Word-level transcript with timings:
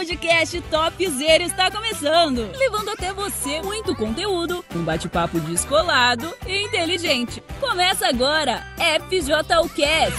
podcast 0.00 0.60
Topzera 0.62 1.42
está 1.44 1.70
começando, 1.70 2.50
levando 2.56 2.90
até 2.90 3.12
você 3.12 3.60
muito 3.62 3.94
conteúdo, 3.94 4.64
um 4.74 4.82
bate-papo 4.82 5.38
descolado 5.40 6.34
e 6.46 6.64
inteligente. 6.64 7.42
Começa 7.60 8.06
agora, 8.06 8.66
FJUcast. 9.08 10.16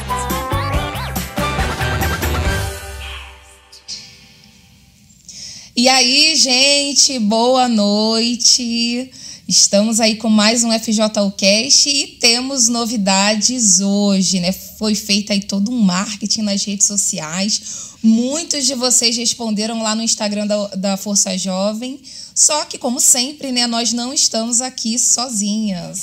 E 5.76 5.90
aí, 5.90 6.36
gente, 6.36 7.18
boa 7.20 7.68
noite. 7.68 9.12
Estamos 9.52 10.00
aí 10.00 10.16
com 10.16 10.30
mais 10.30 10.64
um 10.64 10.72
FJUcast 10.72 11.90
e 11.90 12.08
temos 12.22 12.70
novidades 12.70 13.82
hoje, 13.82 14.40
né? 14.40 14.54
Foi 14.54 14.96
feito 14.96 15.34
aí 15.34 15.42
todo 15.42 15.70
um 15.70 15.82
marketing 15.82 16.44
nas 16.44 16.64
redes 16.64 16.88
sociais 16.88 17.92
Muitos 18.04 18.66
de 18.66 18.74
vocês 18.74 19.16
responderam 19.16 19.84
lá 19.84 19.94
no 19.94 20.02
Instagram 20.02 20.48
da, 20.48 20.66
da 20.68 20.98
Força 20.98 21.38
Jovem. 21.38 22.02
Só 22.34 22.66
que, 22.66 22.80
como 22.80 23.00
sempre, 23.00 23.52
né, 23.52 23.68
nós 23.68 23.94
não 23.94 24.12
estamos 24.12 24.60
aqui 24.60 24.98
sozinhas. 24.98 26.00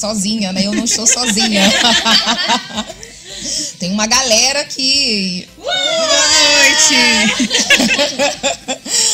Sozinha, 0.00 0.52
né? 0.52 0.66
Eu 0.66 0.72
não 0.72 0.84
estou 0.84 1.06
sozinha. 1.06 1.62
Tem 3.78 3.90
uma 3.90 4.06
galera 4.06 4.60
aqui. 4.60 5.48
Boa 5.56 5.74
noite! 6.74 6.94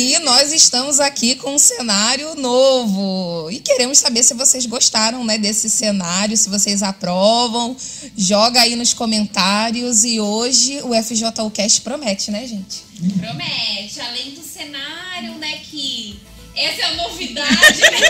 E 0.00 0.16
nós 0.20 0.52
estamos 0.52 1.00
aqui 1.00 1.34
com 1.34 1.56
um 1.56 1.58
cenário 1.58 2.36
novo. 2.36 3.50
E 3.50 3.58
queremos 3.58 3.98
saber 3.98 4.22
se 4.22 4.32
vocês 4.32 4.64
gostaram 4.64 5.24
né, 5.24 5.36
desse 5.36 5.68
cenário, 5.68 6.36
se 6.36 6.48
vocês 6.48 6.84
aprovam. 6.84 7.76
Joga 8.16 8.60
aí 8.60 8.76
nos 8.76 8.94
comentários. 8.94 10.04
E 10.04 10.20
hoje 10.20 10.80
o 10.82 10.90
FJUcast 11.02 11.80
promete, 11.80 12.30
né, 12.30 12.46
gente? 12.46 12.84
Promete. 13.18 14.00
Além 14.00 14.30
do 14.34 14.42
cenário, 14.44 15.34
né, 15.34 15.58
que 15.68 16.20
essa 16.54 16.80
é 16.80 16.84
a 16.84 16.94
novidade, 16.94 17.80
né? 17.80 18.00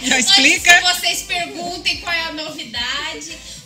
Já 0.00 0.18
explica. 0.18 0.78
Antes 0.78 0.88
que 0.88 1.00
vocês 1.00 1.22
perguntem 1.24 2.00
qual 2.00 2.14
é 2.14 2.22
a 2.22 2.32
novidade. 2.32 2.93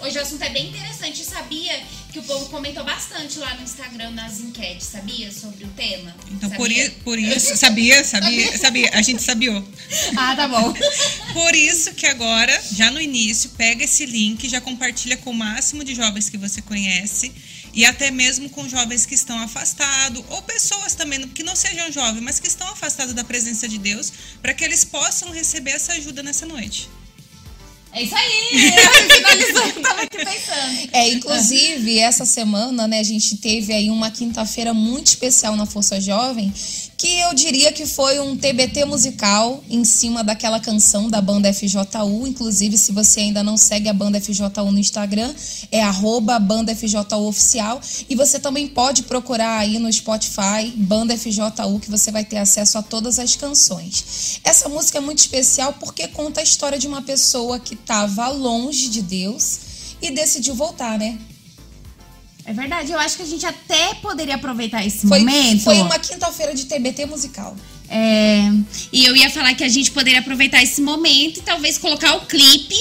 Hoje 0.09 0.19
o 0.19 0.23
assunto 0.23 0.43
é 0.43 0.49
bem 0.49 0.69
interessante. 0.71 1.23
Sabia 1.23 1.83
que 2.11 2.19
o 2.19 2.23
povo 2.23 2.47
comentou 2.47 2.83
bastante 2.83 3.39
lá 3.39 3.55
no 3.57 3.63
Instagram 3.63 4.11
nas 4.13 4.41
enquetes, 4.41 4.87
sabia? 4.87 5.31
Sobre 5.31 5.65
o 5.65 5.69
tema. 5.69 6.17
Então, 6.31 6.49
por, 6.53 6.71
i- 6.73 6.89
por 7.05 7.19
isso, 7.19 7.55
sabia, 7.59 8.03
sabia, 8.03 8.57
sabia, 8.57 8.91
a 8.95 9.03
gente 9.03 9.23
sabiou. 9.23 9.63
Ah, 10.17 10.35
tá 10.35 10.49
bom. 10.49 10.73
Por 11.35 11.55
isso 11.55 11.93
que 11.93 12.07
agora, 12.07 12.59
já 12.73 12.91
no 12.91 12.99
início, 13.01 13.51
pega 13.51 13.85
esse 13.85 14.07
link, 14.07 14.49
já 14.49 14.61
compartilha 14.63 15.17
com 15.19 15.31
o 15.31 15.35
máximo 15.35 15.85
de 15.85 15.95
jovens 15.95 16.31
que 16.31 16.39
você 16.39 16.63
conhece 16.63 17.31
e 17.75 17.85
até 17.85 18.11
mesmo 18.11 18.49
com 18.49 18.67
jovens 18.67 19.05
que 19.05 19.15
estão 19.15 19.39
afastados 19.39 20.25
ou 20.31 20.41
pessoas 20.43 20.95
também 20.95 21.29
que 21.29 21.43
não 21.43 21.55
sejam 21.55 21.93
jovens, 21.93 22.23
mas 22.23 22.41
que 22.41 22.49
estão 22.49 22.67
afastados 22.69 23.13
da 23.15 23.23
presença 23.25 23.69
de 23.69 23.77
Deus, 23.77 24.11
para 24.41 24.55
que 24.55 24.65
eles 24.65 24.85
possam 24.85 25.31
receber 25.31 25.73
essa 25.73 25.93
ajuda 25.93 26.23
nessa 26.23 26.47
noite. 26.47 26.89
É 27.99 28.03
isso 28.03 28.15
aí. 28.15 28.49
Eu 28.79 29.11
finalizando, 29.11 29.81
tava 29.81 30.03
aqui 30.03 30.19
pensando. 30.19 30.89
É, 30.93 31.09
inclusive, 31.11 31.99
essa 31.99 32.25
semana, 32.25 32.87
né, 32.87 33.01
a 33.01 33.03
gente 33.03 33.37
teve 33.39 33.73
aí 33.73 33.91
uma 33.91 34.09
quinta-feira 34.09 34.73
muito 34.73 35.09
especial 35.09 35.57
na 35.57 35.67
Força 35.67 36.01
Jovem, 36.01 36.53
que 36.99 37.21
eu 37.21 37.33
diria 37.33 37.73
que 37.73 37.87
foi 37.87 38.19
um 38.19 38.37
TBT 38.37 38.85
musical 38.85 39.63
em 39.71 39.85
cima 39.85 40.25
daquela 40.25 40.59
canção 40.59 41.09
da 41.09 41.21
banda 41.21 41.55
FJU. 41.55 42.27
Inclusive, 42.27 42.77
se 42.77 42.91
você 42.91 43.21
ainda 43.21 43.41
não 43.41 43.57
segue 43.57 43.89
a 43.89 43.93
banda 43.93 44.21
FJU 44.21 44.51
no 44.73 44.79
Instagram, 44.81 45.33
é 45.71 45.81
arroba 45.81 46.41
banda 46.41 46.75
FJU 46.75 47.07
oficial. 47.29 47.81
E 48.11 48.17
você 48.17 48.41
também 48.41 48.67
pode 48.67 49.05
procurar 49.05 49.59
aí 49.59 49.79
no 49.79 49.93
Spotify, 49.93 50.73
banda 50.75 51.17
FJU, 51.17 51.79
que 51.81 51.89
você 51.89 52.11
vai 52.11 52.25
ter 52.25 52.39
acesso 52.39 52.79
a 52.79 52.83
todas 52.83 53.21
as 53.21 53.37
canções. 53.37 54.41
Essa 54.43 54.69
música 54.69 54.99
é 54.99 55.01
muito 55.01 55.21
especial 55.21 55.75
porque 55.75 56.09
conta 56.09 56.41
a 56.41 56.43
história 56.43 56.81
de 56.81 56.89
uma 56.89 57.03
pessoa 57.03 57.61
que 57.61 57.75
estava 57.75 58.27
longe 58.29 58.89
de 58.89 59.03
Deus 59.03 59.61
e 60.03 60.11
decidiu 60.11 60.57
voltar, 60.57 60.99
né? 60.99 61.17
É 62.49 62.53
verdade, 62.55 62.91
eu 62.93 62.99
acho 62.99 63.17
que 63.17 63.23
a 63.23 63.27
gente 63.27 63.45
até 63.45 63.95
poderia 63.97 64.37
aproveitar 64.37 64.85
esse 64.87 65.07
Foi, 65.07 65.19
momento. 65.19 65.65
foi 65.65 65.77
uma 65.83 65.99
quinta-feira 65.99 66.55
de 66.55 66.65
TBT 66.65 67.05
musical. 67.05 67.55
É, 67.91 68.41
e 68.91 69.05
eu 69.05 69.15
ia 69.15 69.29
falar 69.29 69.55
que 69.55 69.63
a 69.63 69.69
gente 69.69 69.91
poderia 69.91 70.21
aproveitar 70.21 70.63
esse 70.63 70.81
momento 70.81 71.41
e 71.41 71.43
talvez 71.43 71.77
colocar 71.77 72.15
o 72.17 72.25
clipe 72.27 72.75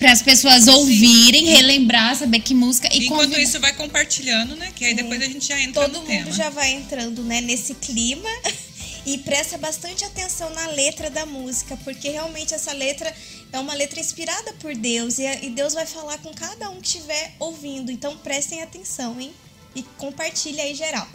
para 0.00 0.10
as 0.10 0.20
pessoas 0.20 0.66
ouvirem, 0.66 1.44
relembrar, 1.46 2.16
saber 2.16 2.40
que 2.40 2.54
música 2.54 2.88
e 2.92 3.04
Enquanto 3.06 3.20
convidar- 3.30 3.40
isso, 3.42 3.60
vai 3.60 3.72
compartilhando, 3.72 4.56
né? 4.56 4.72
Que 4.74 4.84
aí 4.84 4.94
depois 4.94 5.22
a 5.22 5.26
gente 5.26 5.46
já 5.46 5.60
entra 5.60 5.82
Todo 5.82 5.92
no 5.92 5.98
mundo 6.00 6.08
tema. 6.08 6.32
já 6.32 6.50
vai 6.50 6.72
entrando, 6.72 7.22
né, 7.22 7.40
nesse 7.40 7.74
clima 7.74 8.28
e 9.06 9.18
presta 9.18 9.56
bastante 9.58 10.04
atenção 10.04 10.50
na 10.54 10.66
letra 10.68 11.08
da 11.08 11.24
música, 11.24 11.76
porque 11.84 12.08
realmente 12.10 12.52
essa 12.52 12.72
letra 12.72 13.12
é 13.52 13.58
uma 13.58 13.74
letra 13.74 14.00
inspirada 14.00 14.52
por 14.54 14.74
Deus 14.74 15.18
e, 15.18 15.24
e 15.44 15.50
Deus 15.50 15.74
vai 15.74 15.86
falar 15.86 16.18
com 16.18 16.32
cada 16.34 16.70
um 16.70 16.80
que 16.80 16.86
estiver 16.86 17.34
ouvindo. 17.38 17.90
Então 17.90 18.16
prestem 18.18 18.62
atenção, 18.62 19.18
hein? 19.20 19.32
E 19.74 19.82
compartilha 19.96 20.62
aí 20.62 20.74
geral. 20.74 21.06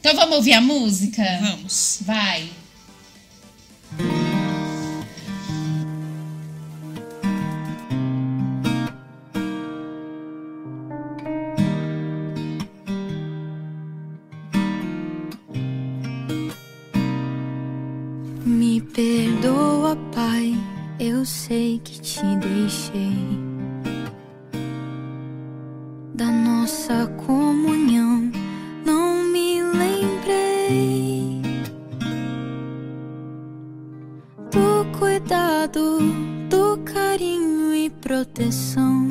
Então 0.00 0.14
vamos 0.16 0.36
ouvir 0.36 0.52
a 0.52 0.60
música? 0.60 1.22
Vamos. 1.40 1.98
Vai. 2.02 2.50
Eu 21.24 21.26
sei 21.26 21.80
que 21.82 21.98
te 22.02 22.20
deixei. 22.36 23.16
Da 26.12 26.26
nossa 26.26 27.06
comunhão, 27.26 28.30
não 28.84 29.24
me 29.32 29.62
lembrei. 29.62 31.40
Do 34.52 34.98
cuidado, 34.98 35.98
do 36.50 36.76
carinho 36.84 37.74
e 37.74 37.88
proteção. 37.88 39.08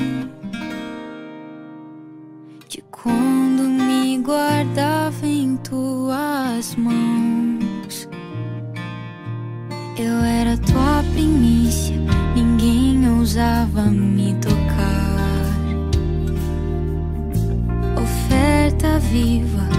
De 2.70 2.80
quando 2.92 3.64
me 3.64 4.20
guardava 4.20 5.26
em 5.26 5.58
tuas 5.58 6.76
mãos. 6.76 7.43
Eu 9.96 10.24
era 10.24 10.58
tua 10.58 11.04
primícia, 11.14 11.96
ninguém 12.36 13.08
ousava 13.10 13.84
me 13.84 14.34
tocar. 14.42 15.54
Oferta 18.02 18.98
viva, 18.98 19.70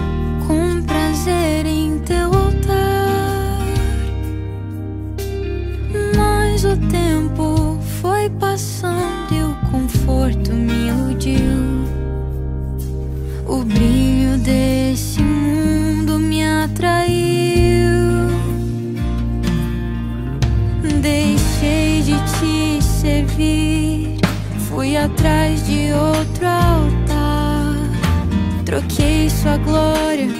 com 0.46 0.80
prazer 0.82 1.53
atrás 25.04 25.66
de 25.66 25.92
outro 25.92 26.46
altar. 26.46 27.76
Troquei 28.64 29.28
sua 29.28 29.56
glória 29.58 30.33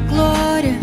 Glória 0.00 0.75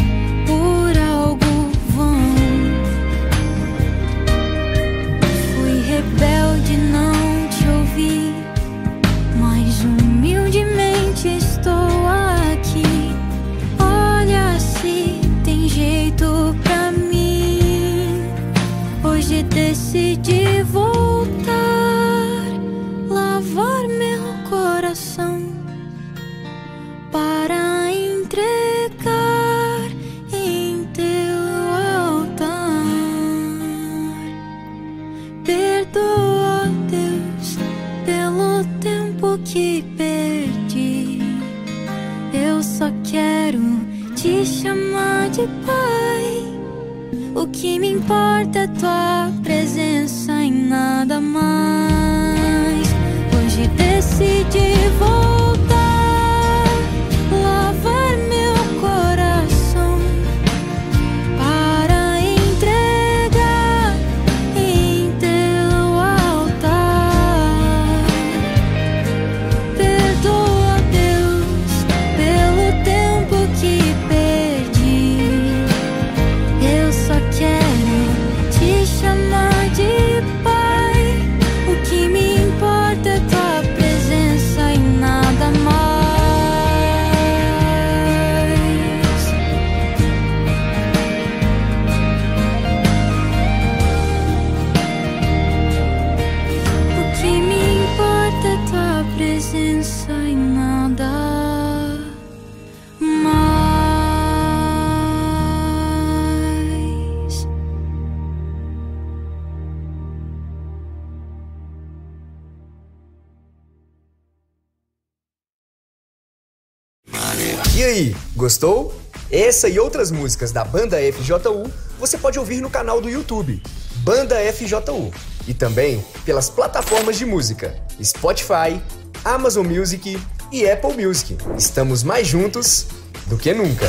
e 119.74 119.80
outras 119.80 120.12
músicas 120.12 120.52
da 120.52 120.64
banda 120.64 120.98
FJU 121.12 121.72
você 122.00 122.16
pode 122.16 122.38
ouvir 122.38 122.62
no 122.62 122.70
canal 122.70 123.02
do 123.02 123.10
YouTube, 123.10 123.60
Banda 124.04 124.36
FJU, 124.54 125.12
e 125.48 125.54
também 125.54 126.06
pelas 126.24 126.48
plataformas 126.48 127.18
de 127.18 127.26
música 127.26 127.76
Spotify, 128.02 128.80
Amazon 129.26 129.66
Music 129.66 130.22
e 130.52 130.70
Apple 130.70 131.04
Music. 131.04 131.38
Estamos 131.58 132.04
mais 132.04 132.28
juntos 132.28 132.86
do 133.26 133.36
que 133.36 133.52
nunca. 133.52 133.88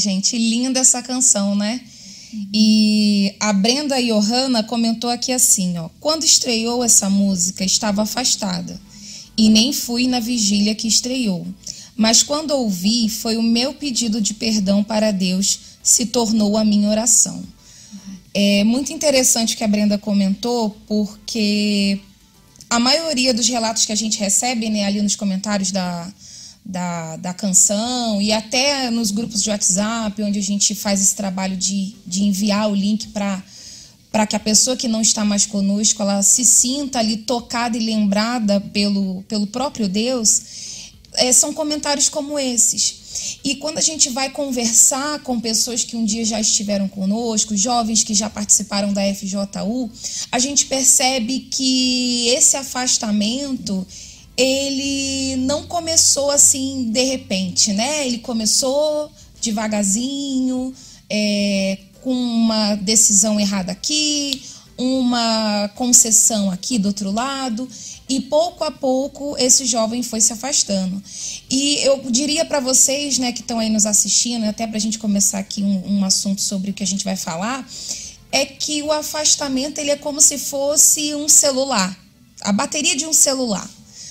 Gente, 0.00 0.36
linda 0.36 0.80
essa 0.80 1.00
canção, 1.00 1.54
né? 1.54 1.80
E 2.52 3.34
a 3.38 3.52
Brenda 3.52 4.00
Johanna 4.00 4.62
comentou 4.62 5.10
aqui 5.10 5.32
assim, 5.32 5.78
ó: 5.78 5.88
"Quando 6.00 6.24
estreou 6.24 6.82
essa 6.82 7.08
música, 7.08 7.64
estava 7.64 8.02
afastada 8.02 8.80
e 9.36 9.48
nem 9.48 9.72
fui 9.72 10.08
na 10.08 10.20
vigília 10.20 10.74
que 10.74 10.88
estreou. 10.88 11.46
Mas 11.96 12.22
quando 12.22 12.52
ouvi, 12.52 13.08
foi 13.08 13.36
o 13.36 13.42
meu 13.42 13.74
pedido 13.74 14.20
de 14.20 14.34
perdão 14.34 14.82
para 14.82 15.12
Deus 15.12 15.60
se 15.82 16.06
tornou 16.06 16.56
a 16.56 16.64
minha 16.64 16.88
oração." 16.88 17.42
É 18.32 18.62
muito 18.64 18.92
interessante 18.92 19.56
que 19.56 19.64
a 19.64 19.68
Brenda 19.68 19.98
comentou, 19.98 20.70
porque 20.86 22.00
a 22.68 22.78
maioria 22.78 23.34
dos 23.34 23.48
relatos 23.48 23.84
que 23.84 23.92
a 23.92 23.96
gente 23.96 24.20
recebe, 24.20 24.70
né, 24.70 24.84
ali 24.84 25.02
nos 25.02 25.16
comentários 25.16 25.72
da 25.72 26.08
da, 26.64 27.16
da 27.16 27.34
canção 27.34 28.20
e 28.20 28.32
até 28.32 28.90
nos 28.90 29.10
grupos 29.10 29.42
de 29.42 29.50
WhatsApp, 29.50 30.22
onde 30.22 30.38
a 30.38 30.42
gente 30.42 30.74
faz 30.74 31.00
esse 31.00 31.14
trabalho 31.14 31.56
de, 31.56 31.94
de 32.06 32.24
enviar 32.24 32.70
o 32.70 32.74
link 32.74 33.08
para 33.08 33.42
para 34.10 34.26
que 34.26 34.34
a 34.34 34.40
pessoa 34.40 34.76
que 34.76 34.88
não 34.88 35.00
está 35.00 35.24
mais 35.24 35.46
conosco 35.46 36.02
ela 36.02 36.20
se 36.22 36.44
sinta 36.44 36.98
ali 36.98 37.18
tocada 37.18 37.76
e 37.76 37.80
lembrada 37.80 38.60
pelo, 38.60 39.22
pelo 39.28 39.46
próprio 39.46 39.88
Deus, 39.88 40.42
é, 41.14 41.32
são 41.32 41.52
comentários 41.52 42.08
como 42.08 42.36
esses. 42.36 43.00
E 43.44 43.56
quando 43.56 43.78
a 43.78 43.80
gente 43.80 44.10
vai 44.10 44.30
conversar 44.30 45.20
com 45.20 45.40
pessoas 45.40 45.84
que 45.84 45.96
um 45.96 46.04
dia 46.04 46.24
já 46.24 46.40
estiveram 46.40 46.88
conosco, 46.88 47.56
jovens 47.56 48.02
que 48.02 48.14
já 48.14 48.30
participaram 48.30 48.92
da 48.92 49.02
FJU, 49.14 49.90
a 50.30 50.38
gente 50.38 50.66
percebe 50.66 51.40
que 51.50 52.28
esse 52.28 52.56
afastamento 52.56 53.86
ele 54.42 55.36
não 55.36 55.66
começou 55.66 56.30
assim 56.30 56.90
de 56.90 57.04
repente, 57.04 57.74
né? 57.74 58.06
Ele 58.06 58.20
começou 58.20 59.12
devagarzinho, 59.38 60.74
é, 61.10 61.76
com 62.00 62.10
uma 62.10 62.74
decisão 62.76 63.38
errada 63.38 63.70
aqui, 63.70 64.42
uma 64.78 65.68
concessão 65.74 66.50
aqui 66.50 66.78
do 66.78 66.88
outro 66.88 67.10
lado, 67.10 67.68
e 68.08 68.18
pouco 68.18 68.64
a 68.64 68.70
pouco 68.70 69.36
esse 69.38 69.66
jovem 69.66 70.02
foi 70.02 70.22
se 70.22 70.32
afastando. 70.32 71.02
E 71.50 71.76
eu 71.84 72.02
diria 72.10 72.42
para 72.46 72.60
vocês, 72.60 73.18
né, 73.18 73.32
que 73.32 73.42
estão 73.42 73.58
aí 73.58 73.68
nos 73.68 73.84
assistindo, 73.84 74.46
até 74.46 74.66
para 74.66 74.78
a 74.78 74.80
gente 74.80 74.98
começar 74.98 75.38
aqui 75.38 75.62
um, 75.62 75.98
um 75.98 76.04
assunto 76.04 76.40
sobre 76.40 76.70
o 76.70 76.74
que 76.74 76.82
a 76.82 76.86
gente 76.86 77.04
vai 77.04 77.14
falar, 77.14 77.68
é 78.32 78.46
que 78.46 78.82
o 78.82 78.90
afastamento 78.90 79.78
ele 79.78 79.90
é 79.90 79.96
como 79.96 80.18
se 80.18 80.38
fosse 80.38 81.14
um 81.14 81.28
celular, 81.28 81.94
a 82.40 82.52
bateria 82.52 82.96
de 82.96 83.04
um 83.04 83.12
celular. 83.12 83.68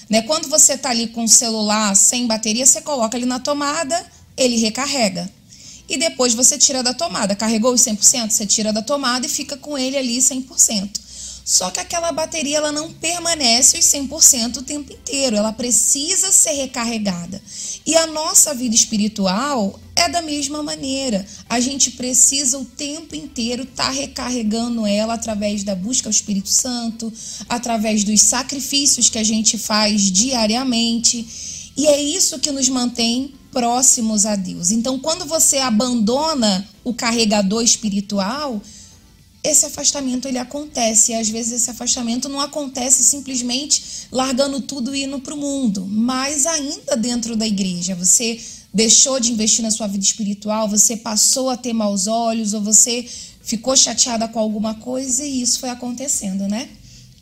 Né? 0.10 0.22
Quando 0.24 0.50
você 0.50 0.74
está 0.74 0.90
ali 0.90 1.08
com 1.08 1.24
o 1.24 1.30
celular 1.30 1.96
sem 1.96 2.26
bateria, 2.26 2.66
você 2.66 2.82
coloca 2.82 3.16
ele 3.16 3.26
na 3.26 3.40
tomada, 3.40 4.06
ele 4.36 4.58
recarrega. 4.58 5.30
E 5.88 5.98
depois 5.98 6.34
você 6.34 6.58
tira 6.58 6.82
da 6.82 6.94
tomada. 6.94 7.36
Carregou 7.36 7.74
os 7.74 7.82
100%, 7.82 8.30
você 8.32 8.46
tira 8.46 8.72
da 8.72 8.82
tomada 8.82 9.26
e 9.26 9.30
fica 9.30 9.58
com 9.58 9.78
ele 9.78 9.98
ali 9.98 10.18
100%. 10.18 11.09
Só 11.50 11.72
que 11.72 11.80
aquela 11.80 12.12
bateria 12.12 12.58
ela 12.58 12.72
não 12.72 12.94
permanece 12.94 13.80
os 13.80 13.86
100% 13.86 14.58
o 14.58 14.62
tempo 14.62 14.94
inteiro, 14.94 15.36
ela 15.36 15.52
precisa 15.52 16.32
ser 16.32 16.52
recarregada. 16.52 17.42
E 17.84 17.96
a 17.96 18.06
nossa 18.06 18.54
vida 18.54 18.76
espiritual 18.76 19.80
é 19.96 20.08
da 20.08 20.22
mesma 20.22 20.62
maneira. 20.62 21.26
A 21.50 21.60
gente 21.60 21.90
precisa 21.90 22.60
o 22.60 22.66
tempo 22.66 23.16
inteiro 23.16 23.64
estar 23.64 23.86
tá 23.86 23.90
recarregando 23.90 24.86
ela 24.86 25.16
através 25.16 25.64
da 25.64 25.74
busca 25.74 26.08
ao 26.08 26.12
Espírito 26.12 26.50
Santo, 26.50 27.12
através 27.50 28.04
dos 28.04 28.22
sacrifícios 28.22 29.10
que 29.10 29.18
a 29.18 29.24
gente 29.24 29.58
faz 29.58 30.04
diariamente. 30.12 31.72
E 31.76 31.88
é 31.88 32.00
isso 32.00 32.38
que 32.38 32.52
nos 32.52 32.70
mantém 32.70 33.34
próximos 33.52 34.24
a 34.28 34.36
Deus. 34.36 34.70
Então, 34.70 35.00
quando 35.00 35.26
você 35.26 35.58
abandona 35.58 36.70
o 36.84 36.94
carregador 36.94 37.64
espiritual, 37.64 38.62
esse 39.44 39.66
afastamento 39.66 40.28
ele 40.28 40.38
acontece. 40.38 41.12
E 41.12 41.16
às 41.16 41.30
vezes 41.30 41.54
esse 41.54 41.70
afastamento 41.70 42.28
não 42.30 42.40
acontece 42.40 43.04
simplesmente 43.04 44.08
largando 44.12 44.62
tudo 44.62 44.96
e 44.96 45.04
indo 45.04 45.20
para 45.20 45.34
o 45.34 45.38
mundo, 45.38 45.86
mas 45.86 46.46
ainda 46.46 46.96
dentro 46.98 47.36
da 47.36 47.48
igreja. 47.48 47.96
Você 47.96 48.40
deixou 48.74 49.20
de 49.20 49.32
investir 49.32 49.64
na 49.64 49.72
sua 49.72 49.88
vida 49.88 50.04
espiritual, 50.04 50.68
você 50.68 50.98
passou 50.98 51.50
a 51.50 51.58
ter 51.58 51.74
maus 51.74 52.08
olhos, 52.08 52.54
ou 52.54 52.62
você 52.62 53.06
ficou 53.42 53.76
chateada 53.76 54.28
com 54.28 54.40
alguma 54.40 54.76
coisa 54.76 55.26
e 55.26 55.42
isso 55.42 55.60
foi 55.60 55.70
acontecendo, 55.70 56.48
né? 56.48 56.70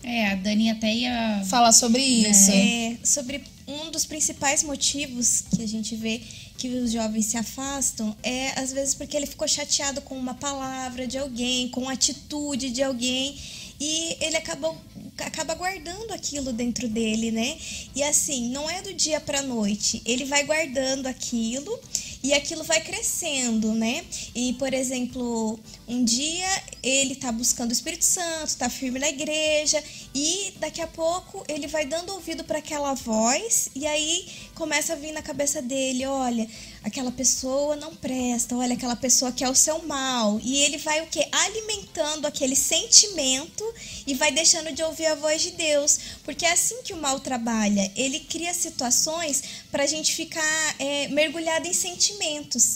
É, 0.04 0.32
a 0.32 0.36
Dani 0.36 0.70
até 0.70 0.94
ia 0.94 1.44
falar 1.46 1.72
sobre 1.72 2.02
isso. 2.02 2.52
É, 2.52 2.98
sobre 3.04 3.42
um 3.68 3.92
dos 3.92 4.06
principais 4.06 4.64
motivos 4.64 5.44
que 5.54 5.62
a 5.62 5.68
gente 5.68 5.96
vê 5.96 6.22
que 6.58 6.70
os 6.70 6.92
jovens 6.92 7.26
se 7.26 7.38
afastam 7.38 8.16
é 8.24 8.60
às 8.60 8.72
vezes 8.72 8.96
porque 8.96 9.16
ele 9.16 9.26
ficou 9.26 9.48
chateado 9.48 10.02
com 10.02 10.18
uma 10.18 10.34
palavra 10.34 11.06
de 11.06 11.18
alguém, 11.18 11.70
com 11.70 11.90
a 11.90 11.94
atitude 11.94 12.70
de 12.70 12.82
alguém 12.82 13.38
e 13.80 14.18
ele 14.22 14.38
acabou 14.38 14.76
acaba 15.20 15.56
guardando 15.56 16.12
aquilo 16.12 16.54
dentro 16.54 16.88
dele, 16.88 17.32
né? 17.32 17.58
E 17.96 18.04
assim, 18.04 18.50
não 18.50 18.70
é 18.70 18.82
do 18.82 18.94
dia 18.94 19.20
para 19.20 19.42
noite. 19.42 20.02
Ele 20.06 20.26
vai 20.26 20.44
guardando 20.44 21.08
aquilo 21.08 21.80
e 22.24 22.34
aquilo 22.34 22.64
vai 22.64 22.82
crescendo, 22.82 23.74
né? 23.74 24.04
E, 24.34 24.54
por 24.54 24.74
exemplo, 24.74 25.60
um 25.88 26.04
dia 26.04 26.48
ele 26.82 27.16
tá 27.16 27.32
buscando 27.32 27.70
o 27.70 27.74
Espírito 27.74 28.06
Santo, 28.06 28.58
tá 28.58 28.70
firme 28.70 29.00
na 29.00 29.10
igreja, 29.10 29.84
e 30.14 30.54
daqui 30.58 30.82
a 30.82 30.88
pouco 30.88 31.44
ele 31.48 31.68
vai 31.68 31.86
dando 31.86 32.14
ouvido 32.14 32.44
para 32.44 32.60
aquela 32.60 32.94
voz, 32.94 33.70
e 33.76 33.86
aí 33.86 34.28
começa 34.56 34.94
a 34.94 34.96
vir 34.96 35.12
na 35.12 35.22
cabeça 35.22 35.62
dele: 35.62 36.06
olha, 36.06 36.48
aquela 36.84 37.12
pessoa 37.12 37.76
não 37.76 37.96
presta, 37.96 38.56
olha, 38.56 38.74
aquela 38.74 38.96
pessoa 38.96 39.32
que 39.32 39.44
é 39.44 39.50
o 39.50 39.56
seu 39.56 39.84
mal. 39.84 40.40
E 40.44 40.62
ele 40.64 40.78
vai 40.78 41.02
o 41.02 41.08
que? 41.08 41.26
Alimentando 41.32 42.26
aquele 42.26 42.56
sentimento 42.56 43.64
e 44.06 44.14
vai 44.14 44.32
deixando 44.32 44.72
de 44.72 44.82
ouvir 44.84 45.08
a 45.08 45.16
voz 45.16 45.42
de 45.42 45.52
Deus. 45.52 46.00
Porque 46.24 46.46
é 46.46 46.52
assim 46.52 46.82
que 46.84 46.94
o 46.94 46.98
mal 46.98 47.20
trabalha. 47.20 47.92
Ele 47.96 48.20
cria 48.22 48.54
situações 48.54 49.44
para 49.72 49.84
a 49.84 49.88
gente 49.88 50.14
ficar 50.14 50.76
é, 50.80 51.08
mergulhado 51.10 51.68
em 51.68 51.74
sentimentos. 51.74 52.07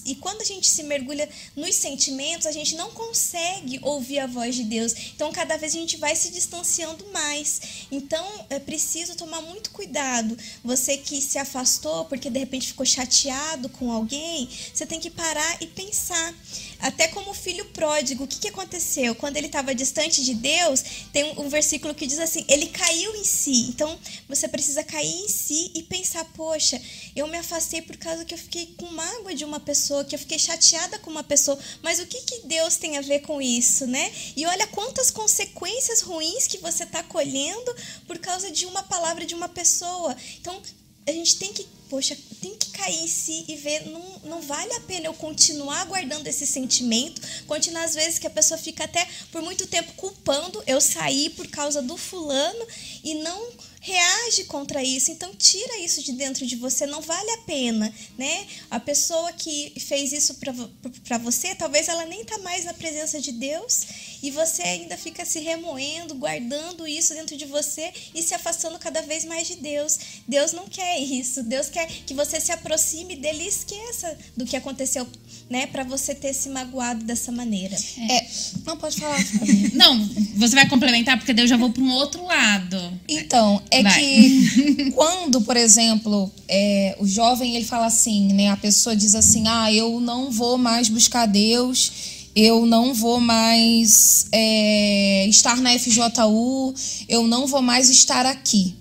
E 0.06 0.16
quando 0.16 0.42
a 0.42 0.46
gente 0.46 0.68
se 0.68 0.84
mergulha 0.84 1.30
nos 1.56 1.76
sentimentos, 1.76 2.48
a 2.48 2.52
gente 2.52 2.76
não 2.76 2.92
consegue 2.92 3.80
ouvir 3.82 4.20
a 4.20 4.28
voz 4.28 4.56
de 4.56 4.64
Deus. 4.64 4.94
Então, 5.16 5.32
cada 5.32 5.58
vez 5.58 5.74
a 5.74 5.78
gente 5.78 5.98
vai 5.98 6.16
se 6.16 6.30
distanciando 6.32 7.06
mais. 7.12 7.62
Então, 7.92 8.26
é 8.50 8.60
preciso 8.60 9.16
tomar 9.16 9.42
muito 9.42 9.72
cuidado. 9.72 10.38
Você 10.64 10.98
que 10.98 11.22
se 11.22 11.38
afastou 11.38 12.06
porque 12.06 12.30
de 12.30 12.40
repente 12.40 12.68
ficou 12.68 12.86
chateado 12.86 13.70
com 13.70 13.92
alguém, 13.92 14.50
você 14.74 14.86
tem 14.86 15.00
que 15.00 15.10
parar 15.10 15.62
e 15.62 15.68
pensar. 15.68 16.34
Até 16.82 17.08
como 17.08 17.34
filho 17.34 17.66
pródigo, 17.66 18.24
o 18.24 18.28
que, 18.28 18.40
que 18.40 18.48
aconteceu? 18.48 19.14
Quando 19.16 19.38
ele 19.38 19.48
estava 19.48 19.74
distante 19.76 20.24
de 20.24 20.34
Deus, 20.34 20.84
tem 21.14 21.24
um, 21.24 21.42
um 21.42 21.50
versículo 21.50 21.94
que 21.94 22.08
diz 22.08 22.20
assim: 22.20 22.44
ele 22.48 22.68
caiu 22.68 23.16
em 23.16 23.24
si. 23.24 23.68
Então, 23.70 23.98
você 24.28 24.48
precisa 24.48 24.84
cair 24.84 25.24
em 25.24 25.28
si 25.28 25.72
e 25.76 25.84
pensar: 25.84 26.26
poxa, 26.36 26.82
eu 27.16 27.28
me 27.28 27.38
afastei 27.38 27.82
por 27.82 27.96
causa 27.98 28.26
que 28.26 28.34
eu 28.34 28.38
fiquei 28.38 28.74
com 28.78 28.88
mágoa 28.88 29.36
de 29.36 29.46
uma 29.46 29.60
pessoa, 29.60 30.04
que 30.04 30.16
eu 30.16 30.20
fiquei 30.20 30.40
chateada 30.40 30.98
com 31.00 31.12
uma 31.12 31.24
pessoa. 31.24 31.58
Mas 31.84 32.00
o 32.00 32.08
que, 32.08 32.22
que 32.22 32.48
Deus 32.48 32.78
tem 32.78 32.98
a 32.98 33.02
ver 33.02 33.20
com 33.20 33.42
isso, 33.42 33.86
né? 33.86 34.12
E 34.36 34.46
olha 34.46 34.66
quantas 34.68 35.12
consequências 35.12 36.02
ruins 36.02 36.48
que 36.48 36.58
você 36.58 36.84
está 36.84 37.04
colhendo 37.04 37.76
por 38.08 38.18
causa 38.18 38.50
de 38.50 38.66
uma 38.66 38.84
palavra 38.84 39.26
de 39.26 39.36
uma 39.36 39.48
pessoa. 39.48 40.16
Então, 40.40 40.60
a 41.08 41.12
gente 41.12 41.38
tem 41.38 41.54
que 41.54 41.68
poxa, 41.92 42.18
tem 42.40 42.56
que 42.56 42.70
cair 42.70 43.04
em 43.04 43.08
si 43.08 43.44
e 43.50 43.58
ver, 43.58 43.86
não, 43.88 44.02
não 44.24 44.42
vale 44.42 44.74
a 44.76 44.80
pena 44.80 45.08
eu 45.08 45.14
continuar 45.14 45.86
guardando 45.88 46.26
esse 46.26 46.48
sentimento, 46.48 47.22
continuar 47.46 47.84
às 47.84 47.94
vezes 47.94 48.18
que 48.18 48.26
a 48.26 48.30
pessoa 48.30 48.58
fica 48.58 48.86
até 48.86 49.06
por 49.30 49.42
muito 49.42 49.68
tempo 49.68 49.92
culpando 49.98 50.64
eu 50.66 50.80
sair 50.80 51.32
por 51.32 51.46
causa 51.50 51.82
do 51.82 51.98
fulano 51.98 52.66
e 53.04 53.16
não 53.16 53.46
reage 53.82 54.44
contra 54.46 54.84
isso. 54.84 55.12
Então 55.12 55.34
tira 55.36 55.80
isso 55.80 56.02
de 56.04 56.14
dentro 56.14 56.46
de 56.46 56.56
você, 56.56 56.86
não 56.86 57.02
vale 57.02 57.30
a 57.32 57.38
pena, 57.40 57.94
né? 58.18 58.48
A 58.70 58.80
pessoa 58.80 59.34
que 59.34 59.74
fez 59.80 60.14
isso 60.14 60.36
para 60.36 61.18
você, 61.18 61.56
talvez 61.56 61.90
ela 61.90 62.06
nem 62.06 62.24
tá 62.24 62.38
mais 62.38 62.64
na 62.64 62.74
presença 62.74 63.20
de 63.20 63.32
Deus 63.32 63.82
e 64.22 64.30
você 64.30 64.62
ainda 64.62 64.96
fica 64.96 65.26
se 65.26 65.40
remoendo, 65.40 66.14
guardando 66.14 66.88
isso 66.88 67.14
dentro 67.16 67.36
de 67.36 67.46
você 67.46 67.92
e 68.14 68.22
se 68.22 68.36
afastando 68.36 68.78
cada 68.78 69.02
vez 69.02 69.26
mais 69.26 69.48
de 69.48 69.56
Deus. 69.56 70.00
Deus 70.28 70.52
não 70.54 70.68
quer 70.68 71.00
isso. 71.00 71.42
Deus 71.42 71.68
quer 71.68 71.88
que 71.88 72.14
você 72.14 72.40
se 72.40 72.52
aproxime 72.52 73.16
dele 73.16 73.44
e 73.44 73.48
esqueça 73.48 74.16
do 74.38 74.46
que 74.46 74.56
aconteceu, 74.56 75.08
né, 75.52 75.68
para 75.68 75.84
você 75.84 76.16
ter 76.16 76.34
se 76.34 76.48
magoado 76.48 77.04
dessa 77.04 77.30
maneira. 77.30 77.76
É, 78.10 78.26
não 78.66 78.78
pode 78.78 78.98
falar. 78.98 79.20
não, 79.76 80.10
você 80.38 80.56
vai 80.56 80.66
complementar 80.70 81.18
porque 81.18 81.34
daí 81.34 81.44
eu 81.44 81.50
já 81.50 81.58
vou 81.58 81.70
para 81.70 81.84
um 81.84 81.92
outro 81.92 82.26
lado. 82.26 82.82
Então, 83.06 83.62
é 83.70 83.84
vai. 83.84 84.00
que 84.00 84.92
quando, 84.96 85.42
por 85.42 85.58
exemplo, 85.58 86.32
é, 86.48 86.96
o 87.00 87.06
jovem 87.06 87.58
ele 87.58 87.66
fala 87.66 87.88
assim, 87.88 88.32
né, 88.32 88.50
a 88.50 88.56
pessoa 88.56 88.96
diz 88.96 89.14
assim: 89.14 89.44
"Ah, 89.46 89.72
eu 89.74 90.00
não 90.00 90.32
vou 90.32 90.58
mais 90.58 90.88
buscar 90.88 91.26
Deus" 91.26 91.92
eu 92.34 92.66
não 92.66 92.94
vou 92.94 93.20
mais 93.20 94.28
é, 94.32 95.28
estar 95.28 95.58
na 95.58 95.78
FJU, 95.78 96.74
eu 97.10 97.28
não 97.28 97.46
vou 97.46 97.62
mais 97.62 97.90
estar 97.90 98.26
aqui. 98.26 98.74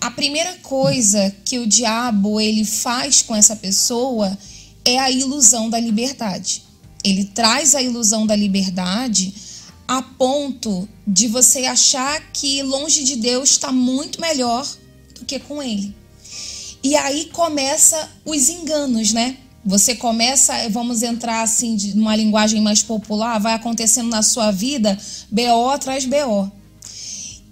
A 0.00 0.10
primeira 0.10 0.54
coisa 0.62 1.30
que 1.44 1.58
o 1.58 1.66
diabo 1.66 2.40
ele 2.40 2.64
faz 2.64 3.20
com 3.20 3.36
essa 3.36 3.54
pessoa 3.54 4.34
é 4.86 4.98
a 4.98 5.10
ilusão 5.10 5.68
da 5.68 5.78
liberdade. 5.78 6.62
Ele 7.04 7.24
traz 7.24 7.74
a 7.74 7.82
ilusão 7.82 8.26
da 8.26 8.34
liberdade 8.34 9.34
a 9.86 10.00
ponto 10.00 10.88
de 11.06 11.28
você 11.28 11.66
achar 11.66 12.20
que 12.32 12.62
longe 12.62 13.04
de 13.04 13.16
Deus 13.16 13.50
está 13.50 13.70
muito 13.70 14.20
melhor 14.20 14.66
do 15.14 15.24
que 15.24 15.38
com 15.38 15.62
ele. 15.62 15.94
E 16.82 16.96
aí 16.96 17.26
começa 17.26 18.08
os 18.24 18.48
enganos, 18.48 19.12
né? 19.12 19.36
Você 19.64 19.96
começa, 19.96 20.68
vamos 20.70 21.02
entrar 21.02 21.42
assim, 21.42 21.74
de 21.74 21.92
uma 21.92 22.14
linguagem 22.14 22.60
mais 22.60 22.82
popular, 22.82 23.40
vai 23.40 23.54
acontecendo 23.54 24.08
na 24.08 24.22
sua 24.22 24.52
vida 24.52 24.96
BO 25.28 25.68
atrás 25.70 26.06
BO. 26.06 26.50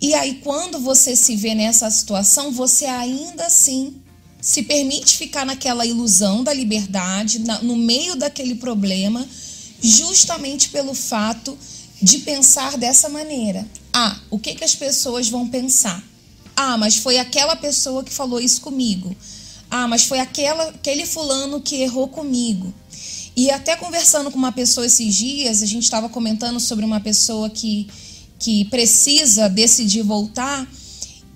E 0.00 0.14
aí, 0.14 0.34
quando 0.44 0.78
você 0.78 1.16
se 1.16 1.34
vê 1.34 1.54
nessa 1.54 1.90
situação, 1.90 2.52
você 2.52 2.84
ainda 2.84 3.46
assim 3.46 3.96
se 4.44 4.62
permite 4.62 5.16
ficar 5.16 5.46
naquela 5.46 5.86
ilusão 5.86 6.44
da 6.44 6.52
liberdade, 6.52 7.38
na, 7.38 7.62
no 7.62 7.74
meio 7.74 8.14
daquele 8.14 8.56
problema, 8.56 9.26
justamente 9.80 10.68
pelo 10.68 10.92
fato 10.92 11.56
de 12.02 12.18
pensar 12.18 12.76
dessa 12.76 13.08
maneira. 13.08 13.66
Ah, 13.90 14.20
o 14.28 14.38
que, 14.38 14.54
que 14.54 14.62
as 14.62 14.74
pessoas 14.74 15.30
vão 15.30 15.48
pensar? 15.48 16.04
Ah, 16.54 16.76
mas 16.76 16.96
foi 16.96 17.18
aquela 17.18 17.56
pessoa 17.56 18.04
que 18.04 18.12
falou 18.12 18.38
isso 18.38 18.60
comigo. 18.60 19.16
Ah, 19.70 19.88
mas 19.88 20.04
foi 20.04 20.20
aquela, 20.20 20.64
aquele 20.64 21.06
fulano 21.06 21.58
que 21.62 21.76
errou 21.76 22.08
comigo. 22.08 22.72
E 23.34 23.50
até 23.50 23.74
conversando 23.76 24.30
com 24.30 24.36
uma 24.36 24.52
pessoa 24.52 24.84
esses 24.84 25.14
dias, 25.14 25.62
a 25.62 25.66
gente 25.66 25.84
estava 25.84 26.10
comentando 26.10 26.60
sobre 26.60 26.84
uma 26.84 27.00
pessoa 27.00 27.48
que, 27.48 27.88
que 28.38 28.66
precisa 28.66 29.48
decidir 29.48 30.02
voltar. 30.02 30.70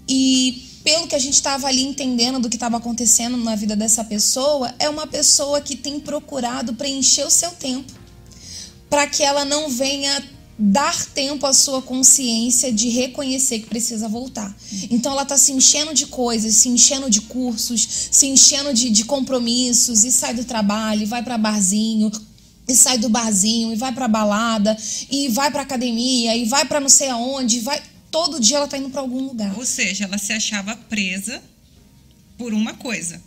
E 0.07 0.67
pelo 0.88 1.07
que 1.07 1.14
a 1.14 1.18
gente 1.18 1.35
estava 1.35 1.66
ali 1.66 1.83
entendendo 1.83 2.40
do 2.40 2.48
que 2.48 2.57
estava 2.57 2.79
acontecendo 2.79 3.37
na 3.37 3.55
vida 3.55 3.77
dessa 3.77 4.03
pessoa, 4.03 4.74
é 4.79 4.88
uma 4.88 5.07
pessoa 5.07 5.61
que 5.61 5.77
tem 5.77 6.01
procurado 6.01 6.72
preencher 6.72 7.24
o 7.27 7.31
seu 7.31 7.51
tempo 7.51 7.92
para 8.88 9.07
que 9.07 9.22
ela 9.22 9.44
não 9.44 9.68
venha 9.68 10.24
dar 10.59 11.05
tempo 11.11 11.44
à 11.44 11.53
sua 11.53 11.83
consciência 11.83 12.72
de 12.72 12.88
reconhecer 12.88 13.59
que 13.59 13.66
precisa 13.66 14.09
voltar. 14.09 14.57
Então 14.90 15.12
ela 15.12 15.24
está 15.24 15.37
se 15.37 15.53
enchendo 15.53 15.92
de 15.92 16.07
coisas, 16.07 16.55
se 16.55 16.70
enchendo 16.70 17.11
de 17.11 17.20
cursos, 17.20 17.87
se 18.11 18.27
enchendo 18.27 18.72
de, 18.72 18.88
de 18.88 19.05
compromissos 19.05 20.05
e 20.05 20.11
sai 20.11 20.33
do 20.33 20.44
trabalho, 20.44 21.03
e 21.03 21.07
vai 21.07 21.22
para 21.22 21.37
barzinho, 21.37 22.11
e 22.66 22.74
sai 22.74 22.96
do 22.96 23.11
barzinho, 23.11 23.74
e 23.74 23.77
vai 23.77 23.92
para 23.92 24.09
balada, 24.09 24.74
e 25.11 25.29
vai 25.29 25.51
para 25.51 25.61
academia, 25.61 26.35
e 26.35 26.46
vai 26.46 26.64
para 26.64 26.81
não 26.81 26.88
sei 26.88 27.11
aonde, 27.11 27.61
vai 27.61 27.79
todo 28.11 28.40
dia 28.40 28.57
ela 28.57 28.64
está 28.64 28.79
indo 28.79 28.90
para 28.90 29.01
algum 29.01 29.21
lugar. 29.21 29.57
Ou 29.57 29.64
seja, 29.64 30.05
ela 30.05 30.18
se 30.18 30.33
achava 30.33 30.77
presa 30.77 31.42
por 32.37 32.55
uma 32.55 32.75
coisa, 32.75 33.21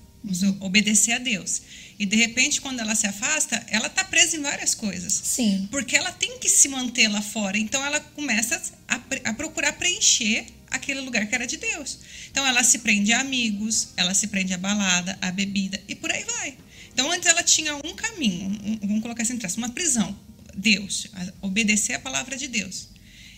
obedecer 0.59 1.13
a 1.13 1.19
Deus. 1.19 1.61
E 1.99 2.05
de 2.05 2.15
repente, 2.15 2.61
quando 2.61 2.79
ela 2.79 2.95
se 2.95 3.05
afasta, 3.05 3.63
ela 3.69 3.87
está 3.87 4.03
presa 4.03 4.35
em 4.35 4.41
várias 4.41 4.73
coisas. 4.73 5.13
Sim. 5.13 5.67
Porque 5.69 5.95
ela 5.95 6.11
tem 6.11 6.39
que 6.39 6.49
se 6.49 6.67
manter 6.67 7.07
lá 7.07 7.21
fora. 7.21 7.57
Então 7.57 7.85
ela 7.85 7.99
começa 7.99 8.59
a, 8.87 8.99
a 9.25 9.33
procurar 9.33 9.73
preencher 9.73 10.47
aquele 10.71 11.01
lugar 11.01 11.27
que 11.27 11.35
era 11.35 11.45
de 11.45 11.57
Deus. 11.57 11.99
Então 12.31 12.45
ela 12.47 12.63
se 12.63 12.79
prende 12.79 13.13
a 13.13 13.19
amigos, 13.19 13.89
ela 13.97 14.13
se 14.13 14.27
prende 14.27 14.53
a 14.53 14.57
balada, 14.57 15.17
a 15.21 15.31
bebida 15.31 15.79
e 15.87 15.93
por 15.93 16.09
aí 16.09 16.23
vai. 16.23 16.57
Então 16.93 17.11
antes 17.11 17.27
ela 17.27 17.43
tinha 17.43 17.75
um 17.75 17.93
caminho, 17.93 18.47
um, 18.63 18.79
vamos 18.81 19.01
colocar 19.01 19.21
assim, 19.21 19.37
uma 19.57 19.69
prisão. 19.69 20.17
Deus, 20.55 21.07
obedecer 21.41 21.93
a 21.93 21.99
palavra 21.99 22.35
de 22.35 22.47
Deus. 22.47 22.89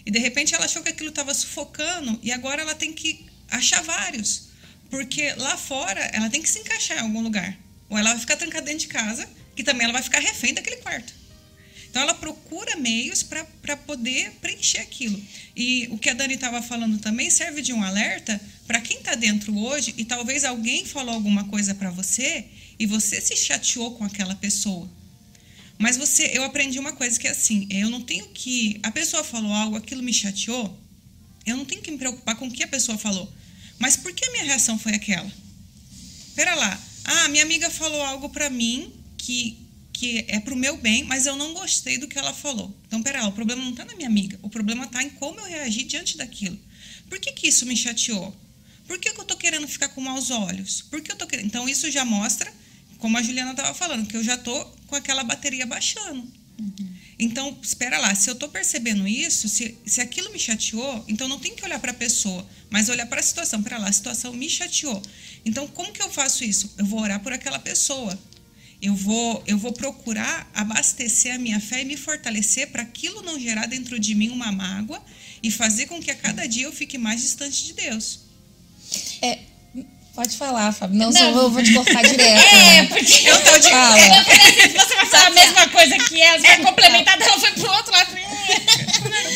E 0.06 0.12
de 0.12 0.20
repente 0.20 0.54
ela 0.54 0.66
achou 0.66 0.84
que 0.84 0.90
aquilo 0.90 1.10
estava 1.10 1.34
sufocando 1.34 2.20
e 2.22 2.32
agora 2.32 2.62
ela 2.62 2.76
tem 2.76 2.92
que 2.94 3.26
achar 3.50 3.82
vários. 3.82 4.50
Porque 4.90 5.34
lá 5.36 5.58
fora 5.58 6.02
ela 6.14 6.30
tem 6.30 6.42
que 6.42 6.50
se 6.50 6.60
encaixar 6.60 6.98
em 6.98 7.02
algum 7.02 7.22
lugar. 7.22 7.58
Ou 7.90 7.98
ela 7.98 8.12
vai 8.12 8.20
ficar 8.20 8.36
trancada 8.36 8.66
dentro 8.66 8.82
de 8.82 8.88
casa, 8.88 9.30
que 9.56 9.64
também 9.64 9.84
ela 9.84 9.94
vai 9.94 10.04
ficar 10.04 10.20
refém 10.20 10.54
daquele 10.54 10.78
quarto. 10.78 11.14
Então 11.90 12.02
ela 12.02 12.16
procura 12.16 12.76
meios 12.76 13.22
para 13.22 13.78
poder 13.78 14.32
preencher 14.42 14.80
aquilo. 14.80 15.22
E 15.56 15.88
o 15.92 15.98
que 15.98 16.10
a 16.10 16.14
Dani 16.14 16.34
estava 16.34 16.60
falando 16.62 16.98
também 17.00 17.30
serve 17.30 17.62
de 17.62 17.72
um 17.72 17.84
alerta 17.84 18.42
para 18.66 18.82
quem 18.82 18.98
está 18.98 19.14
dentro 19.14 19.56
hoje 19.56 19.94
e 19.96 20.04
talvez 20.04 20.44
alguém 20.44 20.86
falou 20.86 21.14
alguma 21.14 21.44
coisa 21.46 21.76
para 21.76 21.92
você 21.92 22.46
e 22.80 22.88
você 22.88 23.22
se 23.22 23.36
chateou 23.36 23.92
com 23.92 24.04
aquela 24.04 24.34
pessoa. 24.34 24.90
Mas 25.78 25.98
você, 25.98 26.32
eu 26.34 26.44
aprendi 26.44 26.80
uma 26.80 26.94
coisa 26.94 27.20
que 27.20 27.28
é 27.28 27.32
assim, 27.32 27.68
eu 27.70 27.90
não 27.90 28.02
tenho 28.02 28.28
que 28.30 28.80
a 28.84 28.92
pessoa 28.92 29.24
falou 29.24 29.52
algo, 29.52 29.76
aquilo 29.76 30.04
me 30.04 30.14
chateou, 30.14 30.80
eu 31.46 31.58
não 31.58 31.66
tenho 31.66 31.82
que 31.82 31.92
me 31.92 31.98
preocupar 31.98 32.36
com 32.36 32.48
o 32.48 32.52
que 32.52 32.64
a 32.64 32.68
pessoa 32.68 32.98
falou. 32.98 33.32
Mas 33.80 33.98
por 33.98 34.14
que 34.14 34.26
a 34.26 34.32
minha 34.32 34.44
reação 34.46 34.78
foi 34.80 34.94
aquela? 34.94 35.30
Pera 36.36 36.56
lá, 36.56 36.80
ah, 37.04 37.28
minha 37.30 37.44
amiga 37.44 37.70
falou 37.70 38.02
algo 38.02 38.30
para 38.30 38.50
mim 38.50 38.94
que, 39.18 39.58
que 39.92 40.26
é 40.28 40.40
pro 40.40 40.56
meu 40.56 40.78
bem, 40.78 41.04
mas 41.04 41.26
eu 41.26 41.36
não 41.36 41.54
gostei 41.54 41.98
do 41.98 42.08
que 42.08 42.18
ela 42.18 42.34
falou. 42.34 42.74
Então, 42.88 43.04
pera 43.04 43.22
lá, 43.22 43.28
o 43.28 43.34
problema 43.34 43.64
não 43.64 43.74
tá 43.74 43.84
na 43.84 43.96
minha 43.96 44.08
amiga. 44.08 44.40
O 44.42 44.50
problema 44.50 44.88
tá 44.88 45.04
em 45.04 45.10
como 45.10 45.40
eu 45.40 45.46
reagi 45.46 45.84
diante 45.84 46.18
daquilo. 46.18 46.58
Por 47.10 47.20
que, 47.20 47.32
que 47.34 47.48
isso 47.48 47.66
me 47.66 47.76
chateou? 47.76 48.36
Por 48.88 48.98
que, 49.00 49.12
que 49.12 49.20
eu 49.20 49.26
tô 49.26 49.36
querendo 49.36 49.68
ficar 49.68 49.90
com 49.90 50.02
maus 50.02 50.32
olhos? 50.32 50.82
Por 50.82 51.02
que 51.02 51.12
eu 51.12 51.16
tô 51.16 51.28
querendo? 51.28 51.46
Então, 51.46 51.68
isso 51.68 51.90
já 51.92 52.04
mostra, 52.06 52.52
como 53.00 53.18
a 53.18 53.22
Juliana 53.22 53.52
estava 53.52 53.74
falando, 53.74 54.08
que 54.08 54.16
eu 54.16 54.24
já 54.24 54.38
tô 54.38 54.66
com 54.94 54.98
aquela 54.98 55.24
bateria 55.24 55.66
baixando. 55.66 56.32
Então, 57.18 57.58
espera 57.64 57.98
lá, 57.98 58.14
se 58.14 58.30
eu 58.30 58.36
estou 58.36 58.48
percebendo 58.48 59.08
isso, 59.08 59.50
se, 59.50 59.76
se 59.84 60.00
aquilo 60.00 60.32
me 60.32 60.38
chateou, 60.38 61.04
então 61.08 61.28
não 61.28 61.40
tem 61.40 61.56
que 61.56 61.66
olhar 61.66 61.80
para 61.80 61.90
a 61.90 61.96
pessoa, 61.96 62.48
mas 62.70 62.90
olhar 62.90 63.08
para 63.08 63.20
a 63.20 63.24
situação. 63.24 63.64
Para 63.64 63.80
lá, 63.80 63.88
a 63.88 63.92
situação 63.92 64.32
me 64.34 64.48
chateou. 64.48 65.02
Então, 65.44 65.68
como 65.68 65.92
que 65.92 66.02
eu 66.02 66.12
faço 66.12 66.44
isso? 66.44 66.72
Eu 66.78 66.86
vou 66.86 67.00
orar 67.00 67.20
por 67.22 67.34
aquela 67.34 67.58
pessoa. 67.58 68.20
Eu 68.80 68.94
vou, 68.94 69.44
eu 69.48 69.58
vou 69.58 69.74
procurar 69.74 70.48
abastecer 70.54 71.34
a 71.34 71.40
minha 71.40 71.60
fé 71.60 71.82
e 71.82 71.86
me 71.86 71.98
fortalecer 71.98 72.68
para 72.68 72.84
aquilo 72.84 73.24
não 73.24 73.40
gerar 73.40 73.66
dentro 73.66 73.98
de 73.98 74.14
mim 74.14 74.30
uma 74.30 74.52
mágoa 74.52 75.04
e 75.42 75.50
fazer 75.50 75.88
com 75.88 76.00
que 76.00 76.12
a 76.12 76.16
cada 76.16 76.46
dia 76.46 76.66
eu 76.66 76.72
fique 76.72 77.00
mais 77.00 77.22
distante 77.22 77.66
de 77.66 77.74
Deus. 77.74 78.20
É, 79.24 79.40
Pode 80.16 80.38
falar, 80.38 80.72
Fábio. 80.72 80.96
Não, 80.96 81.10
não. 81.10 81.42
eu 81.42 81.50
vou 81.50 81.64
te 81.64 81.74
cortar 81.74 82.02
direto. 82.06 82.46
É, 82.46 82.82
né? 82.82 82.86
porque 82.86 83.28
eu 83.28 83.44
tô 83.44 83.58
de 83.58 83.70
Fala. 83.70 83.98
Eu 83.98 84.24
falei 84.24 84.42
assim, 84.42 84.70
você 84.70 84.96
vai 84.96 85.06
falar 85.08 85.26
a 85.26 85.30
mesma 85.32 85.68
coisa 85.70 85.98
que 85.98 86.22
ela, 86.22 86.40
você 86.40 86.48
vai 86.48 86.58
complementar, 86.58 87.20
ela 87.20 87.40
foi 87.40 87.52
pro 87.52 87.72
outro 87.72 87.92
lado. 87.92 88.16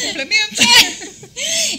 Complemento. 0.07 0.61
É. 0.61 1.17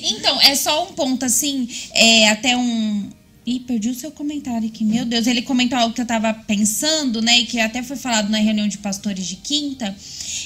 Então, 0.01 0.41
é 0.41 0.55
só 0.55 0.85
um 0.85 0.93
ponto, 0.93 1.25
assim, 1.25 1.69
é, 1.93 2.29
até 2.29 2.57
um, 2.57 3.11
Ih, 3.49 3.61
perdi 3.61 3.89
o 3.89 3.95
seu 3.95 4.11
comentário 4.11 4.69
aqui. 4.69 4.85
Meu 4.85 5.07
Deus, 5.07 5.27
ele 5.27 5.41
comentou 5.41 5.79
algo 5.79 5.95
que 5.95 6.03
eu 6.03 6.07
tava 6.07 6.35
pensando, 6.35 7.23
né? 7.23 7.39
E 7.39 7.47
que 7.47 7.59
até 7.59 7.83
foi 7.83 7.97
falado 7.97 8.29
na 8.29 8.37
reunião 8.37 8.69
de 8.69 8.77
pastores 8.77 9.27
de 9.27 9.37
quinta. 9.37 9.97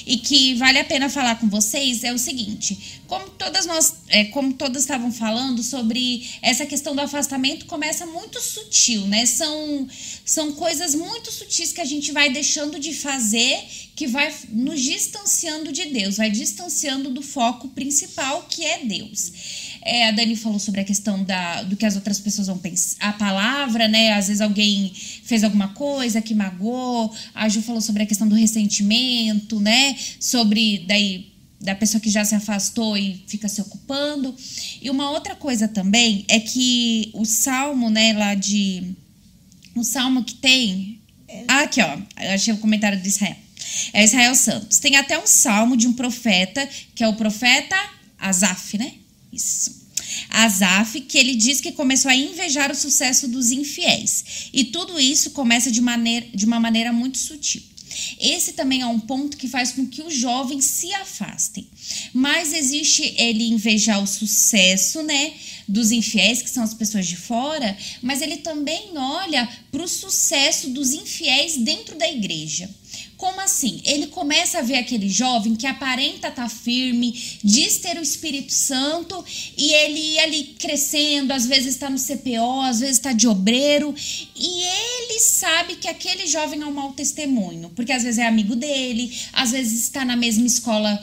E 0.07 0.17
que 0.17 0.53
vale 0.53 0.79
a 0.79 0.85
pena 0.85 1.09
falar 1.09 1.35
com 1.35 1.49
vocês 1.49 2.05
é 2.05 2.13
o 2.13 2.17
seguinte: 2.17 3.01
como 3.05 3.29
todas 3.31 3.65
nós, 3.65 3.95
é, 4.07 4.23
como 4.25 4.53
todas 4.53 4.83
estavam 4.83 5.11
falando 5.11 5.61
sobre 5.61 6.25
essa 6.41 6.65
questão 6.65 6.95
do 6.95 7.01
afastamento, 7.01 7.65
começa 7.65 8.05
muito 8.05 8.39
sutil, 8.39 9.05
né? 9.07 9.25
São, 9.25 9.85
são 10.23 10.53
coisas 10.53 10.95
muito 10.95 11.29
sutis 11.29 11.73
que 11.73 11.81
a 11.81 11.85
gente 11.85 12.13
vai 12.13 12.31
deixando 12.31 12.79
de 12.79 12.93
fazer, 12.93 13.59
que 13.97 14.07
vai 14.07 14.33
nos 14.47 14.79
distanciando 14.79 15.73
de 15.73 15.85
Deus, 15.87 16.15
vai 16.15 16.31
distanciando 16.31 17.09
do 17.09 17.21
foco 17.21 17.67
principal 17.67 18.45
que 18.49 18.63
é 18.63 18.85
Deus. 18.85 19.33
É, 19.85 20.07
a 20.07 20.11
Dani 20.11 20.35
falou 20.35 20.59
sobre 20.59 20.81
a 20.81 20.83
questão 20.83 21.23
da, 21.23 21.63
do 21.63 21.75
que 21.75 21.85
as 21.85 21.95
outras 21.95 22.19
pessoas 22.19 22.47
vão 22.47 22.57
pensar. 22.57 22.95
A 22.99 23.13
palavra, 23.13 23.87
né? 23.87 24.13
Às 24.13 24.27
vezes 24.27 24.41
alguém 24.41 24.93
fez 25.23 25.43
alguma 25.43 25.69
coisa 25.69 26.21
que 26.21 26.33
magoou. 26.33 27.13
A 27.35 27.49
Ju 27.49 27.61
falou 27.61 27.81
sobre 27.81 28.03
a 28.03 28.05
questão 28.05 28.27
do 28.27 28.35
ressentimento, 28.35 29.59
né? 29.59 29.95
Sobre 30.19 30.85
daí 30.87 31.33
da 31.59 31.75
pessoa 31.75 31.99
que 31.99 32.09
já 32.09 32.23
se 32.25 32.35
afastou 32.35 32.97
e 32.97 33.23
fica 33.27 33.47
se 33.47 33.61
ocupando. 33.61 34.35
E 34.81 34.89
uma 34.89 35.11
outra 35.11 35.35
coisa 35.35 35.67
também 35.67 36.25
é 36.27 36.39
que 36.39 37.09
o 37.13 37.25
salmo, 37.25 37.89
né, 37.89 38.13
lá 38.13 38.35
de. 38.35 38.95
O 39.75 39.83
salmo 39.83 40.23
que 40.23 40.35
tem. 40.35 41.01
Ah, 41.47 41.61
aqui, 41.61 41.81
ó. 41.81 41.97
Eu 42.21 42.31
achei 42.31 42.53
o 42.53 42.57
comentário 42.57 42.99
do 42.99 43.07
Israel. 43.07 43.35
É 43.91 44.03
Israel 44.03 44.35
Santos. 44.35 44.79
Tem 44.79 44.95
até 44.95 45.17
um 45.17 45.25
salmo 45.25 45.75
de 45.75 45.87
um 45.87 45.93
profeta, 45.93 46.67
que 46.95 47.03
é 47.03 47.07
o 47.07 47.13
profeta 47.13 47.75
Asaf, 48.19 48.77
né? 48.77 48.93
Isso. 49.33 49.83
Asaf, 50.29 51.01
que 51.01 51.17
ele 51.17 51.35
diz 51.35 51.59
que 51.59 51.71
começou 51.71 52.09
a 52.09 52.15
invejar 52.15 52.71
o 52.71 52.75
sucesso 52.75 53.27
dos 53.27 53.51
infiéis. 53.51 54.49
E 54.53 54.65
tudo 54.65 54.99
isso 54.99 55.31
começa 55.31 55.71
de, 55.71 55.81
maneira, 55.81 56.27
de 56.33 56.45
uma 56.45 56.59
maneira 56.59 56.93
muito 56.93 57.17
sutil. 57.17 57.61
Esse 58.19 58.53
também 58.53 58.81
é 58.81 58.87
um 58.87 58.99
ponto 58.99 59.37
que 59.37 59.47
faz 59.47 59.71
com 59.71 59.85
que 59.85 60.01
os 60.01 60.15
jovens 60.15 60.65
se 60.65 60.93
afastem. 60.95 61.67
Mas 62.13 62.53
existe 62.53 63.13
ele 63.17 63.49
invejar 63.49 64.01
o 64.01 64.07
sucesso, 64.07 65.03
né, 65.03 65.33
dos 65.67 65.91
infiéis, 65.91 66.41
que 66.41 66.49
são 66.49 66.63
as 66.63 66.73
pessoas 66.73 67.07
de 67.07 67.15
fora, 67.15 67.77
mas 68.01 68.21
ele 68.21 68.37
também 68.37 68.97
olha 68.97 69.47
para 69.71 69.83
o 69.83 69.87
sucesso 69.87 70.69
dos 70.69 70.93
infiéis 70.93 71.57
dentro 71.57 71.97
da 71.97 72.09
igreja. 72.09 72.69
Como 73.23 73.39
assim? 73.39 73.81
Ele 73.85 74.07
começa 74.07 74.59
a 74.59 74.61
ver 74.61 74.75
aquele 74.75 75.07
jovem 75.07 75.55
que 75.55 75.65
aparenta 75.65 76.27
estar 76.27 76.31
tá 76.31 76.49
firme, 76.49 77.17
diz 77.41 77.77
ter 77.77 77.97
o 77.97 78.01
Espírito 78.01 78.51
Santo 78.51 79.23
e 79.57 79.71
ele 79.71 80.19
ali 80.19 80.43
crescendo, 80.59 81.31
às 81.31 81.45
vezes 81.45 81.75
está 81.75 81.89
no 81.89 81.97
CPO, 81.97 82.59
às 82.63 82.81
vezes 82.81 82.97
está 82.97 83.13
de 83.13 83.25
obreiro, 83.25 83.95
e 84.35 84.63
ele 84.63 85.21
sabe 85.21 85.77
que 85.77 85.87
aquele 85.87 86.27
jovem 86.27 86.63
é 86.63 86.65
um 86.65 86.73
mau 86.73 86.91
testemunho, 86.91 87.71
porque 87.73 87.93
às 87.93 88.03
vezes 88.03 88.19
é 88.19 88.27
amigo 88.27 88.57
dele, 88.57 89.17
às 89.31 89.51
vezes 89.51 89.83
está 89.83 90.03
na 90.03 90.17
mesma 90.17 90.45
escola 90.45 91.01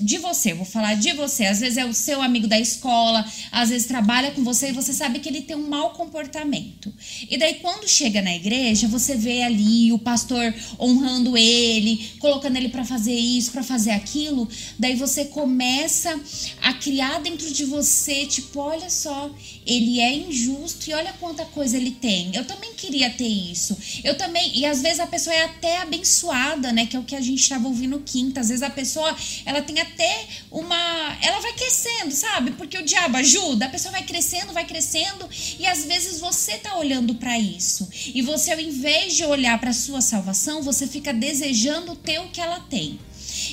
de 0.00 0.18
você, 0.18 0.54
vou 0.54 0.64
falar 0.64 0.94
de 0.94 1.12
você. 1.12 1.44
Às 1.44 1.60
vezes 1.60 1.78
é 1.78 1.84
o 1.84 1.92
seu 1.92 2.22
amigo 2.22 2.46
da 2.46 2.58
escola, 2.58 3.24
às 3.52 3.68
vezes 3.68 3.86
trabalha 3.86 4.30
com 4.32 4.42
você 4.42 4.68
e 4.68 4.72
você 4.72 4.92
sabe 4.92 5.18
que 5.18 5.28
ele 5.28 5.42
tem 5.42 5.56
um 5.56 5.68
mau 5.68 5.90
comportamento. 5.90 6.92
E 7.28 7.36
daí 7.36 7.54
quando 7.54 7.88
chega 7.88 8.22
na 8.22 8.34
igreja, 8.34 8.88
você 8.88 9.16
vê 9.16 9.42
ali 9.42 9.92
o 9.92 9.98
pastor 9.98 10.54
honrando 10.78 11.36
ele, 11.36 12.10
colocando 12.18 12.56
ele 12.56 12.68
para 12.68 12.84
fazer 12.84 13.14
isso, 13.14 13.52
para 13.52 13.62
fazer 13.62 13.90
aquilo, 13.90 14.48
daí 14.78 14.96
você 14.96 15.26
começa 15.26 16.18
a 16.62 16.72
criar 16.74 17.20
dentro 17.20 17.52
de 17.52 17.64
você, 17.64 18.26
tipo, 18.26 18.60
olha 18.60 18.88
só, 18.90 19.30
ele 19.66 20.00
é 20.00 20.14
injusto 20.14 20.90
e 20.90 20.94
olha 20.94 21.12
quanta 21.20 21.44
coisa 21.46 21.76
ele 21.76 21.90
tem. 21.90 22.34
Eu 22.34 22.44
também 22.44 22.74
queria 22.74 23.10
ter 23.10 23.28
isso. 23.28 23.76
Eu 24.02 24.16
também, 24.16 24.58
e 24.58 24.64
às 24.64 24.80
vezes 24.80 25.00
a 25.00 25.06
pessoa 25.06 25.34
é 25.34 25.44
até 25.44 25.78
abençoada, 25.78 26.72
né, 26.72 26.86
que 26.86 26.96
é 26.96 26.98
o 26.98 27.04
que 27.04 27.14
a 27.14 27.20
gente 27.20 27.40
estava 27.40 27.68
ouvindo 27.68 27.98
quinta. 28.00 28.40
Às 28.40 28.48
vezes 28.48 28.62
a 28.62 28.70
pessoa, 28.70 29.14
ela 29.44 29.62
tem 29.62 29.80
até 29.80 29.89
uma. 30.50 31.18
Ela 31.22 31.40
vai 31.40 31.52
crescendo, 31.52 32.12
sabe? 32.12 32.52
Porque 32.52 32.78
o 32.78 32.84
diabo 32.84 33.16
ajuda, 33.16 33.66
a 33.66 33.68
pessoa 33.68 33.92
vai 33.92 34.02
crescendo, 34.02 34.52
vai 34.52 34.64
crescendo, 34.64 35.28
e 35.58 35.66
às 35.66 35.84
vezes 35.84 36.20
você 36.20 36.58
tá 36.58 36.76
olhando 36.76 37.14
para 37.14 37.38
isso. 37.38 37.88
E 38.14 38.22
você, 38.22 38.52
ao 38.52 38.60
invés 38.60 39.14
de 39.14 39.24
olhar 39.24 39.58
para 39.60 39.72
sua 39.72 40.00
salvação, 40.00 40.62
você 40.62 40.86
fica 40.86 41.12
desejando 41.12 41.96
ter 41.96 42.18
o 42.18 42.28
que 42.28 42.40
ela 42.40 42.60
tem. 42.60 42.98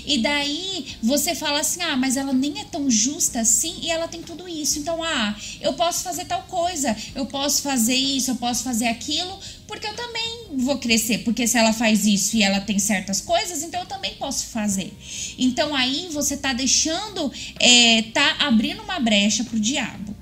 E 0.06 0.20
daí 0.20 0.98
você 1.02 1.36
fala 1.36 1.60
assim: 1.60 1.82
ah, 1.82 1.96
mas 1.96 2.18
ela 2.18 2.34
nem 2.34 2.60
é 2.60 2.66
tão 2.66 2.90
justa 2.90 3.40
assim 3.40 3.76
e 3.82 3.92
ela 3.92 4.08
tem 4.08 4.22
tudo 4.22 4.48
isso. 4.48 4.80
Então, 4.80 5.04
ah, 5.04 5.36
eu 5.62 5.74
posso 5.74 6.04
fazer 6.04 6.26
tal 6.26 6.44
coisa, 6.44 6.96
eu 7.16 7.26
posso 7.26 7.62
fazer 7.62 7.96
isso, 7.96 8.32
eu 8.32 8.36
posso 8.36 8.64
fazer 8.64 8.88
aquilo, 8.88 9.40
porque 9.68 9.88
eu 9.88 9.96
também 9.96 10.48
vou 10.58 10.78
crescer. 10.78 11.20
Porque 11.20 11.48
se 11.48 11.58
ela 11.58 11.74
faz 11.74 12.06
isso 12.06 12.38
e 12.38 12.44
ela 12.44 12.62
tem 12.62 12.80
certas 12.80 13.22
coisas, 13.22 13.64
então 13.64 13.82
eu 13.82 13.86
também 13.86 14.16
posso 14.16 14.48
fazer. 14.48 14.92
Então 15.38 15.76
aí 15.76 16.10
você 16.12 16.38
tá 16.38 16.54
deixando, 16.54 17.32
é, 17.60 18.02
tá 18.14 18.38
abrindo 18.40 18.82
uma 18.82 19.00
brecha 19.00 19.44
pro 19.44 19.60
diabo. 19.60 20.16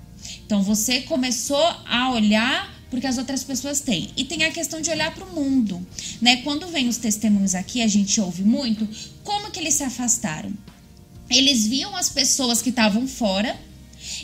Então 0.45 0.61
você 0.61 1.01
começou 1.01 1.65
a 1.85 2.11
olhar 2.11 2.74
porque 2.95 3.07
as 3.07 3.17
outras 3.17 3.43
pessoas 3.43 3.81
têm. 3.81 4.09
E 4.15 4.23
tem 4.23 4.45
a 4.45 4.51
questão 4.51 4.79
de 4.79 4.89
olhar 4.89 5.13
para 5.13 5.25
o 5.25 5.35
mundo, 5.35 5.85
né? 6.21 6.37
Quando 6.37 6.65
vem 6.67 6.87
os 6.87 6.95
testemunhos 6.95 7.53
aqui, 7.53 7.81
a 7.81 7.87
gente 7.87 8.21
ouve 8.21 8.41
muito 8.41 8.87
como 9.21 9.51
que 9.51 9.59
eles 9.59 9.73
se 9.73 9.83
afastaram. 9.83 10.53
Eles 11.29 11.67
viam 11.67 11.93
as 11.93 12.07
pessoas 12.07 12.61
que 12.61 12.69
estavam 12.69 13.05
fora 13.05 13.59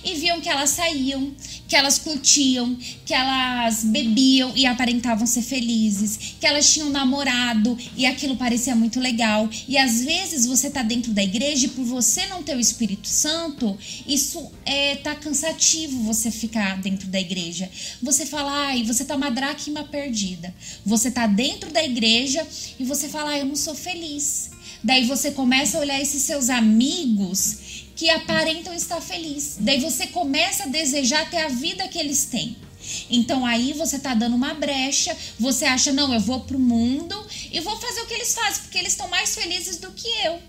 e 0.05 0.15
viam 0.15 0.39
que 0.39 0.47
elas 0.47 0.69
saíam, 0.69 1.33
que 1.71 1.75
elas 1.77 1.97
curtiam, 1.97 2.75
que 3.05 3.13
elas 3.13 3.85
bebiam 3.85 4.51
e 4.57 4.65
aparentavam 4.65 5.25
ser 5.25 5.41
felizes, 5.41 6.35
que 6.37 6.45
elas 6.45 6.69
tinham 6.69 6.89
namorado 6.89 7.77
e 7.95 8.05
aquilo 8.05 8.35
parecia 8.35 8.75
muito 8.75 8.99
legal. 8.99 9.49
E 9.69 9.77
às 9.77 10.03
vezes 10.03 10.45
você 10.45 10.69
tá 10.69 10.83
dentro 10.83 11.13
da 11.13 11.23
igreja 11.23 11.67
e 11.67 11.69
por 11.69 11.85
você 11.85 12.25
não 12.25 12.43
ter 12.43 12.57
o 12.57 12.59
Espírito 12.59 13.07
Santo, 13.07 13.77
isso 14.05 14.51
é 14.65 14.97
tá 14.97 15.15
cansativo 15.15 16.03
você 16.03 16.29
ficar 16.29 16.77
dentro 16.81 17.07
da 17.07 17.21
igreja. 17.21 17.71
Você 18.03 18.25
fala, 18.25 18.51
ai, 18.67 18.83
você 18.83 19.05
tá 19.05 19.15
uma 19.15 19.29
dracma 19.31 19.85
perdida. 19.85 20.53
Você 20.85 21.09
tá 21.09 21.25
dentro 21.25 21.71
da 21.71 21.81
igreja 21.81 22.45
e 22.77 22.83
você 22.83 23.07
fala, 23.07 23.29
ai, 23.29 23.41
eu 23.43 23.45
não 23.45 23.55
sou 23.55 23.73
feliz. 23.73 24.49
Daí 24.83 25.05
você 25.05 25.31
começa 25.31 25.77
a 25.77 25.79
olhar 25.81 26.01
esses 26.01 26.23
seus 26.23 26.49
amigos 26.49 27.80
que 28.01 28.09
aparentam 28.09 28.73
estar 28.73 28.99
felizes. 28.99 29.57
Daí 29.59 29.79
você 29.79 30.07
começa 30.07 30.63
a 30.63 30.67
desejar 30.67 31.29
ter 31.29 31.37
a 31.37 31.49
vida 31.49 31.87
que 31.87 31.99
eles 31.99 32.25
têm. 32.25 32.57
Então 33.11 33.45
aí 33.45 33.73
você 33.73 33.99
tá 33.99 34.15
dando 34.15 34.35
uma 34.35 34.55
brecha, 34.55 35.15
você 35.39 35.65
acha, 35.65 35.93
não, 35.93 36.11
eu 36.11 36.19
vou 36.19 36.39
pro 36.39 36.57
mundo 36.57 37.15
e 37.51 37.59
vou 37.59 37.77
fazer 37.77 38.01
o 38.01 38.07
que 38.07 38.15
eles 38.15 38.33
fazem, 38.33 38.63
porque 38.63 38.79
eles 38.79 38.93
estão 38.93 39.07
mais 39.07 39.35
felizes 39.35 39.77
do 39.77 39.91
que 39.91 40.07
eu. 40.25 40.39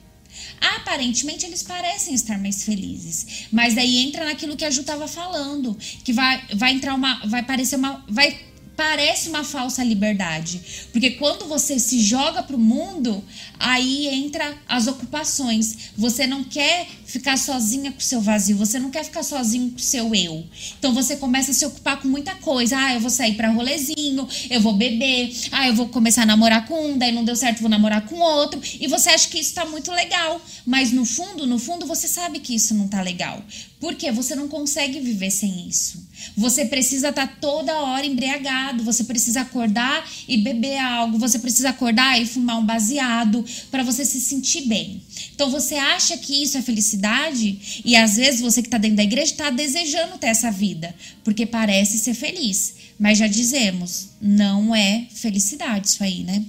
Aparentemente 0.79 1.45
eles 1.45 1.63
parecem 1.63 2.15
estar 2.15 2.39
mais 2.39 2.65
felizes, 2.65 3.49
mas 3.53 3.75
daí 3.75 3.99
entra 3.99 4.25
naquilo 4.25 4.57
que 4.57 4.65
a 4.65 4.71
Ju 4.71 4.81
estava 4.81 5.07
falando, 5.07 5.77
que 6.03 6.15
vai, 6.15 6.43
vai 6.55 6.73
entrar 6.73 6.95
uma, 6.95 7.21
vai 7.27 7.43
parecer 7.43 7.77
uma, 7.77 8.03
vai 8.09 8.41
parece 8.77 9.29
uma 9.29 9.45
falsa 9.45 9.85
liberdade. 9.85 10.89
Porque 10.93 11.11
quando 11.13 11.47
você 11.47 11.79
se 11.79 12.01
joga 12.01 12.43
para 12.43 12.57
o 12.57 12.59
mundo, 12.59 13.23
aí 13.59 14.09
entra 14.09 14.57
as 14.69 14.87
ocupações. 14.87 15.91
Você 15.97 16.27
não 16.27 16.45
quer 16.45 16.87
ficar 17.05 17.37
sozinha 17.37 17.93
com 17.93 17.99
o 17.99 18.03
seu 18.03 18.21
vazio, 18.21 18.57
você 18.57 18.79
não 18.79 18.91
quer 18.91 19.05
ficar 19.05 19.23
sozinho 19.23 19.71
com 19.71 19.77
o 19.77 19.81
seu 19.81 20.15
eu. 20.15 20.45
Então 20.79 20.95
você 20.95 21.17
começa 21.17 21.51
a 21.51 21.55
se 21.55 21.65
ocupar 21.67 22.01
com 22.01 22.09
muita 22.09 22.35
coisa. 22.37 22.77
Ah, 22.79 22.95
eu 22.95 23.01
vou 23.01 23.11
sair 23.11 23.35
para 23.35 23.51
rolezinho, 23.51 24.27
eu 24.51 24.61
vou 24.61 24.73
beber, 24.73 25.33
ah, 25.53 25.69
eu 25.69 25.75
vou 25.75 25.89
começar 25.89 26.23
a 26.23 26.27
namorar 26.27 26.67
com 26.67 26.93
um, 26.93 26.99
daí 26.99 27.13
não 27.13 27.25
deu 27.25 27.37
certo, 27.37 27.61
vou 27.61 27.69
namorar 27.71 28.07
com 28.07 28.19
outro. 28.19 28.61
E 28.81 28.87
você 28.87 29.11
acha 29.11 29.29
que 29.29 29.39
isso 29.39 29.55
tá 29.55 29.65
muito 29.67 29.91
legal, 29.93 30.41
mas 30.65 30.91
no 30.91 31.05
fundo, 31.05 31.47
no 31.47 31.59
fundo 31.59 31.87
você 31.87 32.09
sabe 32.09 32.41
que 32.41 32.55
isso 32.55 32.75
não 32.75 32.89
tá 32.89 33.03
legal. 33.03 33.45
Porque 33.79 34.11
você 34.13 34.35
não 34.35 34.49
consegue 34.49 35.01
viver 35.01 35.31
sem 35.31 35.69
isso. 35.69 36.03
Você 36.37 36.65
precisa 36.65 37.09
estar 37.09 37.27
tá 37.27 37.37
toda 37.41 37.81
hora 37.83 38.07
embriagado, 38.07 38.83
você 38.85 39.05
precisa 39.05 39.43
acordar 39.43 40.09
e 40.27 40.37
beber 40.39 40.79
algo, 40.79 41.19
você 41.19 41.39
precisa 41.39 41.71
acordar 41.71 42.21
e 42.21 42.27
fumar 42.27 42.59
um 42.59 42.65
baseado 42.65 43.45
para 43.71 43.83
você 43.83 44.05
se 44.05 44.21
sentir 44.21 44.63
bem. 44.63 45.03
Então 45.35 45.51
você 45.51 45.75
acha 45.75 46.17
que 46.17 46.43
isso 46.43 46.57
é 46.57 46.63
felicidade 46.63 47.83
e 47.85 47.97
às 47.97 48.17
vezes 48.17 48.41
você 48.41 48.63
que 48.63 48.69
está 48.69 48.79
dentro 48.79 48.97
da 48.97 49.05
igreja 49.05 49.33
está 49.33 49.51
desejando 49.51 50.19
ter 50.19 50.29
essa 50.29 50.51
vida, 50.51 50.95
porque 51.25 51.47
parece 51.47 51.99
ser 51.99 52.15
feliz. 52.15 52.75
Mas 52.99 53.19
já 53.19 53.27
dizemos, 53.27 54.09
não 54.21 54.75
é 54.75 55.07
felicidade 55.13 55.89
isso 55.89 56.05
aí, 56.05 56.23
né? 56.23 56.45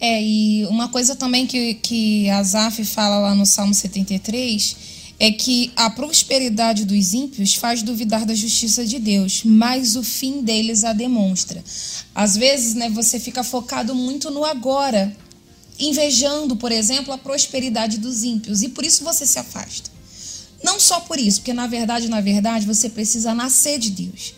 É, 0.00 0.22
e 0.22 0.64
uma 0.66 0.88
coisa 0.88 1.16
também 1.16 1.46
que, 1.46 1.74
que 1.74 2.30
Azaf 2.30 2.84
fala 2.84 3.18
lá 3.18 3.34
no 3.34 3.44
Salmo 3.44 3.74
73 3.74 4.97
é 5.20 5.32
que 5.32 5.72
a 5.74 5.90
prosperidade 5.90 6.84
dos 6.84 7.12
ímpios 7.12 7.54
faz 7.54 7.82
duvidar 7.82 8.24
da 8.24 8.34
justiça 8.34 8.86
de 8.86 8.98
Deus, 8.98 9.42
mas 9.44 9.96
o 9.96 10.02
fim 10.02 10.42
deles 10.42 10.84
a 10.84 10.92
demonstra. 10.92 11.62
Às 12.14 12.36
vezes, 12.36 12.74
né, 12.74 12.88
você 12.88 13.18
fica 13.18 13.42
focado 13.42 13.94
muito 13.94 14.30
no 14.30 14.44
agora, 14.44 15.14
invejando, 15.78 16.56
por 16.56 16.70
exemplo, 16.70 17.12
a 17.12 17.18
prosperidade 17.18 17.98
dos 17.98 18.22
ímpios, 18.22 18.62
e 18.62 18.68
por 18.68 18.84
isso 18.84 19.02
você 19.02 19.26
se 19.26 19.38
afasta. 19.38 19.90
Não 20.62 20.78
só 20.78 21.00
por 21.00 21.18
isso, 21.18 21.40
porque 21.40 21.52
na 21.52 21.66
verdade, 21.66 22.08
na 22.08 22.20
verdade, 22.20 22.66
você 22.66 22.88
precisa 22.88 23.34
nascer 23.34 23.78
de 23.78 23.90
Deus. 23.90 24.34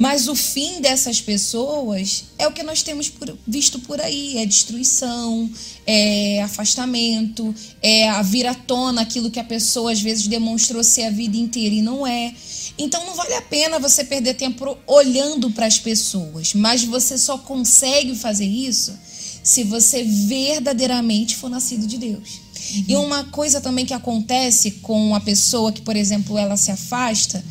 Mas 0.00 0.28
o 0.28 0.34
fim 0.34 0.80
dessas 0.80 1.20
pessoas 1.20 2.24
é 2.38 2.48
o 2.48 2.52
que 2.52 2.62
nós 2.62 2.82
temos 2.82 3.10
por, 3.10 3.36
visto 3.46 3.78
por 3.80 4.00
aí: 4.00 4.38
é 4.38 4.46
destruição, 4.46 5.50
é 5.86 6.40
afastamento, 6.42 7.54
é 7.82 8.08
a 8.08 8.22
vir 8.22 8.46
à 8.46 8.54
tona 8.54 9.02
aquilo 9.02 9.30
que 9.30 9.38
a 9.38 9.44
pessoa 9.44 9.92
às 9.92 10.00
vezes 10.00 10.26
demonstrou 10.26 10.82
ser 10.82 11.02
a 11.02 11.10
vida 11.10 11.36
inteira 11.36 11.74
e 11.74 11.82
não 11.82 12.06
é. 12.06 12.32
Então 12.78 13.04
não 13.04 13.14
vale 13.14 13.34
a 13.34 13.42
pena 13.42 13.78
você 13.78 14.02
perder 14.02 14.34
tempo 14.34 14.74
olhando 14.86 15.50
para 15.50 15.66
as 15.66 15.78
pessoas, 15.78 16.54
mas 16.54 16.82
você 16.82 17.18
só 17.18 17.36
consegue 17.36 18.14
fazer 18.14 18.46
isso 18.46 18.98
se 19.42 19.64
você 19.64 20.02
verdadeiramente 20.02 21.36
for 21.36 21.50
nascido 21.50 21.86
de 21.86 21.98
Deus. 21.98 22.40
Uhum. 22.72 22.84
E 22.88 22.96
uma 22.96 23.24
coisa 23.24 23.60
também 23.60 23.84
que 23.84 23.92
acontece 23.92 24.70
com 24.70 25.14
a 25.14 25.20
pessoa 25.20 25.72
que, 25.72 25.82
por 25.82 25.94
exemplo, 25.94 26.38
ela 26.38 26.56
se 26.56 26.70
afasta, 26.70 27.44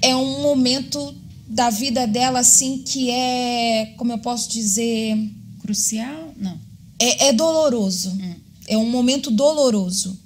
é 0.00 0.14
um 0.14 0.40
momento 0.40 1.16
da 1.48 1.70
vida 1.70 2.06
dela 2.06 2.40
assim 2.40 2.78
que 2.78 3.10
é, 3.10 3.94
como 3.96 4.12
eu 4.12 4.18
posso 4.18 4.50
dizer, 4.50 5.16
crucial? 5.62 6.34
Não. 6.36 6.58
É, 6.98 7.28
é 7.28 7.32
doloroso. 7.32 8.10
Hum. 8.10 8.34
É 8.66 8.76
um 8.76 8.88
momento 8.90 9.30
doloroso. 9.30 10.18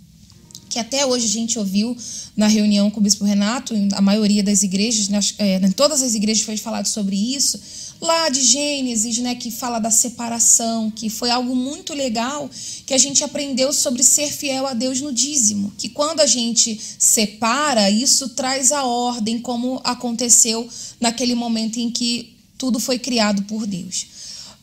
que 0.69 0.79
até 0.79 1.05
hoje 1.05 1.27
a 1.27 1.29
gente 1.29 1.59
ouviu 1.59 1.97
na 2.35 2.47
reunião 2.47 2.91
com 2.91 2.99
o 2.99 3.03
Bispo 3.03 3.25
Renato, 3.25 3.75
a 3.93 4.01
maioria 4.01 4.43
das 4.43 4.63
igrejas, 4.63 5.09
nas, 5.09 5.35
é, 5.39 5.59
em 5.59 5.71
todas 5.71 6.03
as 6.03 6.15
igrejas 6.15 6.43
foi 6.45 6.57
falado 6.57 6.87
sobre 6.87 7.15
isso, 7.15 7.61
lá 8.03 8.29
de 8.29 8.43
Gênesis, 8.43 9.19
né, 9.19 9.37
que 9.37 9.49
fala 9.49 9.79
da 9.79 9.91
separação, 9.91 10.91
que 10.91 11.09
foi 11.09 11.31
algo 11.31 11.55
muito 11.55 11.95
legal 11.95 12.51
que 12.85 12.93
a 12.93 12.99
gente 12.99 13.23
aprendeu 13.23 13.73
sobre 13.73 14.03
ser 14.03 14.33
fiel 14.33 14.67
a 14.67 14.75
Deus 14.75 15.01
no 15.01 15.13
dízimo, 15.13 15.73
que 15.79 15.89
quando 15.89 16.19
a 16.19 16.27
gente 16.27 16.81
separa, 16.99 17.89
isso 17.89 18.31
traz 18.31 18.73
a 18.73 18.85
ordem 18.85 19.39
como 19.39 19.81
aconteceu 19.85 20.69
naquele 21.01 21.37
momento 21.37 21.79
em 21.79 21.93
que 21.93 22.37
tudo 22.59 22.81
foi 22.81 22.99
criado 22.99 23.45
por 23.45 23.69
Deus. 23.69 24.07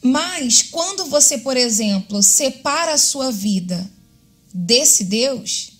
Mas 0.02 0.62
quando 0.62 1.06
você, 1.06 1.38
por 1.38 1.56
exemplo, 1.56 2.22
separa 2.22 2.94
a 2.94 2.98
sua 2.98 3.32
vida 3.32 3.90
desse 4.54 5.06
Deus, 5.06 5.72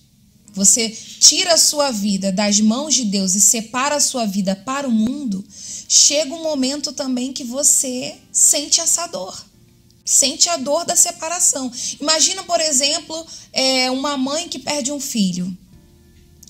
você 0.54 0.88
tira 0.88 1.54
a 1.54 1.58
sua 1.58 1.90
vida 1.90 2.32
das 2.32 2.58
mãos 2.58 2.94
de 2.94 3.04
Deus 3.04 3.34
e 3.34 3.40
separa 3.40 3.96
a 3.96 4.00
sua 4.00 4.24
vida 4.24 4.56
para 4.56 4.88
o 4.88 4.90
mundo, 4.90 5.44
chega 5.92 6.32
um 6.32 6.40
momento 6.44 6.92
também 6.92 7.32
que 7.32 7.42
você 7.42 8.16
sente 8.30 8.80
essa 8.80 9.08
dor. 9.08 9.44
Sente 10.04 10.48
a 10.48 10.56
dor 10.56 10.84
da 10.84 10.94
separação. 10.94 11.70
Imagina, 12.00 12.44
por 12.44 12.60
exemplo, 12.60 13.26
é, 13.52 13.90
uma 13.90 14.16
mãe 14.16 14.48
que 14.48 14.60
perde 14.60 14.92
um 14.92 15.00
filho. 15.00 15.56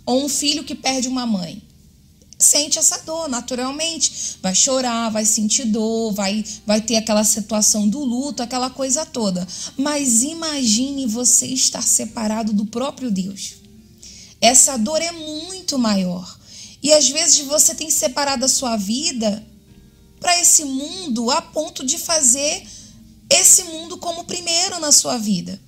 Ou 0.04 0.26
um 0.26 0.28
filho 0.28 0.62
que 0.62 0.74
perde 0.74 1.08
uma 1.08 1.24
mãe. 1.24 1.62
Sente 2.38 2.78
essa 2.78 2.98
dor, 2.98 3.30
naturalmente. 3.30 4.36
Vai 4.42 4.54
chorar, 4.54 5.08
vai 5.08 5.24
sentir 5.24 5.64
dor, 5.64 6.12
vai, 6.12 6.44
vai 6.66 6.82
ter 6.82 6.96
aquela 6.96 7.24
situação 7.24 7.88
do 7.88 8.00
luto, 8.00 8.42
aquela 8.42 8.68
coisa 8.68 9.06
toda. 9.06 9.48
Mas 9.74 10.22
imagine 10.22 11.06
você 11.06 11.46
estar 11.46 11.82
separado 11.82 12.52
do 12.52 12.66
próprio 12.66 13.10
Deus. 13.10 13.54
Essa 14.38 14.76
dor 14.76 15.00
é 15.00 15.12
muito 15.12 15.78
maior. 15.78 16.39
E 16.82 16.92
às 16.92 17.08
vezes 17.08 17.40
você 17.40 17.74
tem 17.74 17.90
separado 17.90 18.44
a 18.44 18.48
sua 18.48 18.76
vida 18.76 19.46
para 20.18 20.38
esse 20.40 20.64
mundo 20.64 21.30
a 21.30 21.40
ponto 21.40 21.84
de 21.84 21.98
fazer 21.98 22.66
esse 23.28 23.64
mundo 23.64 23.98
como 23.98 24.24
primeiro 24.24 24.78
na 24.80 24.92
sua 24.92 25.16
vida. 25.16 25.58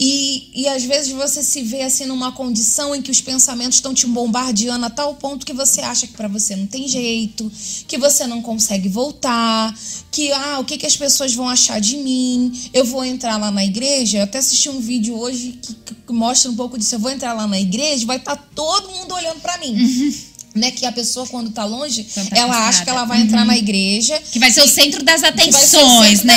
E, 0.00 0.50
e 0.54 0.68
às 0.68 0.84
vezes 0.84 1.10
você 1.10 1.42
se 1.42 1.60
vê 1.62 1.82
assim 1.82 2.06
numa 2.06 2.30
condição 2.30 2.94
em 2.94 3.02
que 3.02 3.10
os 3.10 3.20
pensamentos 3.20 3.78
estão 3.78 3.92
te 3.92 4.06
bombardeando 4.06 4.86
a 4.86 4.90
tal 4.90 5.16
ponto 5.16 5.44
que 5.44 5.52
você 5.52 5.80
acha 5.80 6.06
que 6.06 6.12
para 6.12 6.28
você 6.28 6.54
não 6.54 6.68
tem 6.68 6.86
jeito, 6.86 7.50
que 7.88 7.98
você 7.98 8.24
não 8.24 8.40
consegue 8.40 8.88
voltar, 8.88 9.76
que 10.12 10.30
ah, 10.30 10.60
o 10.60 10.64
que, 10.64 10.78
que 10.78 10.86
as 10.86 10.96
pessoas 10.96 11.34
vão 11.34 11.48
achar 11.48 11.80
de 11.80 11.96
mim? 11.96 12.70
Eu 12.72 12.84
vou 12.84 13.04
entrar 13.04 13.38
lá 13.38 13.50
na 13.50 13.64
igreja. 13.64 14.18
Eu 14.18 14.24
até 14.24 14.38
assisti 14.38 14.68
um 14.68 14.80
vídeo 14.80 15.18
hoje 15.18 15.58
que, 15.60 15.74
que 15.74 16.12
mostra 16.12 16.48
um 16.48 16.54
pouco 16.54 16.78
disso. 16.78 16.94
Eu 16.94 17.00
vou 17.00 17.10
entrar 17.10 17.32
lá 17.32 17.48
na 17.48 17.58
igreja, 17.58 18.06
vai 18.06 18.18
estar 18.18 18.36
tá 18.36 18.44
todo 18.54 18.92
mundo 18.92 19.12
olhando 19.14 19.40
para 19.40 19.58
mim. 19.58 19.74
Uhum 19.74 20.14
né? 20.58 20.70
Que 20.70 20.84
a 20.84 20.92
pessoa, 20.92 21.26
quando 21.26 21.50
tá 21.50 21.64
longe, 21.64 22.04
tá 22.04 22.22
ela 22.32 22.68
acha 22.68 22.84
que 22.84 22.90
ela 22.90 23.04
vai 23.04 23.20
entrar 23.20 23.40
uhum. 23.40 23.46
na 23.46 23.56
igreja. 23.56 24.20
Que 24.30 24.38
vai 24.38 24.50
ser 24.50 24.62
o 24.62 24.68
centro 24.68 25.02
das 25.02 25.22
atenções, 25.22 26.22
né? 26.22 26.34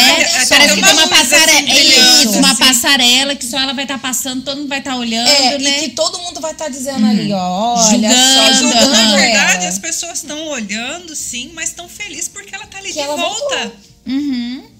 Parece 0.48 0.76
que 0.76 0.82
tem 0.82 0.94
uma 0.94 1.08
passarela. 1.08 1.72
Assim, 1.72 2.30
isso, 2.30 2.38
uma 2.38 2.56
passarela 2.56 3.36
que 3.36 3.46
só 3.46 3.60
ela 3.60 3.74
vai 3.74 3.84
estar 3.84 3.96
tá 3.96 4.00
passando, 4.00 4.44
todo 4.44 4.58
mundo 4.58 4.70
vai 4.70 4.80
estar 4.80 4.92
tá 4.92 4.98
olhando, 4.98 5.30
é, 5.30 5.58
né? 5.58 5.78
E 5.78 5.82
que 5.82 5.90
todo 5.90 6.20
mundo 6.20 6.40
vai 6.40 6.52
estar 6.52 6.66
tá 6.66 6.72
dizendo 6.72 7.04
uhum. 7.04 7.10
ali, 7.10 7.34
ó, 7.34 7.76
olha 7.76 8.10
julgando, 8.10 8.36
só, 8.36 8.54
julgando. 8.54 8.92
Na 8.92 9.16
verdade, 9.16 9.66
as 9.66 9.80
pessoas 9.80 10.18
estão 10.20 10.48
olhando, 10.48 11.16
sim, 11.16 11.52
mas 11.54 11.70
estão 11.70 11.90
felizes 11.90 12.28
porque 12.28 12.54
ela 12.56 12.66
tá 12.68 12.78
ali 12.78 12.94
que 12.94 13.02
de 13.02 13.08
volta. 13.08 13.74
Uhum. 14.06 14.71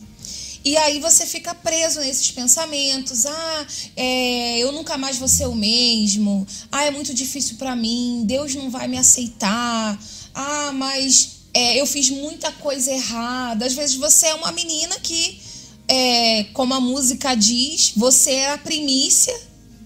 E 0.63 0.78
aí 0.78 1.00
você 1.00 1.26
fica 1.26 1.56
preso 1.56 2.00
nesses 2.00 2.30
pensamentos. 2.32 3.26
Ah, 3.26 3.67
é, 3.95 4.60
eu 4.60 4.71
nunca 4.71 4.97
mais 4.97 5.17
vou 5.17 5.28
ser 5.28 5.47
o 5.47 5.56
mesmo. 5.56 6.45
Ah, 6.71 6.86
é 6.86 6.91
muito 6.91 7.13
difícil 7.13 7.58
para 7.58 7.76
mim. 7.76 8.24
Deus 8.26 8.54
não 8.54 8.69
vai 8.69 8.88
me 8.88 8.97
aceitar. 8.97 10.00
Ah, 10.36 10.71
mas 10.74 11.41
é, 11.54 11.82
eu 11.82 11.88
fiz 11.88 12.10
muita 12.12 12.52
coisa 12.52 12.91
errada. 12.91 13.65
Às 13.65 13.74
vezes 13.74 13.95
você 13.95 14.28
é 14.28 14.36
uma 14.36 14.52
menina 14.52 15.00
que, 15.00 15.41
é, 15.88 16.43
como 16.54 16.76
a 16.76 16.80
música 16.80 17.34
diz, 17.34 17.93
você 17.95 18.32
é 18.32 18.52
a 18.52 18.58
primícia 18.58 19.36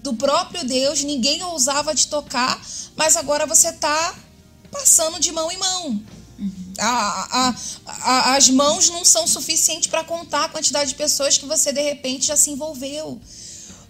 do 0.02 0.12
próprio 0.12 0.62
Deus. 0.62 1.02
Ninguém 1.02 1.42
ousava 1.42 1.94
te 1.94 2.06
tocar, 2.08 2.60
mas 2.94 3.16
agora 3.16 3.46
você 3.46 3.68
está 3.68 4.14
passando 4.70 5.18
de 5.18 5.32
mão 5.32 5.50
em 5.50 5.56
mão. 5.56 6.02
A, 6.78 7.48
a, 7.48 7.54
a, 7.86 8.36
as 8.36 8.48
mãos 8.48 8.90
não 8.90 9.04
são 9.04 9.26
suficientes 9.26 9.88
para 9.88 10.04
contar 10.04 10.44
a 10.44 10.48
quantidade 10.48 10.90
de 10.90 10.96
pessoas 10.96 11.38
que 11.38 11.46
você 11.46 11.72
de 11.72 11.80
repente 11.80 12.26
já 12.26 12.36
se 12.36 12.50
envolveu. 12.50 13.20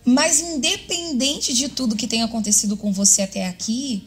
Mas 0.05 0.41
independente 0.41 1.53
de 1.53 1.69
tudo 1.69 1.97
que 1.97 2.07
tenha 2.07 2.25
acontecido 2.25 2.77
com 2.77 2.93
você 2.93 3.23
até 3.23 3.47
aqui, 3.47 4.07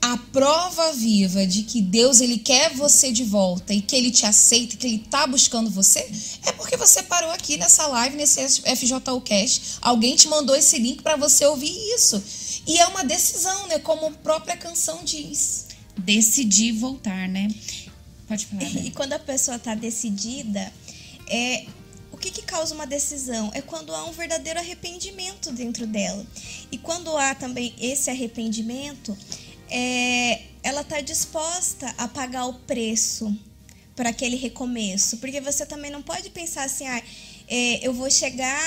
a 0.00 0.16
prova 0.16 0.92
viva 0.92 1.46
de 1.46 1.64
que 1.64 1.82
Deus 1.82 2.20
ele 2.20 2.38
quer 2.38 2.74
você 2.74 3.10
de 3.10 3.24
volta 3.24 3.74
e 3.74 3.82
que 3.82 3.96
ele 3.96 4.10
te 4.10 4.24
aceita, 4.24 4.76
que 4.76 4.86
ele 4.86 5.02
está 5.04 5.26
buscando 5.26 5.68
você, 5.70 6.08
é 6.46 6.52
porque 6.52 6.76
você 6.76 7.02
parou 7.02 7.30
aqui 7.30 7.56
nessa 7.56 7.86
live, 7.88 8.16
nesse 8.16 8.40
FJU 8.40 9.20
Cast. 9.22 9.78
Alguém 9.82 10.16
te 10.16 10.28
mandou 10.28 10.54
esse 10.54 10.78
link 10.78 11.02
para 11.02 11.16
você 11.16 11.44
ouvir 11.46 11.72
isso. 11.94 12.22
E 12.66 12.78
é 12.78 12.86
uma 12.86 13.04
decisão, 13.04 13.66
né? 13.66 13.78
Como 13.78 14.06
a 14.06 14.10
própria 14.10 14.56
canção 14.56 15.00
diz. 15.04 15.66
Decidir 15.96 16.72
voltar, 16.72 17.28
né? 17.28 17.48
Pode 18.28 18.46
falar. 18.46 18.62
Né? 18.62 18.82
E 18.84 18.90
quando 18.90 19.14
a 19.14 19.18
pessoa 19.18 19.56
está 19.56 19.74
decidida, 19.74 20.72
é, 21.26 21.66
o 22.12 22.16
que, 22.16 22.30
que 22.30 22.42
causa 22.42 22.74
uma 22.74 22.86
decisão? 22.86 23.50
É 23.54 23.62
quando 23.62 23.94
há 23.94 24.04
um 24.04 24.12
verdadeiro 24.12 24.58
arrependimento 24.58 25.50
dentro 25.50 25.86
dela. 25.86 26.24
E 26.70 26.76
quando 26.76 27.16
há 27.16 27.34
também 27.34 27.74
esse 27.80 28.10
arrependimento, 28.10 29.16
é, 29.70 30.42
ela 30.62 30.82
está 30.82 31.00
disposta 31.00 31.92
a 31.96 32.06
pagar 32.06 32.46
o 32.46 32.54
preço 32.54 33.34
para 33.96 34.10
aquele 34.10 34.36
recomeço. 34.36 35.16
Porque 35.18 35.40
você 35.40 35.64
também 35.64 35.90
não 35.90 36.02
pode 36.02 36.30
pensar 36.30 36.64
assim, 36.64 36.86
ah, 36.86 37.02
é, 37.48 37.86
eu 37.86 37.94
vou 37.94 38.10
chegar 38.10 38.60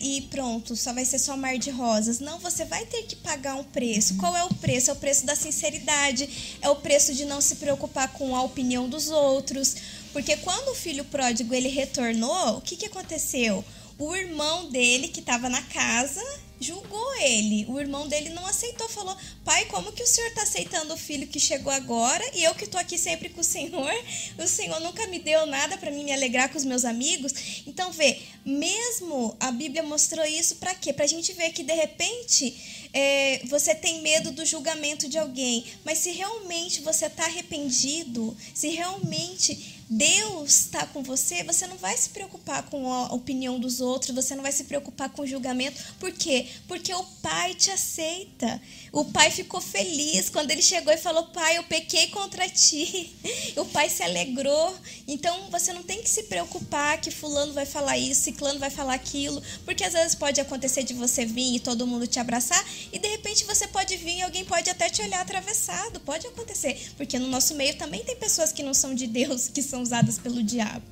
e 0.00 0.20
pronto, 0.30 0.76
só 0.76 0.92
vai 0.92 1.04
ser 1.04 1.18
só 1.18 1.36
mar 1.36 1.56
de 1.56 1.70
rosas. 1.70 2.20
Não, 2.20 2.38
você 2.38 2.64
vai 2.64 2.84
ter 2.84 3.04
que 3.04 3.16
pagar 3.16 3.54
um 3.54 3.64
preço. 3.64 4.16
Qual 4.16 4.36
é 4.36 4.44
o 4.44 4.54
preço? 4.54 4.90
É 4.90 4.92
o 4.92 4.96
preço 4.96 5.24
da 5.24 5.34
sinceridade, 5.34 6.58
é 6.60 6.68
o 6.68 6.76
preço 6.76 7.14
de 7.14 7.24
não 7.24 7.40
se 7.40 7.56
preocupar 7.56 8.12
com 8.12 8.36
a 8.36 8.42
opinião 8.42 8.88
dos 8.88 9.10
outros. 9.10 9.74
Porque 10.12 10.36
quando 10.36 10.68
o 10.68 10.74
filho 10.74 11.04
pródigo 11.04 11.54
ele 11.54 11.68
retornou, 11.68 12.58
o 12.58 12.60
que, 12.60 12.76
que 12.76 12.86
aconteceu? 12.86 13.64
O 13.98 14.14
irmão 14.14 14.70
dele, 14.70 15.08
que 15.08 15.20
estava 15.20 15.48
na 15.48 15.62
casa, 15.62 16.22
julgou 16.60 17.14
ele. 17.16 17.66
O 17.68 17.78
irmão 17.78 18.08
dele 18.08 18.30
não 18.30 18.46
aceitou, 18.46 18.88
falou: 18.88 19.16
Pai, 19.44 19.64
como 19.66 19.92
que 19.92 20.02
o 20.02 20.06
senhor 20.06 20.28
está 20.28 20.42
aceitando 20.42 20.94
o 20.94 20.96
filho 20.98 21.26
que 21.26 21.40
chegou 21.40 21.72
agora 21.72 22.24
e 22.34 22.44
eu 22.44 22.54
que 22.54 22.64
estou 22.64 22.80
aqui 22.80 22.98
sempre 22.98 23.28
com 23.28 23.40
o 23.40 23.44
senhor? 23.44 23.92
O 24.38 24.46
senhor 24.46 24.80
nunca 24.80 25.06
me 25.06 25.18
deu 25.18 25.46
nada 25.46 25.76
para 25.78 25.90
mim 25.90 26.04
me 26.04 26.12
alegrar 26.12 26.50
com 26.50 26.58
os 26.58 26.64
meus 26.64 26.84
amigos. 26.84 27.62
Então, 27.66 27.90
vê, 27.92 28.18
mesmo 28.44 29.36
a 29.40 29.50
Bíblia 29.50 29.82
mostrou 29.82 30.24
isso 30.24 30.56
para 30.56 30.74
quê? 30.74 30.92
Para 30.92 31.04
a 31.04 31.08
gente 31.08 31.32
ver 31.32 31.52
que 31.52 31.62
de 31.62 31.74
repente 31.74 32.88
é, 32.92 33.42
você 33.46 33.74
tem 33.74 34.02
medo 34.02 34.30
do 34.30 34.44
julgamento 34.44 35.08
de 35.08 35.18
alguém, 35.18 35.64
mas 35.84 35.98
se 35.98 36.10
realmente 36.12 36.80
você 36.80 37.06
está 37.06 37.24
arrependido, 37.24 38.36
se 38.54 38.68
realmente 38.68 39.75
Deus 39.88 40.60
está 40.60 40.84
com 40.86 41.02
você, 41.02 41.44
você 41.44 41.66
não 41.66 41.76
vai 41.76 41.96
se 41.96 42.10
preocupar 42.10 42.64
com 42.64 42.92
a 42.92 43.12
opinião 43.12 43.58
dos 43.60 43.80
outros, 43.80 44.14
você 44.14 44.34
não 44.34 44.42
vai 44.42 44.50
se 44.50 44.64
preocupar 44.64 45.10
com 45.10 45.22
o 45.22 45.26
julgamento. 45.26 45.80
Por 46.00 46.10
quê? 46.10 46.46
Porque 46.66 46.92
o 46.92 47.04
Pai 47.22 47.54
te 47.54 47.70
aceita. 47.70 48.60
O 48.96 49.04
pai 49.04 49.30
ficou 49.30 49.60
feliz 49.60 50.30
quando 50.30 50.50
ele 50.50 50.62
chegou 50.62 50.90
e 50.90 50.96
falou: 50.96 51.24
Pai, 51.24 51.58
eu 51.58 51.64
pequei 51.64 52.06
contra 52.06 52.48
ti. 52.48 53.14
O 53.56 53.64
pai 53.66 53.90
se 53.90 54.02
alegrou. 54.02 54.74
Então 55.06 55.50
você 55.50 55.72
não 55.72 55.82
tem 55.82 56.02
que 56.02 56.08
se 56.08 56.24
preocupar 56.24 56.98
que 57.00 57.10
Fulano 57.10 57.52
vai 57.52 57.66
falar 57.66 57.98
isso, 57.98 58.22
Ciclano 58.22 58.58
vai 58.58 58.70
falar 58.70 58.94
aquilo, 58.94 59.42
porque 59.64 59.84
às 59.84 59.92
vezes 59.92 60.14
pode 60.14 60.40
acontecer 60.40 60.82
de 60.82 60.94
você 60.94 61.24
vir 61.24 61.56
e 61.56 61.60
todo 61.60 61.86
mundo 61.86 62.06
te 62.06 62.18
abraçar 62.18 62.62
e 62.92 62.98
de 62.98 63.08
repente 63.08 63.44
você 63.44 63.66
pode 63.66 63.96
vir 63.96 64.18
e 64.18 64.22
alguém 64.22 64.44
pode 64.44 64.68
até 64.70 64.88
te 64.88 65.02
olhar 65.02 65.20
atravessado. 65.20 66.00
Pode 66.00 66.26
acontecer, 66.26 66.92
porque 66.96 67.18
no 67.18 67.28
nosso 67.28 67.54
meio 67.54 67.76
também 67.76 68.02
tem 68.02 68.16
pessoas 68.16 68.52
que 68.52 68.62
não 68.62 68.74
são 68.74 68.94
de 68.94 69.06
Deus, 69.06 69.48
que 69.52 69.62
são 69.62 69.82
usadas 69.82 70.18
pelo 70.18 70.42
diabo. 70.42 70.84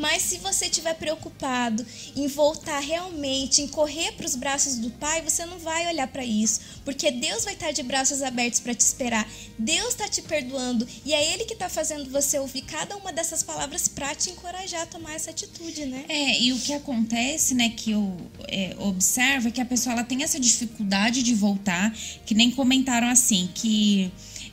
Mas 0.00 0.22
se 0.22 0.38
você 0.38 0.64
estiver 0.64 0.94
preocupado 0.94 1.84
em 2.16 2.26
voltar 2.26 2.80
realmente, 2.80 3.60
em 3.60 3.68
correr 3.68 4.12
para 4.12 4.24
os 4.24 4.34
braços 4.34 4.78
do 4.78 4.90
Pai, 4.90 5.20
você 5.20 5.44
não 5.44 5.58
vai 5.58 5.86
olhar 5.88 6.08
para 6.08 6.24
isso, 6.24 6.60
porque 6.86 7.10
Deus 7.10 7.44
vai 7.44 7.52
estar 7.52 7.70
de 7.70 7.82
braços 7.82 8.22
abertos 8.22 8.60
para 8.60 8.74
te 8.74 8.80
esperar. 8.80 9.30
Deus 9.58 9.88
está 9.88 10.08
te 10.08 10.22
perdoando 10.22 10.88
e 11.04 11.12
é 11.12 11.34
Ele 11.34 11.44
que 11.44 11.52
está 11.52 11.68
fazendo 11.68 12.10
você 12.10 12.38
ouvir 12.38 12.62
cada 12.62 12.96
uma 12.96 13.12
dessas 13.12 13.42
palavras 13.42 13.88
para 13.88 14.14
te 14.14 14.30
encorajar 14.30 14.82
a 14.82 14.86
tomar 14.86 15.14
essa 15.14 15.30
atitude, 15.30 15.84
né? 15.84 16.06
É, 16.08 16.40
e 16.40 16.52
o 16.54 16.58
que 16.58 16.72
acontece, 16.72 17.54
né, 17.54 17.68
que 17.68 17.90
eu 17.90 18.16
é, 18.48 18.74
observo 18.78 19.48
é 19.48 19.50
que 19.50 19.60
a 19.60 19.66
pessoa 19.66 19.92
ela 19.92 20.04
tem 20.04 20.22
essa 20.22 20.40
dificuldade 20.40 21.22
de 21.22 21.34
voltar, 21.34 21.94
que 22.24 22.34
nem 22.34 22.50
comentaram 22.50 23.08
assim, 23.08 23.50
que 23.54 24.10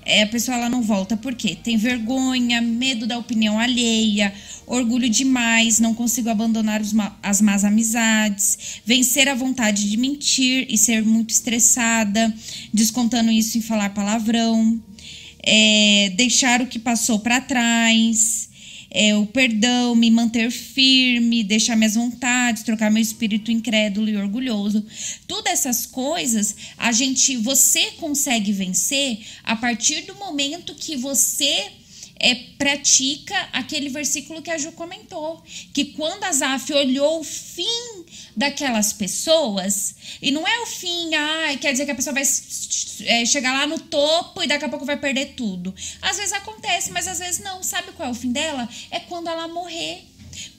é, 0.08 0.24
a 0.24 0.28
pessoa 0.28 0.56
ela 0.56 0.70
não 0.70 0.82
volta 0.82 1.17
por 1.17 1.36
quê? 1.36 1.58
Tem 1.62 1.76
vergonha, 1.76 2.62
medo 2.62 3.06
da 3.06 3.17
opinião 3.17 3.60
alheia, 3.60 4.34
orgulho 4.65 5.10
demais, 5.10 5.82
não 5.82 5.93
consigo 5.93 6.30
abandonar 6.30 6.82
ma 6.93 7.17
as 7.22 7.41
más 7.41 7.65
amizades, 7.65 8.80
vencer 8.86 9.28
a 9.28 9.36
vontade 9.36 9.89
de 9.89 9.98
mentir 9.98 10.65
e 10.70 10.78
ser 10.78 11.04
muito 11.04 11.32
estressada, 11.32 12.34
descontando 12.74 13.30
isso 13.30 13.58
em 13.58 13.62
falar 13.62 13.89
palavrão, 13.93 14.82
é, 15.43 16.13
deixar 16.15 16.62
o 16.62 16.67
que 16.67 16.80
passou 16.80 17.20
para 17.20 17.41
trás, 17.41 18.48
é, 18.89 19.15
o 19.15 19.26
perdão, 19.26 19.95
me 19.95 20.10
manter 20.10 20.50
firme, 20.50 21.43
deixar 21.43 21.76
minhas 21.76 21.95
vontades, 21.95 22.63
trocar 22.63 22.89
meu 22.89 23.02
espírito 23.02 23.52
incrédulo 23.52 24.10
e 24.10 24.17
orgulhoso. 24.17 24.86
Todas 25.28 25.54
essas 25.54 25.86
coisas 25.86 26.56
a 26.78 26.91
gente, 26.91 27.36
você 27.38 27.91
consegue 27.97 28.52
vencer 28.52 29.19
a 29.43 29.56
partir 29.56 30.02
do 30.02 30.15
momento 30.15 30.73
que 30.76 30.95
você 30.95 31.71
é, 32.19 32.36
pratica 32.58 33.36
aquele 33.54 33.89
versículo 33.89 34.41
que 34.41 34.50
a 34.50 34.58
Ju 34.58 34.71
comentou, 34.71 35.43
que 35.73 35.86
quando 35.86 36.23
Asaf 36.23 36.71
olhou 36.73 37.19
o 37.19 37.23
fim 37.23 38.06
daquelas 38.38 38.93
pessoas, 38.93 39.95
e 40.21 40.30
não 40.30 40.47
é 40.47 40.60
o 40.60 40.67
fim, 40.67 41.15
ah, 41.15 41.58
quer 41.60 41.71
dizer 41.71 41.86
que 41.86 41.91
a 41.91 41.95
pessoa 41.95 42.13
vai 42.13 42.23
é, 43.06 43.26
chegar 43.26 43.52
lá 43.52 43.65
no 43.65 43.80
topo 43.80 44.43
e 44.43 44.47
daqui 44.47 44.63
a 44.63 44.69
pouco 44.69 44.86
vai 44.86 44.95
perder 44.95 45.34
tudo. 45.34 45.73
Às 46.00 46.17
vezes 46.17 46.34
acontece, 46.34 46.91
mas 46.91 47.08
às 47.08 47.17
vezes 47.17 47.39
não. 47.39 47.63
Sabe 47.63 47.93
qual 47.93 48.10
é 48.10 48.12
o 48.12 48.15
fim 48.15 48.32
dela? 48.32 48.69
É 48.91 49.00
quando 49.00 49.28
ela 49.28 49.47
morrer. 49.47 50.06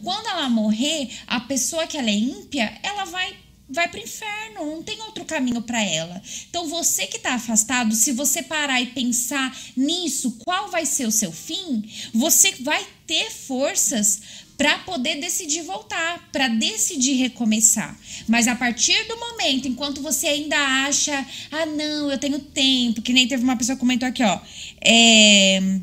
Quando 0.02 0.26
ela 0.26 0.48
morrer, 0.48 1.08
a 1.28 1.38
pessoa 1.38 1.86
que 1.86 1.96
ela 1.96 2.10
é 2.10 2.14
ímpia, 2.14 2.76
ela 2.82 3.04
vai 3.04 3.36
vai 3.70 3.86
para 3.86 4.00
o 4.00 4.02
inferno, 4.02 4.64
não 4.64 4.82
tem 4.82 4.98
outro 5.02 5.26
caminho 5.26 5.60
para 5.60 5.82
ela. 5.82 6.22
Então 6.48 6.66
você 6.68 7.06
que 7.06 7.18
está 7.18 7.34
afastado, 7.34 7.94
se 7.94 8.12
você 8.12 8.42
parar 8.42 8.80
e 8.80 8.86
pensar 8.86 9.54
nisso, 9.76 10.38
qual 10.44 10.70
vai 10.70 10.86
ser 10.86 11.06
o 11.06 11.12
seu 11.12 11.30
fim, 11.30 11.88
você 12.14 12.52
vai 12.60 12.84
ter 13.06 13.30
forças 13.30 14.20
para 14.58 14.76
poder 14.80 15.20
decidir 15.20 15.62
voltar, 15.62 16.28
para 16.32 16.48
decidir 16.48 17.14
recomeçar. 17.14 17.96
Mas 18.26 18.48
a 18.48 18.56
partir 18.56 19.06
do 19.06 19.16
momento, 19.16 19.68
enquanto 19.68 20.02
você 20.02 20.26
ainda 20.26 20.58
acha, 20.86 21.24
ah, 21.52 21.64
não, 21.64 22.10
eu 22.10 22.18
tenho 22.18 22.40
tempo, 22.40 23.00
que 23.00 23.12
nem 23.12 23.28
teve 23.28 23.44
uma 23.44 23.56
pessoa 23.56 23.76
que 23.76 23.80
comentou 23.80 24.08
aqui, 24.08 24.24
ó, 24.24 24.40
é 24.84 25.78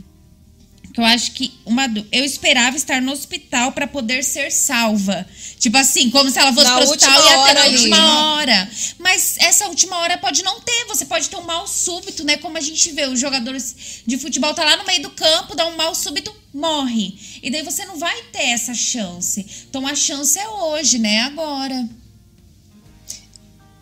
eu 0.98 1.04
acho 1.04 1.34
que 1.34 1.52
uma 1.66 1.86
eu 2.12 2.24
esperava 2.24 2.78
estar 2.78 3.02
no 3.02 3.12
hospital 3.12 3.72
para 3.74 3.86
poder 3.86 4.24
ser 4.24 4.52
salva. 4.52 5.28
Tipo 5.66 5.78
assim, 5.80 6.12
como 6.12 6.30
se 6.30 6.38
ela 6.38 6.54
fosse 6.54 6.68
na 6.68 6.76
pro 6.76 6.84
hospital 6.84 7.12
e 7.12 7.48
ter 7.48 7.54
na 7.56 7.66
última 7.66 7.98
ali. 7.98 8.18
hora. 8.18 8.72
Mas 9.00 9.36
essa 9.40 9.66
última 9.66 9.98
hora 9.98 10.16
pode 10.16 10.44
não 10.44 10.62
ter, 10.62 10.86
você 10.86 11.06
pode 11.06 11.28
ter 11.28 11.38
um 11.38 11.42
mal 11.42 11.68
súbito, 11.68 12.24
né? 12.24 12.38
Como 12.38 12.56
a 12.56 12.62
gente 12.62 12.92
vê, 12.92 13.08
os 13.08 13.20
jogadores 13.20 14.04
de 14.06 14.16
futebol 14.16 14.54
tá 14.54 14.64
lá 14.64 14.78
no 14.78 14.86
meio 14.86 15.02
do 15.02 15.10
campo, 15.10 15.56
dá 15.56 15.66
um 15.66 15.76
mal 15.76 15.96
súbito, 15.96 16.32
morre. 16.54 17.18
E 17.42 17.50
daí 17.50 17.64
você 17.64 17.84
não 17.84 17.98
vai 17.98 18.16
ter 18.32 18.44
essa 18.44 18.76
chance. 18.76 19.44
Então 19.68 19.88
a 19.88 19.96
chance 19.96 20.38
é 20.38 20.48
hoje, 20.48 21.00
né? 21.00 21.22
Agora. 21.22 21.90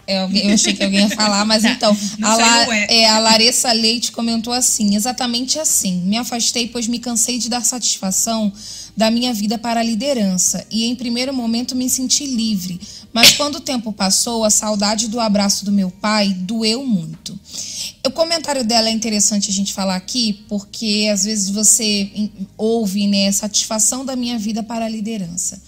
É, 0.05 0.23
eu 0.23 0.53
achei 0.53 0.73
que 0.73 0.83
alguém 0.83 1.01
ia 1.01 1.09
falar, 1.09 1.45
mas 1.45 1.63
tá. 1.63 1.69
então. 1.69 1.97
a, 2.21 2.35
La, 2.35 2.75
é, 2.89 3.07
a 3.07 3.19
Larissa 3.19 3.71
Leite 3.71 4.11
comentou 4.11 4.51
assim: 4.51 4.95
exatamente 4.95 5.57
assim. 5.59 6.01
Me 6.01 6.17
afastei, 6.17 6.67
pois 6.67 6.87
me 6.87 6.99
cansei 6.99 7.37
de 7.37 7.49
dar 7.49 7.63
satisfação 7.63 8.51
da 8.95 9.09
minha 9.09 9.33
vida 9.33 9.57
para 9.57 9.79
a 9.79 9.83
liderança. 9.83 10.65
E 10.69 10.85
em 10.85 10.95
primeiro 10.95 11.33
momento 11.33 11.75
me 11.75 11.89
senti 11.89 12.25
livre. 12.25 12.79
Mas 13.11 13.33
quando 13.33 13.55
o 13.55 13.61
tempo 13.61 13.93
passou, 13.93 14.43
a 14.43 14.49
saudade 14.49 15.07
do 15.07 15.19
abraço 15.19 15.63
do 15.65 15.71
meu 15.71 15.89
pai 15.89 16.33
doeu 16.33 16.85
muito. 16.85 17.39
O 18.05 18.11
comentário 18.11 18.63
dela 18.63 18.89
é 18.89 18.91
interessante 18.91 19.49
a 19.49 19.53
gente 19.53 19.71
falar 19.71 19.95
aqui, 19.95 20.43
porque 20.49 21.09
às 21.11 21.23
vezes 21.23 21.49
você 21.49 22.29
ouve, 22.57 23.07
né, 23.07 23.31
satisfação 23.31 24.03
da 24.03 24.15
minha 24.15 24.37
vida 24.37 24.61
para 24.61 24.85
a 24.85 24.89
liderança. 24.89 25.61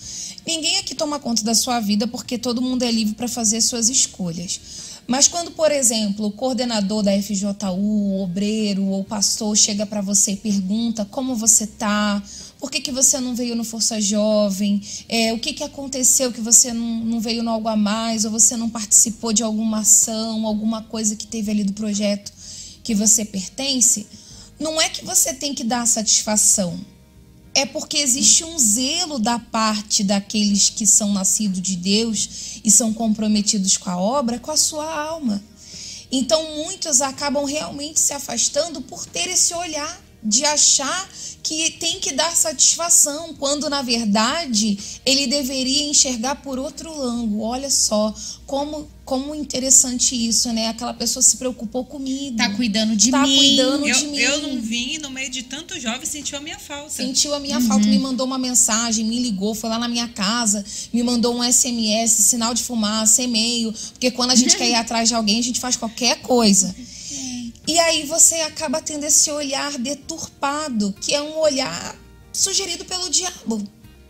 Ninguém 0.45 0.77
aqui 0.77 0.93
toma 0.93 1.19
conta 1.19 1.43
da 1.43 1.55
sua 1.55 1.79
vida 1.79 2.07
porque 2.07 2.37
todo 2.37 2.61
mundo 2.61 2.83
é 2.83 2.91
livre 2.91 3.15
para 3.15 3.27
fazer 3.27 3.61
suas 3.61 3.89
escolhas. 3.89 4.59
Mas 5.07 5.27
quando, 5.27 5.51
por 5.51 5.71
exemplo, 5.71 6.27
o 6.27 6.31
coordenador 6.31 7.03
da 7.03 7.11
FJU, 7.21 7.55
o 7.77 8.21
obreiro 8.23 8.83
ou 8.85 9.03
pastor 9.03 9.55
chega 9.55 9.85
para 9.85 10.01
você 10.01 10.31
e 10.31 10.35
pergunta 10.35 11.05
como 11.05 11.35
você 11.35 11.65
está, 11.65 12.21
por 12.59 12.71
que, 12.71 12.81
que 12.81 12.91
você 12.91 13.19
não 13.19 13.35
veio 13.35 13.55
no 13.55 13.63
Força 13.63 14.01
Jovem, 14.01 14.81
é, 15.07 15.31
o 15.31 15.39
que, 15.39 15.53
que 15.53 15.63
aconteceu 15.63 16.31
que 16.31 16.41
você 16.41 16.73
não, 16.73 17.05
não 17.05 17.19
veio 17.19 17.43
no 17.43 17.51
Algo 17.51 17.67
a 17.67 17.75
Mais, 17.75 18.25
ou 18.25 18.31
você 18.31 18.57
não 18.57 18.69
participou 18.69 19.31
de 19.31 19.43
alguma 19.43 19.79
ação, 19.79 20.45
alguma 20.45 20.81
coisa 20.81 21.15
que 21.15 21.27
teve 21.27 21.51
ali 21.51 21.63
do 21.63 21.73
projeto 21.73 22.33
que 22.83 22.95
você 22.95 23.25
pertence, 23.25 24.07
não 24.59 24.81
é 24.81 24.89
que 24.89 25.03
você 25.05 25.33
tem 25.33 25.53
que 25.53 25.63
dar 25.63 25.85
satisfação, 25.85 26.79
é 27.55 27.65
porque 27.65 27.97
existe 27.97 28.43
um 28.43 28.59
zelo 28.59 29.17
da 29.17 29.39
parte 29.39 30.03
daqueles 30.03 30.69
que 30.69 30.85
são 30.85 31.13
nascidos 31.13 31.61
de 31.61 31.77
Deus 31.77 32.59
e 32.63 32.69
são 32.69 32.93
comprometidos 32.93 33.77
com 33.77 33.89
a 33.89 33.97
obra, 33.97 34.37
com 34.37 34.51
a 34.51 34.57
sua 34.57 34.93
alma. 34.93 35.41
Então 36.11 36.57
muitos 36.57 37.01
acabam 37.01 37.45
realmente 37.45 37.99
se 37.99 38.13
afastando 38.13 38.81
por 38.81 39.05
ter 39.05 39.29
esse 39.29 39.53
olhar 39.53 40.04
de 40.25 40.43
achar 40.43 41.09
que 41.43 41.71
tem 41.71 41.99
que 41.99 42.11
dar 42.11 42.35
satisfação, 42.35 43.35
quando 43.35 43.69
na 43.69 43.83
verdade 43.83 44.77
ele 45.05 45.27
deveria 45.27 45.83
enxergar 45.83 46.35
por 46.37 46.57
outro 46.57 46.91
ângulo. 46.99 47.43
Olha 47.43 47.69
só 47.69 48.13
como 48.47 48.87
como 49.05 49.35
interessante 49.35 50.15
isso, 50.15 50.51
né? 50.51 50.69
Aquela 50.69 50.93
pessoa 50.93 51.21
se 51.21 51.37
preocupou 51.37 51.85
comigo. 51.85 52.35
Tá 52.37 52.49
cuidando 52.49 52.95
de 52.95 53.11
tá 53.11 53.21
mim. 53.21 53.35
Tá 53.35 53.37
cuidando 53.37 53.87
eu, 53.87 53.95
de 53.95 54.07
mim. 54.07 54.17
Eu 54.17 54.41
não 54.41 54.59
vim 54.59 54.97
no 54.97 55.11
meio 55.11 55.29
de 55.29 55.43
tanto 55.43 55.79
jovem 55.79 56.05
sentiu 56.07 56.39
a 56.39 56.41
minha 56.41 56.57
falta. 56.57 56.89
Sentiu 56.89 57.35
a 57.35 57.39
minha 57.39 57.59
uhum. 57.59 57.67
falta, 57.67 57.85
me 57.85 57.99
mandou 57.99 58.25
uma 58.25 58.39
mensagem, 58.39 59.05
me 59.05 59.19
ligou, 59.19 59.53
foi 59.53 59.69
lá 59.69 59.77
na 59.77 59.87
minha 59.87 60.07
casa, 60.07 60.65
me 60.91 61.03
mandou 61.03 61.37
um 61.37 61.43
SMS, 61.43 62.11
sinal 62.13 62.55
de 62.55 62.63
fumaça, 62.63 63.21
e-mail, 63.21 63.71
porque 63.91 64.09
quando 64.09 64.31
a 64.31 64.35
gente 64.35 64.57
quer 64.57 64.71
ir 64.71 64.75
atrás 64.75 65.07
de 65.07 65.13
alguém, 65.13 65.39
a 65.39 65.43
gente 65.43 65.59
faz 65.59 65.75
qualquer 65.75 66.21
coisa. 66.21 66.75
E 67.67 67.79
aí 67.79 68.05
você 68.05 68.35
acaba 68.41 68.81
tendo 68.81 69.05
esse 69.05 69.31
olhar 69.31 69.77
deturpado, 69.77 70.93
que 71.01 71.13
é 71.13 71.21
um 71.21 71.37
olhar 71.39 71.95
sugerido 72.31 72.85
pelo 72.85 73.09
diabo. 73.09 73.63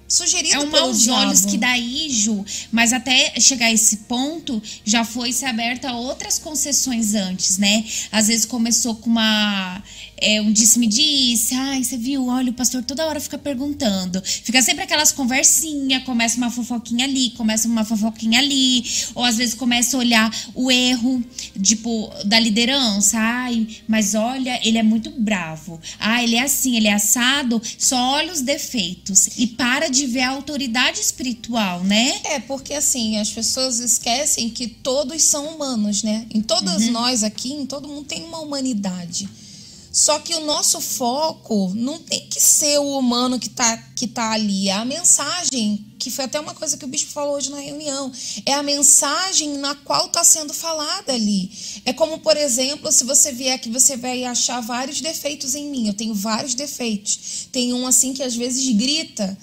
Sugerido 0.07 0.55
é 0.55 0.59
um 0.59 0.67
maus 0.67 1.01
diabo. 1.01 1.19
olhos 1.21 1.45
que 1.45 1.57
daí, 1.57 2.09
Ju, 2.09 2.45
mas 2.71 2.93
até 2.93 3.39
chegar 3.39 3.67
a 3.67 3.73
esse 3.73 3.97
ponto, 3.97 4.61
já 4.83 5.03
foi 5.03 5.33
se 5.33 5.45
aberta 5.45 5.89
a 5.89 5.97
outras 5.97 6.37
concessões 6.37 7.15
antes, 7.15 7.57
né? 7.57 7.83
Às 8.11 8.27
vezes 8.27 8.45
começou 8.45 8.95
com 8.95 9.09
uma 9.09 9.81
é, 10.17 10.41
um 10.41 10.51
disse-me-disse, 10.51 11.53
ai, 11.55 11.83
você 11.83 11.97
viu, 11.97 12.27
olha, 12.27 12.49
o 12.49 12.53
pastor 12.53 12.83
toda 12.83 13.05
hora 13.05 13.19
fica 13.19 13.37
perguntando. 13.37 14.21
Fica 14.23 14.61
sempre 14.61 14.83
aquelas 14.83 15.11
conversinhas, 15.11 16.03
começa 16.03 16.37
uma 16.37 16.49
fofoquinha 16.49 17.05
ali, 17.05 17.31
começa 17.31 17.67
uma 17.67 17.83
fofoquinha 17.83 18.39
ali, 18.39 18.83
ou 19.13 19.23
às 19.23 19.37
vezes 19.37 19.53
começa 19.53 19.97
a 19.97 19.99
olhar 19.99 20.49
o 20.53 20.71
erro, 20.71 21.23
tipo, 21.61 22.11
da 22.25 22.39
liderança. 22.39 23.17
Ai, 23.19 23.67
mas 23.87 24.15
olha, 24.15 24.59
ele 24.63 24.77
é 24.77 24.83
muito 24.83 25.09
bravo. 25.09 25.79
Ah, 25.99 26.23
ele 26.23 26.35
é 26.35 26.43
assim, 26.43 26.77
ele 26.77 26.87
é 26.87 26.93
assado, 26.93 27.61
só 27.77 27.97
olha 28.13 28.31
os 28.31 28.41
defeitos 28.41 29.29
e 29.37 29.47
para 29.47 29.89
de 29.89 30.05
ver 30.05 30.21
a 30.21 30.29
autoridade 30.29 30.99
espiritual, 30.99 31.83
né? 31.83 32.21
É, 32.25 32.39
porque 32.39 32.73
assim, 32.73 33.17
as 33.17 33.29
pessoas 33.29 33.79
esquecem 33.79 34.49
que 34.49 34.67
todos 34.67 35.21
são 35.23 35.55
humanos, 35.55 36.03
né? 36.03 36.25
Em 36.33 36.41
todas 36.41 36.85
uhum. 36.85 36.91
nós 36.91 37.23
aqui, 37.23 37.51
em 37.51 37.65
todo 37.65 37.87
mundo 37.87 38.05
tem 38.05 38.23
uma 38.23 38.39
humanidade. 38.39 39.27
Só 39.95 40.19
que 40.19 40.35
o 40.35 40.41
nosso 40.41 40.81
foco 40.81 41.71
não 41.73 41.97
tem 41.99 42.27
que 42.27 42.41
ser 42.41 42.77
o 42.79 42.99
humano 42.99 43.39
que 43.39 43.47
está 43.47 43.77
que 43.95 44.05
tá 44.05 44.31
ali. 44.31 44.67
É 44.67 44.73
a 44.73 44.83
mensagem, 44.83 45.85
que 45.97 46.11
foi 46.11 46.25
até 46.25 46.37
uma 46.37 46.53
coisa 46.53 46.75
que 46.75 46.83
o 46.83 46.87
bispo 46.89 47.13
falou 47.13 47.35
hoje 47.37 47.49
na 47.49 47.61
reunião. 47.61 48.11
É 48.45 48.51
a 48.55 48.61
mensagem 48.61 49.57
na 49.57 49.73
qual 49.73 50.07
está 50.07 50.21
sendo 50.21 50.53
falada 50.53 51.13
ali. 51.13 51.49
É 51.85 51.93
como, 51.93 52.19
por 52.19 52.35
exemplo, 52.35 52.91
se 52.91 53.05
você 53.05 53.31
vier 53.31 53.55
aqui, 53.55 53.69
você 53.69 53.95
vai 53.95 54.25
achar 54.25 54.59
vários 54.59 54.99
defeitos 54.99 55.55
em 55.55 55.69
mim. 55.69 55.87
Eu 55.87 55.93
tenho 55.93 56.13
vários 56.13 56.55
defeitos. 56.55 57.47
Tem 57.49 57.71
um 57.71 57.87
assim 57.87 58.13
que 58.13 58.21
às 58.21 58.35
vezes 58.35 58.67
grita. 58.75 59.37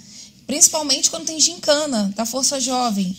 Principalmente 0.45 1.09
quando 1.09 1.25
tem 1.25 1.39
gincana 1.39 2.13
da 2.15 2.27
Força 2.27 2.59
Jovem. 2.59 3.17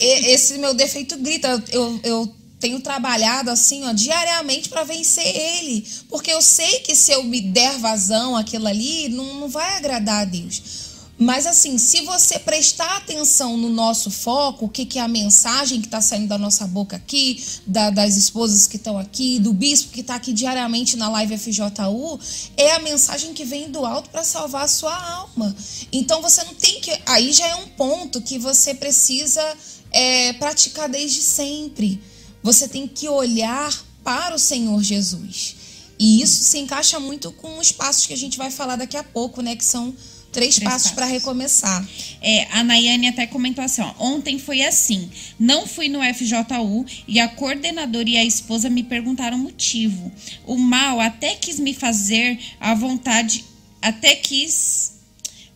Esse 0.00 0.58
meu 0.58 0.74
defeito 0.74 1.16
grita. 1.18 1.62
Eu, 1.70 2.00
eu 2.02 2.35
tenho 2.58 2.80
trabalhado 2.80 3.50
assim, 3.50 3.84
ó, 3.84 3.92
diariamente 3.92 4.68
para 4.68 4.84
vencer 4.84 5.26
ele, 5.26 5.86
porque 6.08 6.32
eu 6.32 6.40
sei 6.40 6.80
que 6.80 6.94
se 6.94 7.12
eu 7.12 7.22
me 7.22 7.40
der 7.40 7.78
vazão 7.78 8.36
aquilo 8.36 8.66
ali, 8.66 9.08
não, 9.08 9.40
não 9.40 9.48
vai 9.48 9.76
agradar 9.76 10.22
a 10.22 10.24
Deus. 10.24 10.86
Mas 11.18 11.46
assim, 11.46 11.78
se 11.78 12.02
você 12.02 12.38
prestar 12.38 12.98
atenção 12.98 13.56
no 13.56 13.70
nosso 13.70 14.10
foco, 14.10 14.66
o 14.66 14.68
que, 14.68 14.84
que 14.84 14.98
é 14.98 15.02
a 15.02 15.08
mensagem 15.08 15.80
que 15.80 15.86
está 15.86 16.00
saindo 16.00 16.28
da 16.28 16.36
nossa 16.36 16.66
boca 16.66 16.96
aqui, 16.96 17.42
da, 17.66 17.88
das 17.88 18.16
esposas 18.16 18.66
que 18.66 18.76
estão 18.76 18.98
aqui, 18.98 19.38
do 19.38 19.54
bispo 19.54 19.92
que 19.92 20.02
está 20.02 20.14
aqui 20.14 20.32
diariamente 20.34 20.94
na 20.94 21.08
live 21.08 21.38
FJU, 21.38 22.20
é 22.54 22.72
a 22.72 22.80
mensagem 22.80 23.32
que 23.32 23.46
vem 23.46 23.70
do 23.70 23.86
alto 23.86 24.10
para 24.10 24.22
salvar 24.22 24.64
a 24.64 24.68
sua 24.68 24.94
alma. 24.94 25.56
Então 25.90 26.20
você 26.20 26.44
não 26.44 26.54
tem 26.54 26.80
que. 26.82 26.92
Aí 27.06 27.32
já 27.32 27.46
é 27.46 27.54
um 27.56 27.68
ponto 27.68 28.20
que 28.20 28.38
você 28.38 28.74
precisa 28.74 29.42
é, 29.90 30.34
praticar 30.34 30.86
desde 30.86 31.22
sempre. 31.22 31.98
Você 32.46 32.68
tem 32.68 32.86
que 32.86 33.08
olhar 33.08 33.76
para 34.04 34.32
o 34.32 34.38
Senhor 34.38 34.80
Jesus. 34.80 35.56
E 35.98 36.22
isso 36.22 36.44
se 36.44 36.58
encaixa 36.58 37.00
muito 37.00 37.32
com 37.32 37.58
os 37.58 37.72
passos 37.72 38.06
que 38.06 38.12
a 38.12 38.16
gente 38.16 38.38
vai 38.38 38.52
falar 38.52 38.76
daqui 38.76 38.96
a 38.96 39.02
pouco, 39.02 39.42
né? 39.42 39.56
Que 39.56 39.64
são 39.64 39.92
três, 40.30 40.54
Três 40.54 40.58
passos 40.58 40.92
para 40.92 41.06
recomeçar. 41.06 41.84
É, 42.22 42.46
a 42.52 42.62
Nayane 42.62 43.08
até 43.08 43.26
comentou 43.26 43.64
assim, 43.64 43.82
ó, 43.82 43.92
ontem 43.98 44.38
foi 44.38 44.62
assim, 44.62 45.10
não 45.36 45.66
fui 45.66 45.88
no 45.88 45.98
FJU 46.14 46.86
e 47.08 47.18
a 47.18 47.26
coordenadora 47.26 48.08
e 48.08 48.16
a 48.16 48.24
esposa 48.24 48.70
me 48.70 48.84
perguntaram 48.84 49.36
o 49.36 49.40
motivo. 49.40 50.12
O 50.46 50.56
mal 50.56 51.00
até 51.00 51.34
quis 51.34 51.58
me 51.58 51.74
fazer 51.74 52.38
a 52.60 52.76
vontade, 52.76 53.44
até 53.82 54.14
quis, 54.14 54.92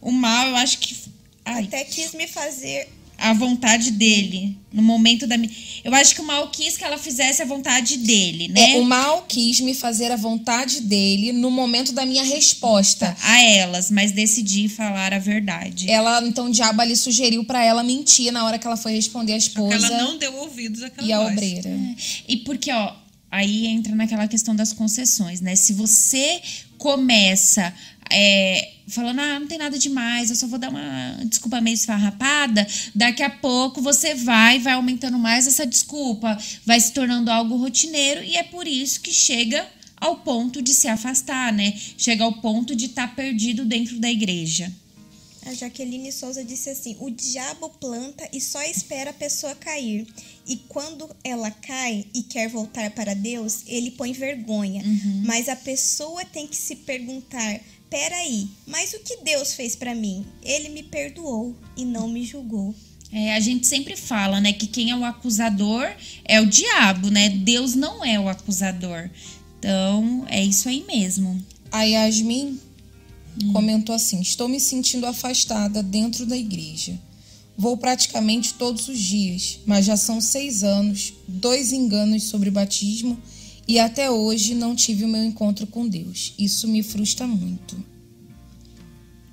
o 0.01 0.11
mal 0.11 0.49
eu 0.49 0.57
acho 0.57 0.79
que, 0.79 0.97
ai, 1.45 1.67
Até 1.67 1.85
quis 1.85 2.15
me 2.15 2.27
fazer. 2.27 2.89
A 3.21 3.35
vontade 3.35 3.91
dele, 3.91 4.57
no 4.73 4.83
momento 4.83 5.27
da 5.27 5.37
minha, 5.37 5.53
eu 5.85 5.95
acho 5.95 6.15
que 6.15 6.23
o 6.23 6.25
mal 6.25 6.49
quis 6.49 6.77
que 6.77 6.83
ela 6.85 6.97
fizesse 6.97 7.43
a 7.43 7.45
vontade 7.45 7.99
dele, 7.99 8.49
né? 8.49 8.73
É, 8.73 8.77
o 8.81 8.85
mal 8.85 9.27
quis 9.29 9.61
me 9.61 9.75
fazer 9.75 10.11
a 10.11 10.17
vontade 10.17 10.81
dele 10.81 11.31
no 11.33 11.51
momento 11.51 11.93
da 11.93 12.07
minha 12.07 12.25
resposta. 12.25 13.15
A 13.23 13.43
elas, 13.43 13.91
mas 13.91 14.13
decidi 14.13 14.69
falar 14.69 15.13
a 15.13 15.19
verdade. 15.19 15.91
Ela, 15.91 16.27
então, 16.27 16.47
o 16.47 16.51
diabo 16.51 16.81
ali 16.81 16.97
sugeriu 16.97 17.45
para 17.45 17.63
ela 17.63 17.83
mentir 17.83 18.33
na 18.33 18.45
hora 18.47 18.59
que 18.59 18.67
ela 18.67 18.77
foi 18.77 18.93
responder 18.93 19.35
a 19.35 19.37
Porque 19.37 19.49
esposa 19.49 19.87
ela 19.87 20.03
não 20.03 20.17
deu 20.17 20.35
ouvidos 20.37 20.83
àquela 20.83 21.07
e 21.07 21.13
a 21.13 21.19
voz. 21.21 21.33
obreira. 21.33 21.71
E 22.27 22.39
porque, 22.39 22.73
ó, 22.73 22.95
aí 23.31 23.67
entra 23.67 23.95
naquela 23.95 24.27
questão 24.27 24.57
das 24.57 24.73
concessões, 24.73 25.41
né? 25.43 25.55
Se 25.57 25.75
você 25.75 26.41
começa 26.79 27.75
é, 28.11 28.73
falando, 28.89 29.21
ah, 29.21 29.39
não 29.39 29.47
tem 29.47 29.59
nada 29.59 29.79
demais, 29.79 30.31
eu 30.31 30.37
só 30.37 30.47
vou 30.47 30.59
dar 30.59 30.71
uma 30.71 31.25
desculpa 31.25 31.61
meio 31.61 31.75
esfarrapada, 31.75 32.67
daqui 32.95 33.23
a 33.23 33.31
pouco 33.31 33.81
você 33.81 34.15
vai, 34.15 34.59
vai 34.59 34.75
aumentando 34.75 35.19
mais 35.19 35.47
essa 35.47 35.67
desculpa, 35.67 36.37
vai 36.67 36.81
se 36.81 36.93
tornando 36.93 37.31
algo 37.31 37.57
rotineiro 37.57 38.23
e 38.23 38.37
é 38.37 38.43
por 38.43 38.67
isso 38.67 39.01
que 39.01 39.13
chega 39.13 39.67
ao 39.97 40.17
ponto 40.17 40.63
de 40.63 40.73
se 40.73 40.89
afastar, 40.89 41.53
né? 41.53 41.79
Chega 41.97 42.25
ao 42.25 42.33
ponto 42.41 42.75
de 42.75 42.87
estar 42.87 43.15
perdido 43.15 43.65
dentro 43.65 43.99
da 44.01 44.11
igreja. 44.11 44.73
A 45.47 45.55
Jaqueline 45.55 46.13
Souza 46.13 46.45
disse 46.45 46.69
assim: 46.71 46.97
o 47.01 47.11
diabo 47.11 47.71
planta 47.71 48.29
e 48.33 48.41
só 48.41 48.63
espera 48.63 49.11
a 49.11 49.15
pessoa 49.15 49.55
cair. 49.55 50.07
E 50.47 50.57
quando 50.69 51.09
ela 51.25 51.51
cai 51.51 52.05
e 52.15 52.23
quer 52.23 52.49
voltar 52.49 52.91
para 52.91 53.15
Deus, 53.15 53.63
ele 53.67 53.91
põe 53.93 54.13
vergonha. 54.13 54.83
Mas 55.25 55.49
a 55.49 55.57
pessoa 55.57 56.25
tem 56.25 56.47
que 56.47 56.57
se 56.57 56.77
perguntar: 56.77 57.61
peraí, 57.91 58.49
mas 58.67 58.95
o 58.95 59.01
que 59.01 59.19
Deus 59.25 59.53
fez 59.53 59.75
para 59.75 59.95
mim? 59.95 60.25
Ele 60.43 60.69
me 60.69 60.85
perdoou 60.85 61.55
e 61.77 61.85
não 61.85 62.09
me 62.09 62.25
julgou. 62.25 62.75
É, 63.13 63.35
a 63.35 63.41
gente 63.41 63.67
sempre 63.67 63.97
fala, 63.97 64.41
né, 64.41 64.53
que 64.53 64.69
quem 64.69 64.91
é 64.91 64.97
o 64.97 65.05
acusador 65.05 65.91
é 66.25 66.41
o 66.41 66.47
diabo, 66.47 67.11
né? 67.11 67.29
Deus 67.29 67.75
não 67.75 68.05
é 68.05 68.21
o 68.21 68.29
acusador. 68.29 69.11
Então, 69.59 70.25
é 70.29 70.43
isso 70.45 70.69
aí 70.69 70.85
mesmo. 70.87 71.45
A 71.73 71.83
Yasmin 71.83 72.59
comentou 73.53 73.95
assim: 73.95 74.21
Estou 74.21 74.49
me 74.49 74.61
sentindo 74.61 75.07
afastada 75.07 75.83
dentro 75.83 76.25
da 76.25 76.37
igreja. 76.37 76.99
Vou 77.59 77.77
praticamente 77.77 78.55
todos 78.55 78.89
os 78.89 78.99
dias, 78.99 79.59
mas 79.67 79.85
já 79.85 79.97
são 79.97 80.21
seis 80.21 80.63
anos, 80.63 81.13
dois 81.29 81.73
enganos 81.73 82.25
sobre 82.25 82.51
batismo 82.51 83.21
e 83.67 83.79
até 83.79 84.11
hoje 84.11 84.55
não 84.55 84.75
tive 84.75 85.05
o 85.05 85.09
meu 85.09 85.25
encontro 85.25 85.67
com 85.67 85.89
Deus. 85.89 86.35
Isso 86.39 86.67
me 86.69 86.83
frustra 86.83 87.27
muito. 87.27 87.83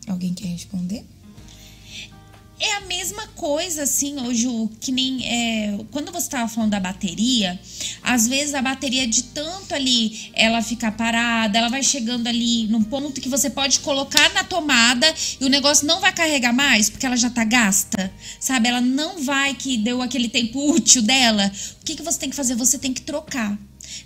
Alguém 0.08 0.34
quer 0.34 0.48
responder? 0.48 1.06
É 2.60 2.74
a 2.74 2.82
mesma 2.82 3.28
coisa, 3.36 3.84
assim, 3.84 4.20
hoje, 4.20 4.48
que 4.82 4.92
nem. 4.92 5.24
É, 5.28 5.78
quando 5.92 6.12
você 6.12 6.26
estava 6.26 6.48
falando 6.48 6.72
da 6.72 6.80
bateria, 6.80 7.60
às 8.02 8.28
vezes 8.28 8.56
a 8.56 8.62
bateria 8.64 9.08
de 9.08 9.26
tanto 9.26 9.76
ali 9.76 10.32
ela 10.34 10.64
fica 10.64 10.92
parada, 10.92 11.60
ela 11.60 11.70
vai 11.70 11.84
chegando 11.84 12.26
ali 12.26 12.66
num 12.68 12.82
ponto 12.82 13.22
que 13.22 13.30
você 13.30 13.48
pode 13.48 13.80
colocar 13.82 14.34
na 14.34 14.44
tomada 14.44 15.06
e 15.40 15.46
o 15.46 15.50
negócio 15.50 15.86
não 15.86 16.00
vai 16.00 16.12
carregar 16.12 16.52
mais, 16.52 16.90
porque 16.90 17.06
ela 17.06 17.16
já 17.16 17.30
tá 17.30 17.44
gasta, 17.44 18.12
sabe? 18.40 18.70
Ela 18.70 18.82
não 18.82 19.22
vai 19.22 19.54
que 19.54 19.78
deu 19.78 20.02
aquele 20.02 20.28
tempo 20.28 20.74
útil 20.74 21.04
dela. 21.04 21.52
O 21.80 21.86
que, 21.86 21.96
que 21.96 22.02
você 22.02 22.18
tem 22.18 22.30
que 22.32 22.36
fazer? 22.36 22.56
Você 22.56 22.80
tem 22.80 22.92
que 22.92 23.02
trocar. 23.02 23.56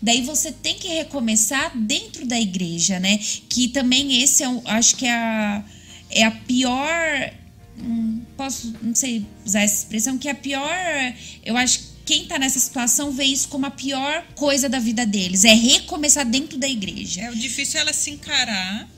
Daí 0.02 0.22
você 0.22 0.52
tem 0.52 0.76
que 0.78 0.88
recomeçar 0.88 1.76
dentro 1.78 2.26
da 2.26 2.40
igreja, 2.40 3.00
né? 3.00 3.18
Que 3.50 3.68
também 3.70 4.22
esse 4.22 4.44
é, 4.44 4.50
um- 4.50 4.62
acho 4.66 4.96
que 4.96 5.06
é 5.06 5.12
a, 5.14 5.64
é 6.10 6.24
a 6.24 6.32
pior 6.32 7.34
hum, 7.80 8.22
posso, 8.38 8.74
não 8.82 8.94
sei 8.94 9.26
usar 9.46 9.62
essa 9.62 9.84
expressão, 9.84 10.18
que 10.18 10.28
é 10.28 10.32
a 10.32 10.36
pior. 10.36 11.14
Eu 11.44 11.58
acho 11.58 11.80
que 11.80 11.92
quem 12.06 12.26
tá 12.26 12.38
nessa 12.38 12.60
situação 12.60 13.12
vê 13.12 13.24
isso 13.26 13.48
como 13.48 13.66
a 13.66 13.72
pior 13.72 14.26
coisa 14.36 14.68
da 14.68 14.80
vida 14.80 15.06
deles. 15.06 15.46
É 15.46 15.54
recomeçar 15.54 16.26
dentro 16.26 16.58
da 16.58 16.68
igreja. 16.68 17.22
É, 17.22 17.32
o 17.32 17.36
difícil 17.36 17.80
é 17.80 17.84
ela 17.84 17.94
se 17.94 18.10
encarar 18.12 18.90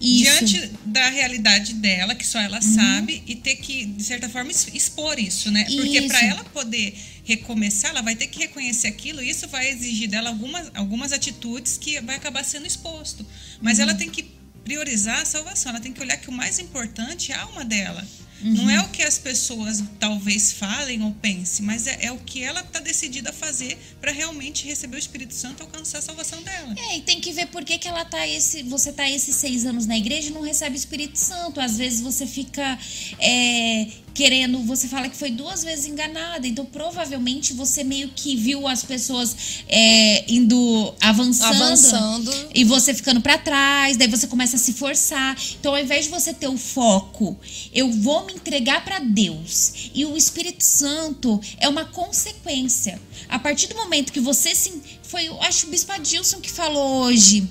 Isso. 0.00 0.44
diante 0.44 0.70
da 0.84 1.08
realidade 1.08 1.74
dela, 1.74 2.14
que 2.14 2.26
só 2.26 2.38
ela 2.40 2.60
sabe, 2.60 3.22
e 3.26 3.34
ter 3.34 3.56
que, 3.56 3.84
de 3.84 4.02
certa 4.02 4.28
forma, 4.28 4.50
expor 4.50 5.18
isso, 5.18 5.50
né? 5.50 5.64
Porque 5.64 6.02
para 6.02 6.24
ela 6.24 6.44
poder 6.44 6.94
recomeçar, 7.24 7.90
ela 7.90 8.02
vai 8.02 8.16
ter 8.16 8.26
que 8.26 8.38
reconhecer 8.38 8.88
aquilo, 8.88 9.22
e 9.22 9.28
isso 9.28 9.48
vai 9.48 9.68
exigir 9.68 10.08
dela 10.08 10.30
algumas, 10.30 10.70
algumas 10.74 11.12
atitudes 11.12 11.76
que 11.76 12.00
vai 12.00 12.16
acabar 12.16 12.44
sendo 12.44 12.66
exposto. 12.66 13.26
Mas 13.60 13.78
ela 13.78 13.94
tem 13.94 14.08
que 14.08 14.24
priorizar 14.64 15.22
a 15.22 15.24
salvação, 15.24 15.70
ela 15.70 15.80
tem 15.80 15.92
que 15.92 16.00
olhar 16.00 16.16
que 16.16 16.28
o 16.28 16.32
mais 16.32 16.58
importante 16.58 17.32
é 17.32 17.34
a 17.34 17.42
alma 17.42 17.64
dela. 17.64 18.06
Não 18.40 18.70
é 18.70 18.80
o 18.80 18.88
que 18.88 19.02
as 19.02 19.18
pessoas 19.18 19.82
talvez 19.98 20.52
falem 20.52 21.02
ou 21.02 21.12
pensem, 21.12 21.64
mas 21.64 21.86
é, 21.86 22.06
é 22.06 22.12
o 22.12 22.18
que 22.18 22.42
ela 22.42 22.60
está 22.60 22.78
decidida 22.78 23.30
a 23.30 23.32
fazer 23.32 23.76
para 24.00 24.12
realmente 24.12 24.66
receber 24.66 24.96
o 24.96 24.98
Espírito 24.98 25.34
Santo 25.34 25.60
e 25.60 25.62
alcançar 25.62 25.98
a 25.98 26.02
salvação 26.02 26.40
dela. 26.42 26.74
É, 26.76 26.98
e 26.98 27.02
tem 27.02 27.20
que 27.20 27.32
ver 27.32 27.46
por 27.46 27.64
que, 27.64 27.78
que 27.78 27.88
ela 27.88 28.04
tá 28.04 28.26
esse. 28.26 28.62
Você 28.64 28.92
tá 28.92 29.08
esses 29.10 29.34
seis 29.36 29.66
anos 29.66 29.86
na 29.86 29.96
igreja 29.96 30.28
e 30.28 30.30
não 30.30 30.42
recebe 30.42 30.76
o 30.76 30.78
Espírito 30.78 31.18
Santo. 31.18 31.60
Às 31.60 31.76
vezes 31.76 32.00
você 32.00 32.26
fica 32.26 32.78
é, 33.18 33.88
querendo. 34.14 34.58
Você 34.64 34.86
fala 34.86 35.08
que 35.08 35.16
foi 35.16 35.30
duas 35.30 35.64
vezes 35.64 35.86
enganada. 35.86 36.46
Então, 36.46 36.64
provavelmente, 36.64 37.52
você 37.52 37.82
meio 37.82 38.08
que 38.08 38.36
viu 38.36 38.68
as 38.68 38.84
pessoas 38.84 39.64
é, 39.68 40.24
indo 40.32 40.94
avançando. 41.00 41.62
Avançando. 41.62 42.48
E 42.54 42.64
você 42.64 42.94
ficando 42.94 43.20
pra 43.20 43.36
trás, 43.36 43.96
daí 43.96 44.08
você 44.08 44.26
começa 44.26 44.56
a 44.56 44.58
se 44.58 44.72
forçar. 44.72 45.36
Então, 45.58 45.74
ao 45.74 45.80
invés 45.80 46.04
de 46.04 46.10
você 46.10 46.32
ter 46.32 46.48
o 46.48 46.56
foco, 46.56 47.38
eu 47.72 47.90
vou 47.92 48.27
me 48.28 48.34
entregar 48.34 48.84
pra 48.84 48.98
Deus. 48.98 49.90
E 49.94 50.04
o 50.04 50.16
Espírito 50.16 50.62
Santo 50.62 51.40
é 51.58 51.68
uma 51.68 51.84
consequência. 51.84 53.00
A 53.28 53.38
partir 53.38 53.66
do 53.66 53.74
momento 53.74 54.12
que 54.12 54.20
você 54.20 54.54
se. 54.54 54.80
Foi, 55.02 55.26
acho 55.40 55.66
o 55.66 55.70
Bispo 55.70 55.92
Adilson 55.92 56.40
que 56.40 56.50
falou 56.50 57.04
hoje. 57.04 57.50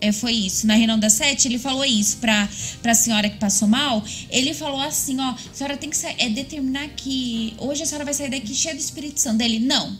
É, 0.00 0.12
foi 0.12 0.32
isso. 0.32 0.66
Na 0.66 0.74
reunião 0.74 0.98
das 0.98 1.14
sete, 1.14 1.48
ele 1.48 1.58
falou 1.58 1.84
isso 1.84 2.18
pra, 2.18 2.48
pra 2.82 2.94
senhora 2.94 3.28
que 3.28 3.38
passou 3.38 3.66
mal. 3.66 4.04
Ele 4.30 4.52
falou 4.54 4.80
assim: 4.80 5.18
ó, 5.20 5.30
a 5.30 5.38
senhora 5.52 5.76
tem 5.76 5.90
que 5.90 6.06
é, 6.06 6.28
determinar 6.28 6.88
que 6.90 7.54
hoje 7.58 7.82
a 7.82 7.86
senhora 7.86 8.04
vai 8.04 8.14
sair 8.14 8.30
daqui 8.30 8.54
cheia 8.54 8.74
do 8.74 8.80
Espírito 8.80 9.20
Santo. 9.20 9.38
Dele, 9.38 9.58
não. 9.58 9.98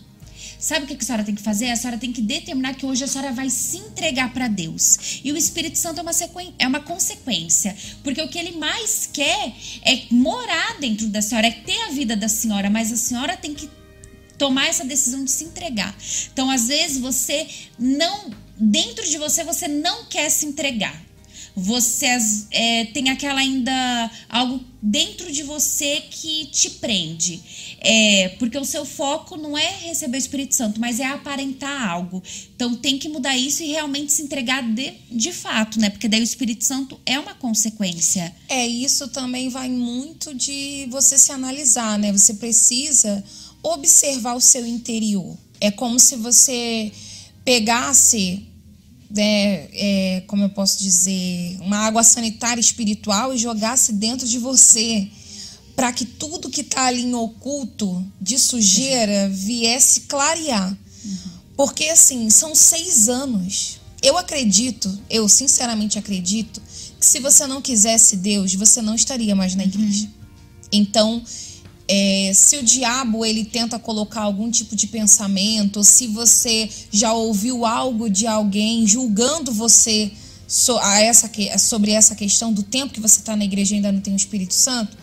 Sabe 0.65 0.87
o 0.87 0.89
que 0.89 0.95
a 0.95 1.07
senhora 1.07 1.23
tem 1.23 1.35
que 1.35 1.43
fazer? 1.43 1.71
A 1.71 1.77
senhora 1.77 1.99
tem 1.99 2.11
que 2.11 2.23
determinar 2.23 2.73
que 2.73 2.87
hoje 2.87 3.05
a 3.05 3.07
senhora 3.07 3.33
vai 3.33 3.51
se 3.51 3.77
entregar 3.77 4.33
para 4.33 4.49
Deus. 4.49 5.21
E 5.23 5.31
o 5.31 5.37
Espírito 5.37 5.77
Santo 5.77 6.01
é 6.01 6.03
uma, 6.03 6.11
é 6.59 6.67
uma 6.67 6.81
consequência. 6.81 7.77
Porque 8.03 8.23
o 8.23 8.29
que 8.29 8.39
ele 8.39 8.53
mais 8.53 9.07
quer 9.13 9.53
é 9.83 10.05
morar 10.11 10.79
dentro 10.81 11.07
da 11.09 11.21
senhora, 11.21 11.49
é 11.49 11.51
ter 11.51 11.79
a 11.83 11.91
vida 11.91 12.17
da 12.17 12.31
senhora. 12.31 12.71
Mas 12.71 12.91
a 12.91 12.97
senhora 12.97 13.37
tem 13.37 13.53
que 13.53 13.69
tomar 14.39 14.67
essa 14.69 14.87
decisão 14.87 15.23
de 15.23 15.31
se 15.31 15.45
entregar. 15.45 15.95
Então, 16.33 16.51
às 16.51 16.67
vezes, 16.69 16.97
você 16.97 17.47
não. 17.79 18.31
Dentro 18.57 19.07
de 19.07 19.19
você, 19.19 19.45
você 19.45 19.69
não 19.69 20.07
quer 20.07 20.31
se 20.31 20.47
entregar. 20.47 20.99
Você 21.55 22.07
é, 22.51 22.87
tem 22.87 23.11
aquela 23.11 23.41
ainda. 23.41 24.11
algo 24.31 24.65
dentro 24.87 25.33
de 25.33 25.43
você 25.43 26.03
que 26.11 26.45
te 26.47 26.69
prende. 26.69 27.43
É, 27.81 28.29
porque 28.39 28.59
o 28.59 28.65
seu 28.67 28.85
foco 28.85 29.35
não 29.35 29.57
é 29.57 29.79
receber 29.79 30.19
o 30.19 30.19
Espírito 30.19 30.55
Santo, 30.55 30.79
mas 30.79 31.01
é 31.01 31.07
aparentar 31.07 31.89
algo. 31.89 32.23
Então 32.55 32.75
tem 32.75 32.99
que 32.99 33.09
mudar 33.09 33.35
isso 33.35 33.63
e 33.63 33.69
realmente 33.69 34.13
se 34.13 34.21
entregar 34.21 34.63
de, 34.63 34.93
de 35.11 35.33
fato, 35.33 35.81
né? 35.81 35.89
Porque 35.89 36.07
daí 36.07 36.21
o 36.21 36.23
Espírito 36.23 36.65
Santo 36.65 37.01
é 37.07 37.19
uma 37.19 37.35
consequência. 37.35 38.35
É, 38.47 38.67
isso 38.67 39.09
também 39.09 39.49
vai 39.49 39.71
muito 39.71 40.35
de 40.35 40.87
você 40.91 41.17
se 41.17 41.33
analisar, 41.33 41.99
né? 41.99 42.13
Você 42.13 42.35
precisa 42.35 43.25
observar 43.63 44.35
o 44.35 44.41
seu 44.41 44.67
interior. 44.67 45.35
É 45.63 45.71
como 45.71 45.99
se 45.99 46.17
você 46.17 46.93
pegasse, 47.43 48.47
né, 49.15 49.69
é, 49.73 50.25
como 50.27 50.43
eu 50.43 50.51
posso 50.51 50.79
dizer, 50.79 51.57
uma 51.61 51.79
água 51.79 52.03
sanitária 52.03 52.61
espiritual 52.61 53.33
e 53.33 53.39
jogasse 53.39 53.93
dentro 53.93 54.27
de 54.27 54.39
você 54.39 55.09
para 55.77 55.93
que 55.93 56.05
tudo 56.05 56.51
que 56.51 56.61
está 56.61 56.87
ali 56.87 57.03
em 57.03 57.15
oculto 57.15 58.05
de 58.21 58.39
sujeira 58.39 59.29
viesse 59.29 60.03
clarear. 60.03 60.77
Porque, 61.57 61.85
assim, 61.85 62.31
são 62.31 62.55
seis 62.55 63.09
anos. 63.09 63.81
Eu 64.03 64.19
acredito, 64.19 64.97
eu 65.09 65.29
sinceramente 65.29 65.99
acredito, 65.99 66.61
que 66.99 67.07
se 67.07 67.21
você 67.21 67.47
não 67.47 67.63
quisesse 67.63 68.17
Deus, 68.17 68.55
você 68.55 68.83
não 68.83 68.95
estaria 68.95 69.35
mais 69.35 69.55
na 69.55 69.65
igreja. 69.65 70.09
Então, 70.71 71.23
É, 71.87 72.33
se 72.35 72.57
o 72.57 72.63
diabo 72.63 73.27
ele 73.27 73.45
tenta 73.45 73.79
colocar 73.79 74.23
algum 74.23 74.51
tipo 74.51 74.75
de 74.75 74.87
pensamento, 74.87 75.85
se 75.85 76.07
você 76.07 76.69
já 76.91 77.13
ouviu 77.13 77.67
algo 77.67 78.09
de 78.09 78.27
alguém 78.27 78.87
julgando 78.87 79.53
você 79.53 80.11
so, 80.47 80.79
a 80.79 81.01
essa, 81.01 81.31
sobre 81.59 81.91
essa 81.91 82.15
questão 82.15 82.53
do 82.53 82.63
tempo 82.63 82.95
que 82.95 83.01
você 83.01 83.21
está 83.21 83.37
na 83.37 83.45
igreja 83.45 83.75
e 83.75 83.77
ainda 83.77 83.93
não 83.93 84.01
tem 84.01 84.15
o 84.15 84.17
Espírito 84.17 84.55
Santo, 84.55 84.97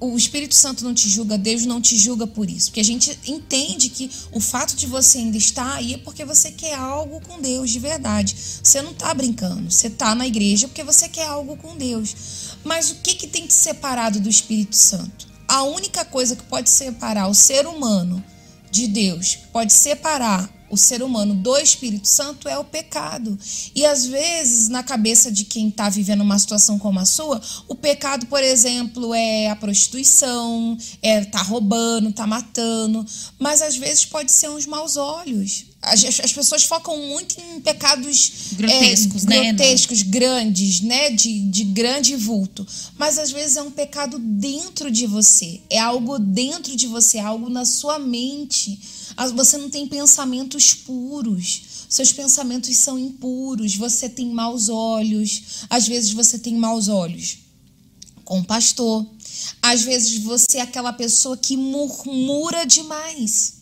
o 0.00 0.16
Espírito 0.16 0.54
Santo 0.54 0.84
não 0.84 0.94
te 0.94 1.08
julga, 1.08 1.36
Deus 1.36 1.66
não 1.66 1.80
te 1.80 1.98
julga 1.98 2.26
por 2.26 2.48
isso. 2.48 2.66
Porque 2.66 2.80
a 2.80 2.84
gente 2.84 3.18
entende 3.26 3.88
que 3.88 4.08
o 4.30 4.40
fato 4.40 4.76
de 4.76 4.86
você 4.86 5.18
ainda 5.18 5.36
estar 5.36 5.74
aí 5.74 5.94
é 5.94 5.98
porque 5.98 6.24
você 6.24 6.52
quer 6.52 6.74
algo 6.74 7.20
com 7.22 7.40
Deus 7.40 7.70
de 7.70 7.80
verdade. 7.80 8.36
Você 8.62 8.80
não 8.80 8.92
está 8.92 9.12
brincando, 9.12 9.70
você 9.70 9.88
está 9.88 10.14
na 10.14 10.26
igreja 10.26 10.68
porque 10.68 10.84
você 10.84 11.08
quer 11.08 11.26
algo 11.26 11.56
com 11.56 11.76
Deus. 11.76 12.14
Mas 12.62 12.90
o 12.90 12.96
que, 12.96 13.14
que 13.14 13.26
tem 13.26 13.46
te 13.46 13.54
separado 13.54 14.20
do 14.20 14.28
Espírito 14.28 14.76
Santo? 14.76 15.27
A 15.48 15.62
única 15.62 16.04
coisa 16.04 16.36
que 16.36 16.44
pode 16.44 16.68
separar 16.68 17.26
o 17.26 17.34
ser 17.34 17.66
humano 17.66 18.22
de 18.70 18.86
Deus, 18.86 19.36
pode 19.50 19.72
separar 19.72 20.48
o 20.70 20.76
ser 20.76 21.02
humano 21.02 21.34
do 21.34 21.56
Espírito 21.56 22.06
Santo 22.06 22.48
é 22.48 22.58
o 22.58 22.64
pecado. 22.64 23.38
E 23.74 23.86
às 23.86 24.04
vezes, 24.04 24.68
na 24.68 24.82
cabeça 24.82 25.32
de 25.32 25.44
quem 25.44 25.68
está 25.68 25.88
vivendo 25.88 26.20
uma 26.20 26.38
situação 26.38 26.78
como 26.78 27.00
a 27.00 27.04
sua, 27.04 27.40
o 27.66 27.74
pecado, 27.74 28.26
por 28.26 28.42
exemplo, 28.42 29.14
é 29.14 29.48
a 29.48 29.56
prostituição, 29.56 30.76
é 31.00 31.24
tá 31.24 31.40
roubando, 31.42 32.12
tá 32.12 32.26
matando, 32.26 33.04
mas 33.38 33.62
às 33.62 33.76
vezes 33.76 34.04
pode 34.04 34.30
ser 34.30 34.50
uns 34.50 34.66
maus 34.66 34.96
olhos. 34.96 35.67
As, 35.92 36.20
as 36.20 36.32
pessoas 36.32 36.64
focam 36.64 36.96
muito 36.96 37.40
em 37.40 37.60
pecados 37.60 38.52
grotescos, 38.52 39.24
é, 39.24 39.28
né? 39.28 39.52
grotescos, 39.52 40.02
grandes, 40.02 40.80
né? 40.80 41.10
De, 41.10 41.40
de 41.48 41.64
grande 41.64 42.16
vulto. 42.16 42.66
Mas 42.96 43.18
às 43.18 43.30
vezes 43.30 43.56
é 43.56 43.62
um 43.62 43.70
pecado 43.70 44.18
dentro 44.18 44.90
de 44.90 45.06
você. 45.06 45.60
É 45.70 45.78
algo 45.78 46.18
dentro 46.18 46.76
de 46.76 46.86
você, 46.86 47.18
algo 47.18 47.48
na 47.48 47.64
sua 47.64 47.98
mente 47.98 48.78
você 49.34 49.58
não 49.58 49.68
tem 49.68 49.86
pensamentos 49.86 50.74
puros. 50.74 51.62
Seus 51.88 52.12
pensamentos 52.12 52.74
são 52.76 52.98
impuros. 52.98 53.74
Você 53.74 54.08
tem 54.08 54.30
maus 54.30 54.68
olhos. 54.68 55.64
Às 55.68 55.88
vezes 55.88 56.12
você 56.12 56.38
tem 56.38 56.54
maus 56.54 56.88
olhos 56.88 57.38
com 58.24 58.40
o 58.40 58.44
pastor. 58.44 59.04
Às 59.60 59.82
vezes 59.82 60.18
você 60.18 60.58
é 60.58 60.60
aquela 60.60 60.92
pessoa 60.92 61.36
que 61.36 61.56
murmura 61.56 62.64
demais. 62.64 63.57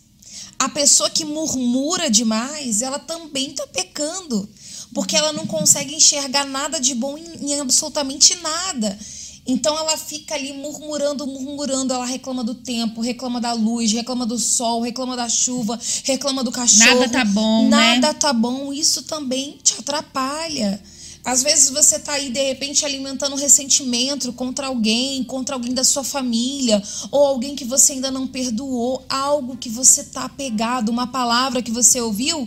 A 0.58 0.68
pessoa 0.68 1.10
que 1.10 1.24
murmura 1.24 2.10
demais, 2.10 2.82
ela 2.82 2.98
também 2.98 3.50
está 3.50 3.66
pecando. 3.66 4.48
Porque 4.94 5.16
ela 5.16 5.32
não 5.32 5.46
consegue 5.46 5.94
enxergar 5.94 6.44
nada 6.44 6.80
de 6.80 6.94
bom 6.94 7.18
em, 7.18 7.52
em 7.52 7.60
absolutamente 7.60 8.34
nada. 8.36 8.98
Então 9.46 9.78
ela 9.78 9.96
fica 9.96 10.34
ali 10.34 10.52
murmurando, 10.52 11.26
murmurando, 11.26 11.94
ela 11.94 12.04
reclama 12.04 12.42
do 12.42 12.54
tempo, 12.54 13.00
reclama 13.00 13.40
da 13.40 13.52
luz, 13.52 13.92
reclama 13.92 14.26
do 14.26 14.38
sol, 14.38 14.80
reclama 14.80 15.16
da 15.16 15.28
chuva, 15.28 15.78
reclama 16.02 16.42
do 16.42 16.50
cachorro. 16.50 17.00
Nada 17.00 17.08
tá 17.08 17.24
bom, 17.24 17.68
Nada 17.68 18.08
né? 18.08 18.14
tá 18.14 18.32
bom, 18.32 18.72
isso 18.72 19.02
também 19.02 19.58
te 19.62 19.74
atrapalha. 19.78 20.82
Às 21.26 21.42
vezes 21.42 21.70
você 21.70 21.98
tá 21.98 22.12
aí 22.12 22.30
de 22.30 22.40
repente 22.40 22.84
alimentando 22.84 23.34
ressentimento 23.34 24.32
contra 24.32 24.68
alguém, 24.68 25.24
contra 25.24 25.56
alguém 25.56 25.74
da 25.74 25.82
sua 25.82 26.04
família, 26.04 26.80
ou 27.10 27.26
alguém 27.26 27.56
que 27.56 27.64
você 27.64 27.94
ainda 27.94 28.12
não 28.12 28.28
perdoou, 28.28 29.04
algo 29.08 29.56
que 29.56 29.68
você 29.68 30.04
tá 30.04 30.26
apegado, 30.26 30.88
uma 30.88 31.08
palavra 31.08 31.60
que 31.60 31.72
você 31.72 32.00
ouviu, 32.00 32.46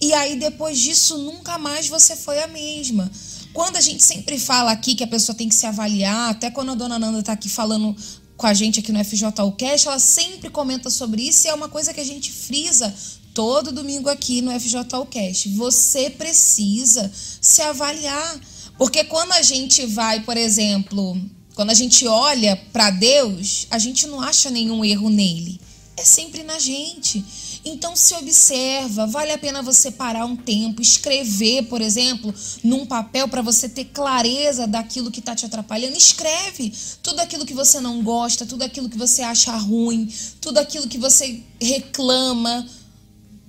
e 0.00 0.12
aí 0.12 0.36
depois 0.36 0.78
disso 0.78 1.18
nunca 1.18 1.58
mais 1.58 1.88
você 1.88 2.14
foi 2.14 2.40
a 2.40 2.46
mesma. 2.46 3.10
Quando 3.52 3.74
a 3.74 3.80
gente 3.80 4.04
sempre 4.04 4.38
fala 4.38 4.70
aqui 4.70 4.94
que 4.94 5.02
a 5.02 5.08
pessoa 5.08 5.34
tem 5.34 5.48
que 5.48 5.54
se 5.56 5.66
avaliar, 5.66 6.30
até 6.30 6.52
quando 6.52 6.70
a 6.70 6.76
dona 6.76 7.00
Nanda 7.00 7.18
está 7.18 7.32
aqui 7.32 7.48
falando 7.48 7.96
com 8.36 8.46
a 8.46 8.54
gente 8.54 8.78
aqui 8.78 8.92
no 8.92 9.04
FJU 9.04 9.52
Cash, 9.58 9.86
ela 9.86 9.98
sempre 9.98 10.50
comenta 10.50 10.88
sobre 10.88 11.20
isso 11.22 11.48
e 11.48 11.50
é 11.50 11.54
uma 11.54 11.68
coisa 11.68 11.92
que 11.92 12.00
a 12.00 12.04
gente 12.04 12.30
frisa 12.30 12.94
todo 13.34 13.72
domingo 13.72 14.08
aqui 14.08 14.40
no 14.42 14.58
FJU 14.58 15.06
Cash. 15.10 15.46
Você 15.56 16.10
precisa 16.10 17.10
se 17.14 17.62
avaliar. 17.62 18.40
Porque 18.76 19.04
quando 19.04 19.32
a 19.32 19.42
gente 19.42 19.84
vai, 19.86 20.20
por 20.20 20.36
exemplo, 20.36 21.20
quando 21.54 21.70
a 21.70 21.74
gente 21.74 22.06
olha 22.06 22.56
para 22.72 22.90
Deus, 22.90 23.66
a 23.70 23.78
gente 23.78 24.06
não 24.06 24.20
acha 24.20 24.48
nenhum 24.50 24.84
erro 24.84 25.10
nele. 25.10 25.60
É 25.96 26.04
sempre 26.04 26.42
na 26.42 26.58
gente. 26.58 27.22
Então 27.62 27.94
se 27.94 28.14
observa, 28.14 29.06
vale 29.06 29.32
a 29.32 29.38
pena 29.38 29.60
você 29.60 29.90
parar 29.90 30.24
um 30.24 30.34
tempo, 30.34 30.80
escrever, 30.80 31.64
por 31.64 31.82
exemplo, 31.82 32.34
num 32.64 32.86
papel 32.86 33.28
para 33.28 33.42
você 33.42 33.68
ter 33.68 33.84
clareza 33.84 34.66
daquilo 34.66 35.10
que 35.10 35.20
está 35.20 35.36
te 35.36 35.44
atrapalhando. 35.44 35.96
Escreve 35.96 36.72
tudo 37.02 37.20
aquilo 37.20 37.44
que 37.44 37.52
você 37.52 37.78
não 37.80 38.02
gosta, 38.02 38.46
tudo 38.46 38.62
aquilo 38.62 38.88
que 38.88 38.96
você 38.96 39.20
acha 39.20 39.54
ruim, 39.56 40.10
tudo 40.40 40.56
aquilo 40.56 40.88
que 40.88 40.96
você 40.96 41.42
reclama, 41.60 42.66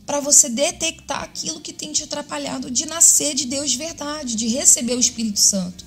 para 0.06 0.20
você 0.20 0.50
detectar 0.50 1.22
aquilo 1.24 1.60
que 1.60 1.72
tem 1.72 1.92
te 1.92 2.04
atrapalhado 2.04 2.70
de 2.70 2.86
nascer 2.86 3.34
de 3.34 3.46
Deus 3.46 3.72
de 3.72 3.78
verdade, 3.78 4.36
de 4.36 4.48
receber 4.48 4.96
o 4.96 5.00
Espírito 5.00 5.40
Santo. 5.40 5.86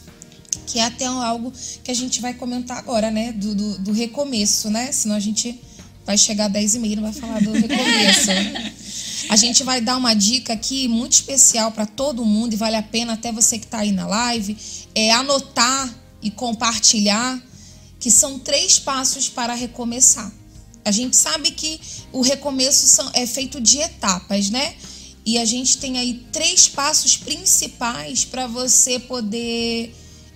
Que 0.67 0.79
é 0.79 0.85
até 0.85 1.05
algo 1.05 1.53
que 1.83 1.91
a 1.91 1.95
gente 1.95 2.21
vai 2.21 2.33
comentar 2.35 2.79
agora, 2.79 3.11
né? 3.11 3.33
Do, 3.33 3.55
do, 3.55 3.79
do 3.79 3.93
recomeço, 3.93 4.71
né? 4.71 4.93
Senão 4.93 5.15
a 5.17 5.21
gente 5.21 5.61
vai 6.07 6.17
chegar 6.17 6.47
às 6.47 6.53
10 6.53 6.75
e 6.75 6.79
meia 6.79 6.93
e 6.93 6.97
não 6.97 7.03
vai 7.03 7.12
falar 7.12 7.41
do 7.41 7.53
recomeço. 7.53 8.31
A 9.29 9.37
gente 9.37 9.62
vai 9.62 9.81
dar 9.81 9.97
uma 9.97 10.15
dica 10.15 10.53
aqui 10.53 10.87
muito 10.87 11.12
especial 11.12 11.73
para 11.73 11.87
todo 11.87 12.25
mundo 12.25 12.53
e 12.53 12.57
vale 12.57 12.77
a 12.77 12.83
pena 12.83 13.15
até 13.15 13.33
você 13.33 13.59
que 13.59 13.65
está 13.65 13.79
aí 13.79 13.93
na 13.93 14.07
live 14.07 14.57
é 14.95 15.11
anotar 15.12 15.93
e 16.23 16.31
compartilhar 16.31 17.43
que 17.99 18.11
são 18.11 18.39
três 18.39 18.79
passos 18.79 19.29
para 19.29 19.55
recomeçar. 19.55 20.31
A 20.85 20.91
gente 20.91 21.16
sabe 21.16 21.51
que 21.51 21.80
o 22.12 22.20
recomeço 22.20 22.87
são, 22.87 23.11
é 23.14 23.26
feito 23.26 23.61
de 23.61 23.78
etapas, 23.78 24.51
né? 24.51 24.74
E 25.24 25.39
a 25.39 25.45
gente 25.45 25.78
tem 25.78 25.99
aí 25.99 26.22
três 26.30 26.68
passos 26.68 27.16
principais 27.16 28.24
para 28.24 28.47
você 28.47 28.99
poder 28.99 29.95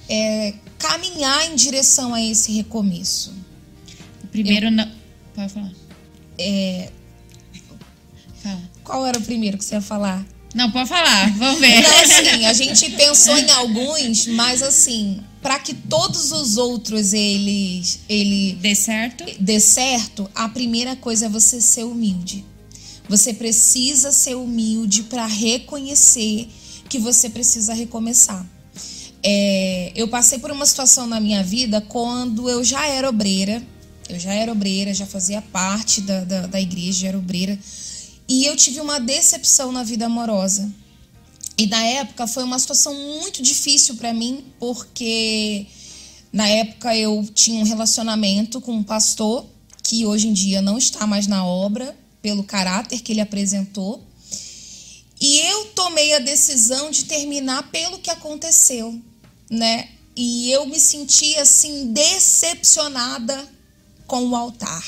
é, 0.08 0.54
caminhar 0.78 1.50
em 1.50 1.54
direção 1.54 2.14
a 2.14 2.22
esse 2.22 2.52
recomeço. 2.52 3.34
Primeiro, 4.30 4.66
Eu... 4.66 4.70
não 4.70 4.98
Pode 5.38 5.52
falar. 5.52 5.72
É... 6.36 6.90
Fala. 8.42 8.70
Qual 8.82 9.06
era 9.06 9.18
o 9.18 9.22
primeiro 9.22 9.56
que 9.56 9.64
você 9.64 9.76
ia 9.76 9.80
falar? 9.80 10.26
Não, 10.52 10.68
pode 10.72 10.88
falar, 10.88 11.30
vamos 11.36 11.60
ver. 11.60 11.78
Então, 11.78 11.98
assim, 12.00 12.46
a 12.46 12.52
gente 12.52 12.90
pensou 12.90 13.36
em 13.36 13.50
alguns, 13.52 14.26
mas 14.26 14.62
assim, 14.62 15.22
para 15.40 15.58
que 15.58 15.74
todos 15.74 16.32
os 16.32 16.56
outros 16.56 17.12
eles 17.12 18.00
ele 18.08 18.54
dê 18.60 18.74
certo, 18.74 19.24
dê 19.40 19.60
certo, 19.60 20.28
a 20.34 20.48
primeira 20.48 20.96
coisa 20.96 21.26
é 21.26 21.28
você 21.28 21.60
ser 21.60 21.84
humilde. 21.84 22.44
Você 23.08 23.32
precisa 23.32 24.12
ser 24.12 24.34
humilde 24.34 25.04
para 25.04 25.26
reconhecer 25.26 26.48
que 26.88 26.98
você 26.98 27.30
precisa 27.30 27.72
recomeçar. 27.72 28.46
É, 29.22 29.92
eu 29.96 30.08
passei 30.08 30.38
por 30.38 30.50
uma 30.50 30.66
situação 30.66 31.06
na 31.06 31.18
minha 31.18 31.42
vida 31.42 31.80
quando 31.80 32.48
eu 32.48 32.62
já 32.62 32.86
era 32.86 33.08
obreira 33.08 33.62
eu 34.08 34.18
já 34.18 34.32
era 34.32 34.50
obreira, 34.50 34.94
já 34.94 35.06
fazia 35.06 35.42
parte 35.42 36.00
da, 36.00 36.24
da, 36.24 36.46
da 36.46 36.60
igreja, 36.60 37.00
já 37.00 37.08
era 37.08 37.18
obreira. 37.18 37.58
E 38.26 38.44
eu 38.46 38.56
tive 38.56 38.80
uma 38.80 38.98
decepção 38.98 39.70
na 39.70 39.82
vida 39.82 40.06
amorosa. 40.06 40.70
E 41.58 41.66
na 41.66 41.82
época 41.82 42.28
foi 42.28 42.44
uma 42.44 42.58
situação 42.58 42.94
muito 42.94 43.42
difícil 43.42 43.96
para 43.96 44.14
mim, 44.14 44.44
porque 44.60 45.66
na 46.32 46.46
época 46.46 46.96
eu 46.96 47.28
tinha 47.34 47.60
um 47.60 47.66
relacionamento 47.66 48.60
com 48.60 48.72
um 48.74 48.82
pastor 48.84 49.44
que 49.82 50.06
hoje 50.06 50.28
em 50.28 50.32
dia 50.32 50.62
não 50.62 50.78
está 50.78 51.04
mais 51.04 51.26
na 51.26 51.44
obra 51.44 51.98
pelo 52.22 52.44
caráter 52.44 53.00
que 53.00 53.10
ele 53.10 53.20
apresentou. 53.20 54.06
E 55.20 55.40
eu 55.40 55.64
tomei 55.74 56.14
a 56.14 56.20
decisão 56.20 56.92
de 56.92 57.06
terminar 57.06 57.68
pelo 57.72 57.98
que 57.98 58.10
aconteceu, 58.10 58.96
né? 59.50 59.88
E 60.14 60.52
eu 60.52 60.64
me 60.64 60.78
senti 60.78 61.34
assim 61.36 61.92
decepcionada 61.92 63.48
com 64.06 64.28
o 64.28 64.36
altar. 64.36 64.84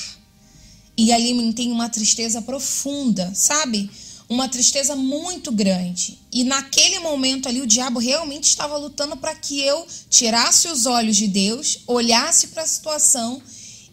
E 0.96 1.12
alimentei 1.12 1.68
uma 1.72 1.88
tristeza 1.88 2.40
profunda, 2.42 3.32
sabe? 3.34 3.90
Uma 4.30 4.48
tristeza 4.48 4.94
muito 4.94 5.50
grande. 5.50 6.16
E 6.32 6.44
naquele 6.44 7.00
momento 7.00 7.48
ali, 7.48 7.60
o 7.60 7.66
diabo 7.66 7.98
realmente 7.98 8.44
estava 8.44 8.76
lutando 8.76 9.16
para 9.16 9.34
que 9.34 9.60
eu 9.60 9.84
tirasse 10.08 10.68
os 10.68 10.86
olhos 10.86 11.16
de 11.16 11.26
Deus, 11.26 11.80
olhasse 11.84 12.46
para 12.46 12.62
a 12.62 12.66
situação 12.66 13.42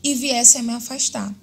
e 0.04 0.14
viesse 0.14 0.60
a 0.60 0.62
me 0.62 0.74
afastar. 0.74 1.34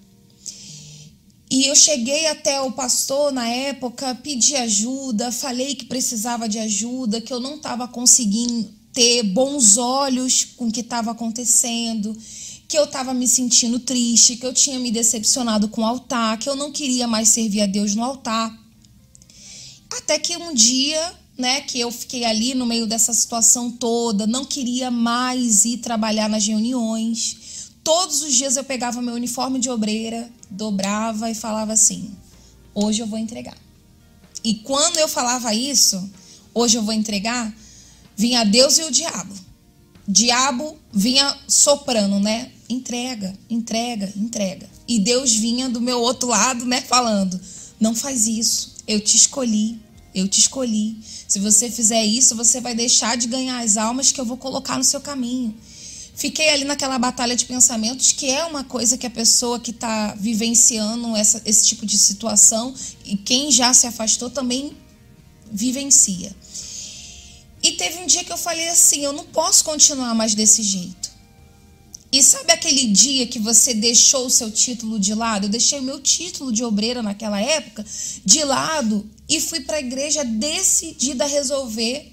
E 1.51 1.66
eu 1.66 1.74
cheguei 1.74 2.28
até 2.28 2.61
o 2.61 2.70
pastor 2.70 3.32
na 3.32 3.49
época, 3.49 4.14
pedi 4.14 4.55
ajuda, 4.55 5.32
falei 5.32 5.74
que 5.74 5.86
precisava 5.86 6.49
de 6.49 6.61
ajuda, 6.61 7.20
que 7.20 7.32
eu 7.32 7.40
não 7.40 7.57
estava 7.57 7.88
conseguindo 7.88 8.72
ter 8.92 9.24
bons 9.24 9.76
olhos 9.76 10.45
com 10.45 10.68
o 10.68 10.72
que 10.72 10.80
estava 10.80 11.11
acontecendo, 11.11 12.16
que 12.68 12.78
eu 12.78 12.84
estava 12.84 13.12
me 13.12 13.26
sentindo 13.26 13.80
triste, 13.80 14.36
que 14.36 14.47
eu 14.47 14.55
tinha 14.55 14.78
me 14.78 14.92
decepcionado 14.92 15.68
com 15.68 15.82
o 15.82 15.84
altar, 15.84 16.38
que 16.38 16.49
eu 16.49 16.55
não 16.55 16.70
queria 16.70 17.09
mais 17.09 17.28
servir 17.28 17.62
a 17.62 17.66
Deus 17.66 17.95
no 17.95 18.05
altar. 18.05 18.63
Até 19.99 20.18
que 20.18 20.36
um 20.36 20.53
dia, 20.53 21.14
né, 21.38 21.61
que 21.61 21.78
eu 21.78 21.90
fiquei 21.90 22.24
ali 22.24 22.55
no 22.55 22.66
meio 22.66 22.86
dessa 22.86 23.12
situação 23.12 23.70
toda, 23.70 24.26
não 24.26 24.45
queria 24.45 24.90
mais 24.90 25.64
ir 25.64 25.78
trabalhar 25.78 26.28
nas 26.28 26.47
reuniões. 26.47 27.70
todos 27.82 28.22
os 28.22 28.34
dias 28.34 28.57
eu 28.57 28.64
pegava 28.64 29.03
meu 29.03 29.14
uniforme 29.14 29.59
de 29.59 29.68
obreira, 29.68 30.30
dobrava 30.51 31.30
e 31.30 31.34
falava 31.34 31.72
assim: 31.72 32.11
hoje 32.74 33.03
eu 33.03 33.07
vou 33.07 33.18
entregar. 33.18 33.57
E 34.42 34.55
quando 34.55 34.99
eu 34.99 35.09
falava 35.09 35.55
isso, 35.55 36.11
hoje 36.53 36.76
eu 36.76 36.82
vou 36.82 36.95
entregar, 36.95 37.55
vinha 38.16 38.45
Deus 38.45 38.78
e 38.78 38.82
o 38.82 38.90
diabo. 38.90 39.34
Diabo 40.07 40.76
vinha 40.92 41.34
soprando, 41.49 42.20
né? 42.20 42.53
Entrega, 42.68 43.34
entrega, 43.49 44.12
entrega. 44.16 44.68
E 44.86 44.99
Deus 44.99 45.34
vinha 45.34 45.68
do 45.68 45.80
meu 45.80 46.01
outro 46.01 46.28
lado, 46.28 46.66
né? 46.66 46.80
Falando: 46.82 47.40
não 47.80 47.95
faz 47.95 48.26
isso, 48.26 48.76
eu 48.86 49.01
te 49.01 49.16
escolhi, 49.16 49.80
eu 50.14 50.28
te 50.28 50.38
escolhi. 50.40 50.96
Se 51.26 51.38
você 51.38 51.70
fizer 51.70 52.04
isso, 52.04 52.36
você 52.36 52.60
vai 52.60 52.74
deixar 52.74 53.16
de 53.16 53.26
ganhar 53.26 53.58
as 53.62 53.76
almas 53.76 54.12
que 54.12 54.20
eu 54.20 54.24
vou 54.24 54.36
colocar 54.36 54.78
no 54.78 54.84
seu 54.84 55.00
caminho. 55.00 55.54
Fiquei 56.14 56.50
ali 56.50 56.64
naquela 56.64 56.96
batalha 56.96 57.34
de 57.34 57.44
pensamentos, 57.44 58.12
que 58.12 58.30
é 58.30 58.44
uma 58.44 58.62
coisa 58.62 58.96
que 58.96 59.06
a 59.06 59.10
pessoa 59.10 59.58
que 59.58 59.72
está 59.72 60.14
vivenciando 60.14 61.16
essa, 61.16 61.42
esse 61.44 61.66
tipo 61.66 61.84
de 61.84 61.98
situação 61.98 62.72
e 63.04 63.16
quem 63.16 63.50
já 63.50 63.74
se 63.74 63.88
afastou 63.88 64.30
também 64.30 64.76
vivencia. 65.50 66.34
E 67.60 67.72
teve 67.72 67.98
um 67.98 68.06
dia 68.06 68.22
que 68.22 68.32
eu 68.32 68.36
falei 68.36 68.68
assim: 68.68 69.02
eu 69.02 69.12
não 69.12 69.24
posso 69.24 69.64
continuar 69.64 70.14
mais 70.14 70.34
desse 70.36 70.62
jeito. 70.62 71.12
E 72.12 72.22
sabe 72.22 72.52
aquele 72.52 72.86
dia 72.86 73.26
que 73.26 73.40
você 73.40 73.74
deixou 73.74 74.26
o 74.26 74.30
seu 74.30 74.48
título 74.48 75.00
de 75.00 75.12
lado? 75.14 75.46
Eu 75.46 75.50
deixei 75.50 75.80
o 75.80 75.82
meu 75.82 76.00
título 76.00 76.52
de 76.52 76.62
obreira 76.62 77.02
naquela 77.02 77.40
época 77.40 77.84
de 78.24 78.44
lado 78.44 79.10
e 79.28 79.40
fui 79.40 79.60
para 79.60 79.76
a 79.76 79.80
igreja 79.80 80.24
decidida 80.24 81.24
a 81.24 81.28
resolver 81.28 82.12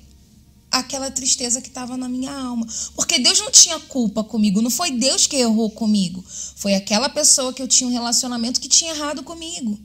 aquela 0.72 1.12
tristeza 1.12 1.62
que 1.62 1.68
estava 1.68 1.98
na 1.98 2.08
minha 2.08 2.32
alma. 2.32 2.66
Porque 2.96 3.20
Deus 3.20 3.40
não 3.40 3.52
tinha 3.52 3.80
culpa 3.80 4.24
comigo, 4.24 4.62
não 4.62 4.70
foi 4.70 4.92
Deus 4.92 5.28
que 5.28 5.36
errou 5.36 5.70
comigo, 5.70 6.24
foi 6.56 6.74
aquela 6.74 7.10
pessoa 7.10 7.54
que 7.54 7.62
eu 7.62 7.68
tinha 7.68 7.90
um 7.90 7.94
relacionamento 7.94 8.62
que 8.62 8.70
tinha 8.70 8.94
errado 8.94 9.22
comigo. 9.22 9.78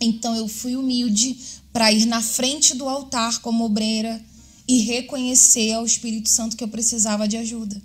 Então 0.00 0.34
eu 0.34 0.48
fui 0.48 0.74
humilde 0.74 1.38
para 1.72 1.92
ir 1.92 2.06
na 2.06 2.20
frente 2.20 2.74
do 2.74 2.88
altar 2.88 3.40
como 3.40 3.64
obreira 3.64 4.20
e 4.66 4.80
reconhecer 4.82 5.72
ao 5.72 5.84
Espírito 5.84 6.28
Santo 6.28 6.56
que 6.56 6.64
eu 6.64 6.68
precisava 6.68 7.28
de 7.28 7.36
ajuda. 7.36 7.80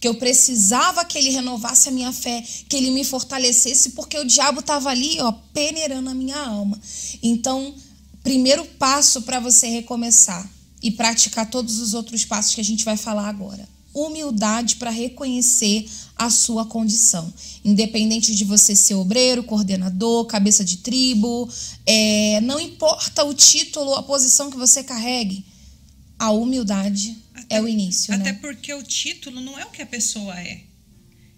Que 0.00 0.08
eu 0.08 0.14
precisava 0.14 1.04
que 1.04 1.18
ele 1.18 1.30
renovasse 1.30 1.88
a 1.88 1.92
minha 1.92 2.10
fé, 2.10 2.42
que 2.68 2.76
ele 2.76 2.90
me 2.90 3.04
fortalecesse, 3.04 3.90
porque 3.90 4.18
o 4.18 4.24
diabo 4.24 4.60
estava 4.60 4.88
ali, 4.88 5.20
ó, 5.20 5.30
peneirando 5.52 6.08
a 6.08 6.14
minha 6.14 6.38
alma. 6.38 6.80
Então, 7.22 7.74
primeiro 8.22 8.64
passo 8.64 9.22
para 9.22 9.40
você 9.40 9.68
recomeçar 9.68 10.48
e 10.82 10.90
praticar 10.90 11.48
todos 11.48 11.78
os 11.78 11.94
outros 11.94 12.24
passos 12.24 12.54
que 12.54 12.60
a 12.60 12.64
gente 12.64 12.84
vai 12.84 12.96
falar 12.96 13.28
agora. 13.28 13.68
Humildade 13.92 14.76
para 14.76 14.90
reconhecer 14.90 15.88
a 16.16 16.30
sua 16.30 16.64
condição. 16.64 17.32
Independente 17.64 18.34
de 18.34 18.44
você 18.44 18.76
ser 18.76 18.94
obreiro, 18.94 19.42
coordenador, 19.42 20.26
cabeça 20.26 20.64
de 20.64 20.78
tribo, 20.78 21.48
é, 21.84 22.40
não 22.42 22.60
importa 22.60 23.24
o 23.24 23.34
título, 23.34 23.94
a 23.94 24.02
posição 24.02 24.50
que 24.50 24.56
você 24.56 24.84
carregue, 24.84 25.44
a 26.18 26.30
humildade 26.30 27.16
até, 27.34 27.56
é 27.56 27.60
o 27.60 27.66
início. 27.66 28.14
Até 28.14 28.32
né? 28.32 28.38
porque 28.40 28.72
o 28.72 28.82
título 28.82 29.40
não 29.40 29.58
é 29.58 29.64
o 29.64 29.70
que 29.70 29.82
a 29.82 29.86
pessoa 29.86 30.38
é. 30.38 30.60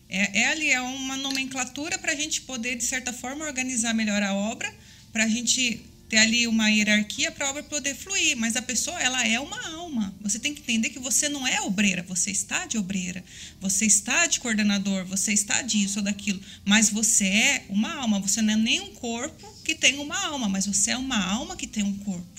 É, 0.08 0.40
é 0.42 0.48
ali, 0.48 0.70
é 0.70 0.80
uma 0.80 1.16
nomenclatura 1.16 1.98
para 1.98 2.12
a 2.12 2.14
gente 2.14 2.42
poder, 2.42 2.76
de 2.76 2.84
certa 2.84 3.14
forma, 3.14 3.46
organizar 3.46 3.94
melhor 3.94 4.22
a 4.22 4.34
obra, 4.34 4.72
para 5.10 5.24
a 5.24 5.28
gente 5.28 5.82
ter 6.12 6.18
ali 6.18 6.46
uma 6.46 6.68
hierarquia 6.68 7.32
para 7.32 7.46
a 7.46 7.50
obra 7.50 7.62
poder 7.62 7.94
fluir, 7.94 8.36
mas 8.36 8.54
a 8.54 8.60
pessoa 8.60 9.00
ela 9.00 9.26
é 9.26 9.40
uma 9.40 9.58
alma. 9.70 10.14
Você 10.20 10.38
tem 10.38 10.52
que 10.52 10.60
entender 10.60 10.90
que 10.90 10.98
você 10.98 11.26
não 11.26 11.46
é 11.46 11.62
obreira, 11.62 12.02
você 12.02 12.30
está 12.30 12.66
de 12.66 12.76
obreira, 12.76 13.24
você 13.58 13.86
está 13.86 14.26
de 14.26 14.38
coordenador, 14.38 15.06
você 15.06 15.32
está 15.32 15.62
disso 15.62 16.00
ou 16.00 16.04
daquilo, 16.04 16.38
mas 16.66 16.90
você 16.90 17.24
é 17.24 17.64
uma 17.70 17.94
alma, 17.94 18.20
você 18.20 18.42
não 18.42 18.52
é 18.52 18.56
nem 18.56 18.80
um 18.80 18.90
corpo 18.90 19.50
que 19.64 19.74
tem 19.74 20.00
uma 20.00 20.26
alma, 20.26 20.50
mas 20.50 20.66
você 20.66 20.90
é 20.90 20.98
uma 20.98 21.16
alma 21.16 21.56
que 21.56 21.66
tem 21.66 21.82
um 21.82 21.96
corpo. 21.96 22.31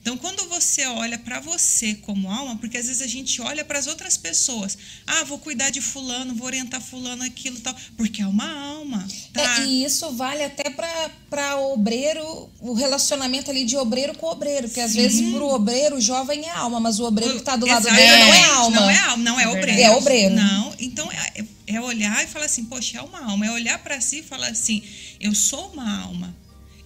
Então, 0.00 0.16
quando 0.16 0.48
você 0.48 0.86
olha 0.86 1.18
para 1.18 1.40
você 1.40 1.94
como 1.94 2.30
alma, 2.30 2.56
porque 2.56 2.78
às 2.78 2.86
vezes 2.86 3.02
a 3.02 3.06
gente 3.06 3.40
olha 3.42 3.64
para 3.64 3.78
as 3.78 3.86
outras 3.86 4.16
pessoas, 4.16 4.78
ah, 5.06 5.24
vou 5.24 5.38
cuidar 5.38 5.70
de 5.70 5.80
fulano, 5.80 6.34
vou 6.34 6.46
orientar 6.46 6.80
fulano 6.80 7.22
aquilo 7.22 7.60
tal, 7.60 7.74
porque 7.96 8.22
é 8.22 8.26
uma 8.26 8.48
alma. 8.48 9.06
Tá? 9.32 9.62
É, 9.62 9.66
e 9.66 9.84
isso 9.84 10.10
vale 10.12 10.44
até 10.44 10.70
para 10.70 11.56
obreiro, 11.56 12.48
o 12.60 12.72
relacionamento 12.72 13.50
ali 13.50 13.64
de 13.64 13.76
obreiro 13.76 14.16
com 14.16 14.26
obreiro, 14.26 14.68
porque 14.68 14.80
às 14.80 14.94
vezes 14.94 15.30
para 15.32 15.44
o 15.44 15.54
obreiro 15.54 15.96
o 15.96 16.00
jovem 16.00 16.46
é 16.46 16.50
alma, 16.50 16.80
mas 16.80 16.98
o 17.00 17.04
obreiro 17.04 17.34
que 17.34 17.40
está 17.40 17.56
do 17.56 17.66
lado 17.66 17.82
dele 17.82 17.96
não 17.96 18.34
é 18.34 18.44
alma. 18.44 18.80
Não 18.80 18.90
é 18.90 18.98
alma, 18.98 19.24
não 19.24 19.40
é, 19.40 19.42
é 19.42 19.48
obreiro. 19.48 19.80
É 19.80 19.90
obreiro. 19.90 20.34
Não, 20.34 20.74
então 20.78 21.10
é, 21.12 21.44
é 21.66 21.80
olhar 21.80 22.24
e 22.24 22.26
falar 22.26 22.46
assim, 22.46 22.64
poxa, 22.64 22.98
é 22.98 23.02
uma 23.02 23.30
alma. 23.30 23.46
É 23.46 23.50
olhar 23.50 23.78
para 23.80 24.00
si 24.00 24.20
e 24.20 24.22
falar 24.22 24.48
assim, 24.48 24.82
eu 25.20 25.34
sou 25.34 25.70
uma 25.72 26.02
alma 26.02 26.34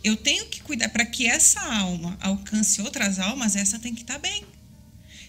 eu 0.03 0.17
tenho 0.17 0.47
que 0.47 0.63
cuidar 0.63 0.89
para 0.89 1.07
que 1.07 1.27
essa 1.27 1.61
alma 1.61 2.19
alcance 2.21 2.81
outras 2.83 3.19
almas, 3.19 3.57
essa 3.57 3.79
tem 3.79 3.95
que 3.95 4.03
estar 4.03 4.15
tá 4.15 4.21
bem. 4.21 4.45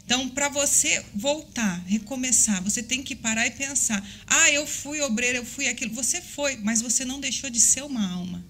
Então, 0.06 0.30
para 0.30 0.50
você 0.50 1.04
voltar, 1.16 1.82
recomeçar, 1.86 2.62
você 2.62 2.84
tem 2.84 3.02
que 3.02 3.16
parar 3.16 3.48
e 3.48 3.52
pensar: 3.52 4.06
ah, 4.28 4.52
eu 4.52 4.68
fui 4.68 5.02
obreira, 5.02 5.38
eu 5.38 5.46
fui 5.46 5.68
aquilo. 5.68 5.94
Você 5.94 6.22
foi, 6.22 6.58
mas 6.58 6.82
você 6.82 7.06
não 7.06 7.20
deixou 7.20 7.50
de 7.50 7.60
ser 7.60 7.84
uma 7.84 8.06
alma. 8.12 8.44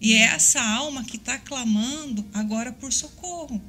E 0.00 0.14
é 0.14 0.22
essa 0.22 0.60
alma 0.60 1.04
que 1.04 1.16
está 1.16 1.38
clamando 1.38 2.26
agora 2.32 2.72
por 2.72 2.92
socorro. 2.92 3.62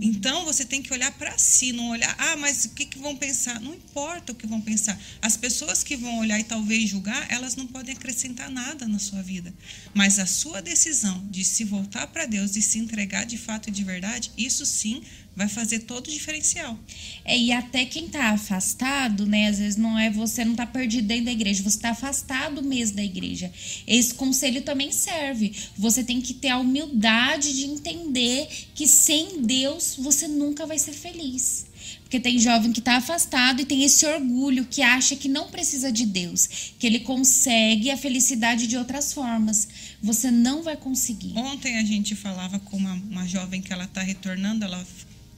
Então 0.00 0.44
você 0.44 0.64
tem 0.64 0.82
que 0.82 0.92
olhar 0.92 1.12
para 1.12 1.36
si, 1.36 1.72
não 1.72 1.90
olhar, 1.90 2.14
ah, 2.18 2.36
mas 2.36 2.64
o 2.64 2.70
que, 2.70 2.86
que 2.86 2.98
vão 2.98 3.14
pensar? 3.16 3.60
Não 3.60 3.74
importa 3.74 4.32
o 4.32 4.34
que 4.34 4.46
vão 4.46 4.60
pensar. 4.60 4.98
As 5.20 5.36
pessoas 5.36 5.82
que 5.82 5.96
vão 5.96 6.18
olhar 6.18 6.40
e 6.40 6.44
talvez 6.44 6.88
julgar, 6.88 7.26
elas 7.30 7.54
não 7.56 7.66
podem 7.66 7.94
acrescentar 7.94 8.50
nada 8.50 8.88
na 8.88 8.98
sua 8.98 9.22
vida. 9.22 9.52
Mas 9.92 10.18
a 10.18 10.26
sua 10.26 10.62
decisão 10.62 11.26
de 11.30 11.44
se 11.44 11.64
voltar 11.64 12.06
para 12.06 12.26
Deus 12.26 12.56
e 12.56 12.62
se 12.62 12.78
entregar 12.78 13.24
de 13.24 13.36
fato 13.36 13.68
e 13.68 13.72
de 13.72 13.84
verdade, 13.84 14.32
isso 14.38 14.64
sim 14.64 15.02
vai 15.40 15.48
fazer 15.48 15.80
todo 15.80 16.08
o 16.08 16.10
diferencial. 16.10 16.78
É, 17.24 17.36
e 17.38 17.50
até 17.50 17.86
quem 17.86 18.04
está 18.04 18.30
afastado, 18.30 19.24
né? 19.24 19.48
Às 19.48 19.58
vezes 19.58 19.76
não 19.76 19.98
é 19.98 20.10
você 20.10 20.44
não 20.44 20.52
está 20.52 20.66
perdido 20.66 21.08
dentro 21.08 21.24
da 21.24 21.32
igreja, 21.32 21.62
você 21.62 21.76
está 21.76 21.90
afastado 21.90 22.62
mesmo 22.62 22.96
da 22.96 23.02
igreja. 23.02 23.50
Esse 23.86 24.12
conselho 24.12 24.60
também 24.60 24.92
serve. 24.92 25.54
Você 25.78 26.04
tem 26.04 26.20
que 26.20 26.34
ter 26.34 26.48
a 26.48 26.58
humildade 26.58 27.54
de 27.54 27.64
entender 27.64 28.48
que 28.74 28.86
sem 28.86 29.40
Deus 29.42 29.96
você 29.98 30.28
nunca 30.28 30.66
vai 30.66 30.78
ser 30.78 30.92
feliz. 30.92 31.70
Porque 32.02 32.20
tem 32.20 32.38
jovem 32.38 32.72
que 32.72 32.80
está 32.80 32.96
afastado 32.96 33.62
e 33.62 33.64
tem 33.64 33.82
esse 33.82 34.04
orgulho 34.04 34.66
que 34.66 34.82
acha 34.82 35.16
que 35.16 35.28
não 35.28 35.48
precisa 35.48 35.90
de 35.90 36.04
Deus, 36.04 36.74
que 36.78 36.86
ele 36.86 37.00
consegue 37.00 37.90
a 37.90 37.96
felicidade 37.96 38.66
de 38.66 38.76
outras 38.76 39.12
formas. 39.12 39.68
Você 40.02 40.30
não 40.30 40.62
vai 40.62 40.76
conseguir. 40.76 41.32
Ontem 41.38 41.78
a 41.78 41.84
gente 41.84 42.14
falava 42.14 42.58
com 42.58 42.76
uma, 42.76 42.94
uma 42.94 43.26
jovem 43.26 43.62
que 43.62 43.72
ela 43.72 43.84
está 43.84 44.02
retornando, 44.02 44.64
ela 44.64 44.84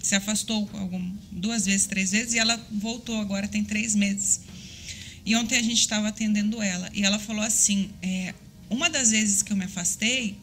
se 0.03 0.15
afastou 0.17 0.69
algum, 0.75 1.13
duas 1.31 1.65
vezes, 1.65 1.87
três 1.87 2.11
vezes, 2.11 2.35
e 2.35 2.39
ela 2.39 2.57
voltou 2.73 3.17
agora, 3.19 3.47
tem 3.47 3.65
três 3.65 3.95
meses. 3.95 4.41
E 5.25 5.37
ontem 5.37 5.57
a 5.57 5.63
gente 5.63 5.79
estava 5.79 6.09
atendendo 6.09 6.61
ela, 6.61 6.91
e 6.93 7.05
ela 7.05 7.19
falou 7.19 7.43
assim: 7.43 7.91
é, 8.03 8.35
uma 8.69 8.91
das 8.91 9.13
vezes 9.13 9.43
que 9.43 9.53
eu 9.53 9.57
me 9.57 9.65
afastei 9.65 10.37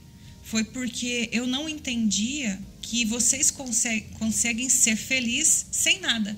foi 0.43 0.64
porque 0.64 1.30
eu 1.32 1.45
não 1.45 1.68
entendia 1.68 2.60
que 2.82 3.03
vocês 3.05 3.51
conseguem, 3.51 4.07
conseguem 4.18 4.70
ser 4.70 4.95
felizes 4.95 5.66
sem 5.72 5.99
nada. 5.99 6.38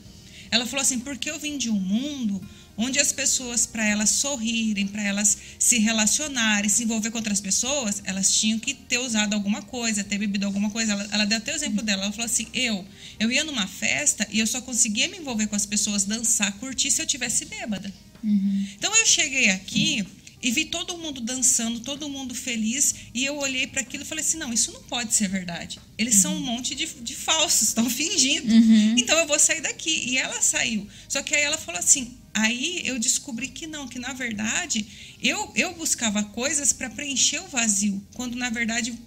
Ela 0.50 0.66
falou 0.66 0.82
assim: 0.82 1.00
porque 1.00 1.30
eu 1.30 1.40
vim 1.40 1.58
de 1.58 1.70
um 1.70 1.80
mundo 1.80 2.42
onde 2.82 3.00
as 3.00 3.12
pessoas, 3.12 3.66
para 3.66 3.86
elas 3.86 4.10
sorrirem, 4.10 4.88
para 4.88 5.04
elas 5.04 5.38
se 5.60 5.78
relacionarem, 5.78 6.70
se 6.70 6.84
envolver 6.84 7.12
com 7.12 7.18
outras 7.20 7.40
pessoas, 7.40 8.02
elas 8.06 8.32
tinham 8.32 8.58
que 8.58 8.74
ter 8.74 8.98
usado 8.98 9.34
alguma 9.34 9.62
coisa, 9.62 10.04
ter 10.04 10.18
bebido 10.18 10.46
alguma 10.46 10.72
coisa. 10.72 10.94
Ela, 10.94 11.08
ela 11.12 11.26
deu 11.26 11.38
até 11.38 11.54
o 11.54 11.56
exemplo 11.56 11.84
dela. 11.84 12.04
Ela 12.04 12.12
falou 12.12 12.26
assim: 12.26 12.48
eu, 12.54 12.84
eu 13.20 13.32
ia 13.32 13.44
numa 13.44 13.68
festa 13.68 14.28
e 14.32 14.40
eu 14.40 14.48
só 14.48 14.62
conseguia 14.62 15.08
me 15.08 15.18
envolver 15.18 15.48
com 15.48 15.56
as 15.56 15.66
pessoas, 15.66 16.06
dançar, 16.06 16.52
curtir 16.54 16.90
se 16.90 17.02
eu 17.02 17.06
tivesse 17.06 17.46
bêbada. 17.46 17.94
Uhum. 18.24 18.68
Então 18.78 18.96
eu 18.96 19.06
cheguei 19.06 19.50
aqui 19.50 20.06
e 20.42 20.52
vi 20.52 20.66
todo 20.66 20.98
mundo 20.98 21.22
dançando, 21.22 21.80
todo 21.82 22.10
mundo 22.10 22.34
feliz, 22.34 22.96
e 23.14 23.24
eu 23.24 23.38
olhei 23.38 23.68
para 23.68 23.82
aquilo 23.82 24.04
e 24.04 24.08
falei 24.08 24.24
assim: 24.24 24.38
não, 24.38 24.52
isso 24.52 24.72
não 24.72 24.82
pode 24.84 25.14
ser 25.14 25.28
verdade. 25.28 25.80
Eles 25.98 26.16
uhum. 26.16 26.22
são 26.22 26.36
um 26.36 26.42
monte 26.42 26.74
de, 26.74 26.88
de 26.88 27.16
falsos, 27.16 27.70
estão 27.70 27.88
fingindo. 27.90 28.52
Uhum. 28.52 28.96
Então 28.98 29.18
eu 29.20 29.28
vou 29.28 29.38
sair 29.38 29.62
daqui. 29.62 30.10
E 30.10 30.18
ela 30.18 30.42
saiu. 30.42 30.88
Só 31.08 31.22
que 31.22 31.36
aí 31.36 31.44
ela 31.44 31.58
falou 31.58 31.80
assim: 31.80 32.18
aí 32.34 32.82
eu 32.86 33.00
descobri 33.00 33.48
que 33.48 33.68
não, 33.68 33.88
que 33.88 34.00
na 34.00 34.14
verdade 34.14 34.86
eu, 35.22 35.52
eu 35.56 35.74
buscava 35.74 36.24
coisas 36.24 36.74
para 36.74 36.90
preencher 36.90 37.40
o 37.40 37.48
vazio, 37.48 38.02
quando 38.14 38.36
na 38.36 38.50
verdade 38.50 38.98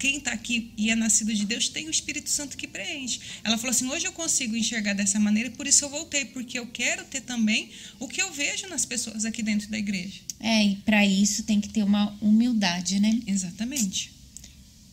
quem 0.00 0.16
está 0.16 0.32
aqui 0.32 0.72
e 0.78 0.90
é 0.90 0.96
nascido 0.96 1.32
de 1.32 1.44
Deus 1.44 1.68
tem 1.68 1.86
o 1.86 1.90
Espírito 1.90 2.30
Santo 2.30 2.56
que 2.56 2.66
preenche. 2.66 3.20
Ela 3.44 3.58
falou 3.58 3.70
assim: 3.70 3.86
hoje 3.86 4.06
eu 4.06 4.12
consigo 4.12 4.56
enxergar 4.56 4.94
dessa 4.94 5.20
maneira 5.20 5.50
e 5.50 5.52
por 5.52 5.66
isso 5.66 5.84
eu 5.84 5.90
voltei, 5.90 6.24
porque 6.24 6.58
eu 6.58 6.66
quero 6.66 7.04
ter 7.04 7.20
também 7.20 7.70
o 8.00 8.08
que 8.08 8.20
eu 8.20 8.32
vejo 8.32 8.66
nas 8.66 8.86
pessoas 8.86 9.26
aqui 9.26 9.42
dentro 9.42 9.68
da 9.68 9.78
igreja. 9.78 10.20
É, 10.40 10.64
e 10.64 10.76
para 10.76 11.04
isso 11.04 11.42
tem 11.42 11.60
que 11.60 11.68
ter 11.68 11.82
uma 11.82 12.16
humildade, 12.22 12.98
né? 12.98 13.20
Exatamente. 13.26 14.10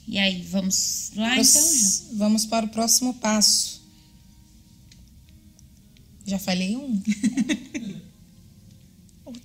E 0.05 0.17
aí, 0.17 0.41
vamos 0.41 1.11
lá 1.15 1.33
Pros, 1.33 1.55
então, 1.55 1.77
João? 1.77 2.17
Vamos 2.17 2.45
para 2.45 2.65
o 2.65 2.69
próximo 2.69 3.13
passo. 3.13 3.76
Já 6.27 6.37
falei 6.37 6.75
um? 6.75 7.01